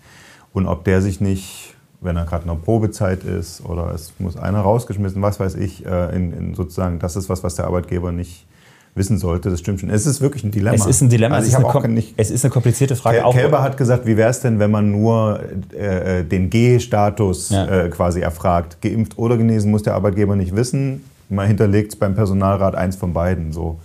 und 0.52 0.66
ob 0.66 0.84
der 0.84 1.00
sich 1.00 1.20
nicht, 1.20 1.74
wenn 2.00 2.16
er 2.16 2.24
gerade 2.26 2.42
in 2.42 2.48
der 2.50 2.56
Probezeit 2.56 3.24
ist 3.24 3.64
oder 3.64 3.92
es 3.94 4.12
muss 4.18 4.36
einer 4.36 4.60
rausgeschmissen, 4.60 5.22
was 5.22 5.40
weiß 5.40 5.54
ich, 5.54 5.86
äh, 5.86 6.14
in, 6.14 6.32
in 6.32 6.54
sozusagen, 6.54 6.98
das 6.98 7.16
ist 7.16 7.28
was, 7.28 7.42
was 7.42 7.54
der 7.54 7.66
Arbeitgeber 7.66 8.12
nicht 8.12 8.46
wissen 8.94 9.18
sollte. 9.18 9.50
Das 9.50 9.60
stimmt 9.60 9.80
schon. 9.80 9.90
Es 9.90 10.06
ist 10.06 10.20
wirklich 10.20 10.44
ein 10.44 10.50
Dilemma. 10.50 10.74
es 10.74 10.86
ist 10.86 11.00
ein 11.00 11.08
Dilemma, 11.08 11.36
Also 11.36 11.44
es, 11.46 11.48
ich 11.48 11.54
ist 11.54 11.64
eine, 11.64 11.72
habe 11.74 11.84
auch 11.84 11.88
nicht, 11.88 12.14
es 12.16 12.30
ist 12.30 12.44
eine 12.44 12.52
komplizierte 12.52 12.96
Frage. 12.96 13.18
Kel 13.18 13.24
auch, 13.24 13.32
Kelber 13.34 13.62
hat 13.62 13.76
gesagt, 13.76 14.06
wie 14.06 14.16
wäre 14.16 14.30
es 14.30 14.40
denn, 14.40 14.58
wenn 14.58 14.70
man 14.70 14.90
nur 14.90 15.40
äh, 15.72 16.20
äh, 16.20 16.24
den 16.24 16.50
G-Status 16.50 17.50
Ja. 17.50 17.66
äh, 17.66 17.88
quasi 17.88 18.20
erfragt? 18.20 18.82
Geimpft 18.82 19.16
oder 19.16 19.36
genesen 19.36 19.70
muss 19.70 19.82
der 19.82 19.94
Arbeitgeber 19.94 20.36
nicht 20.36 20.54
wissen. 20.54 21.04
Man 21.30 21.46
hinterlegt 21.46 21.92
es 21.92 21.98
beim 21.98 22.14
Personalrat 22.14 22.74
eins 22.74 22.96
von 22.96 23.12
beiden. 23.12 23.52
So. 23.52 23.78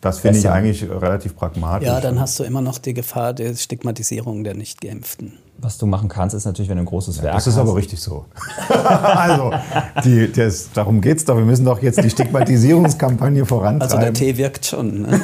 Das 0.00 0.20
finde 0.20 0.38
ich 0.38 0.48
eigentlich 0.48 0.88
relativ 0.88 1.36
pragmatisch. 1.36 1.86
Ja, 1.86 2.00
dann 2.00 2.18
hast 2.18 2.38
du 2.38 2.44
immer 2.44 2.62
noch 2.62 2.78
die 2.78 2.94
Gefahr 2.94 3.34
der 3.34 3.54
Stigmatisierung 3.54 4.44
der 4.44 4.54
Nicht-Geimpften. 4.54 5.34
was 5.58 5.76
du 5.76 5.84
machen 5.84 6.08
kannst, 6.08 6.34
ist 6.34 6.46
natürlich, 6.46 6.70
wenn 6.70 6.78
du 6.78 6.84
ein 6.84 6.86
großes 6.86 7.18
ja, 7.18 7.24
Werk 7.24 7.34
hast. 7.34 7.46
Das 7.46 7.54
ist 7.54 7.60
aber 7.60 7.76
richtig 7.76 8.00
so. 8.00 8.24
also, 8.68 9.52
die, 10.02 10.32
das, 10.32 10.70
darum 10.72 11.02
geht 11.02 11.18
es 11.18 11.26
doch. 11.26 11.36
Wir 11.36 11.44
müssen 11.44 11.66
doch 11.66 11.82
jetzt 11.82 12.02
die 12.02 12.08
Stigmatisierungskampagne 12.08 13.44
vorantreiben. 13.44 13.82
Also 13.82 13.98
der 13.98 14.14
Tee 14.14 14.38
wirkt 14.38 14.64
schon. 14.64 15.02
Ne? 15.02 15.20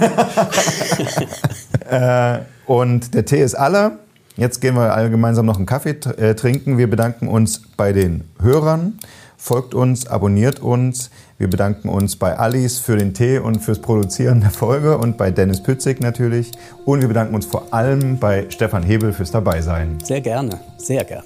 äh, 1.90 2.70
und 2.70 3.14
der 3.14 3.24
Tee 3.24 3.40
ist 3.40 3.54
alle. 3.54 3.92
Jetzt 4.36 4.60
gehen 4.60 4.74
wir 4.74 4.94
alle 4.94 5.08
gemeinsam 5.08 5.46
noch 5.46 5.56
einen 5.56 5.64
Kaffee 5.64 5.96
äh, 6.18 6.34
trinken. 6.34 6.76
Wir 6.76 6.90
bedanken 6.90 7.28
uns 7.28 7.62
bei 7.78 7.94
den 7.94 8.24
Hörern. 8.38 8.98
Folgt 9.46 9.76
uns, 9.76 10.08
abonniert 10.08 10.58
uns. 10.58 11.08
Wir 11.38 11.48
bedanken 11.48 11.88
uns 11.88 12.16
bei 12.16 12.36
Alice 12.36 12.80
für 12.80 12.96
den 12.96 13.14
Tee 13.14 13.38
und 13.38 13.60
fürs 13.60 13.78
Produzieren 13.78 14.40
der 14.40 14.50
Folge 14.50 14.98
und 14.98 15.16
bei 15.16 15.30
Dennis 15.30 15.62
Pützig 15.62 16.00
natürlich. 16.00 16.50
Und 16.84 17.00
wir 17.00 17.06
bedanken 17.06 17.36
uns 17.36 17.46
vor 17.46 17.72
allem 17.72 18.18
bei 18.18 18.46
Stefan 18.48 18.82
Hebel 18.82 19.12
fürs 19.12 19.30
Dabeisein. 19.30 19.98
Sehr 20.02 20.20
gerne, 20.20 20.58
sehr 20.78 21.04
gerne. 21.04 21.22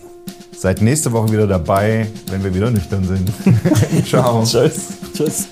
Seid 0.54 0.82
nächste 0.82 1.10
Woche 1.12 1.32
wieder 1.32 1.46
dabei, 1.46 2.08
wenn 2.28 2.44
wir 2.44 2.54
wieder 2.54 2.70
nüchtern 2.70 3.04
sind. 3.04 3.32
Ciao. 4.06 4.44
Tschüss. 4.44 4.88
Tschüss. 5.14 5.48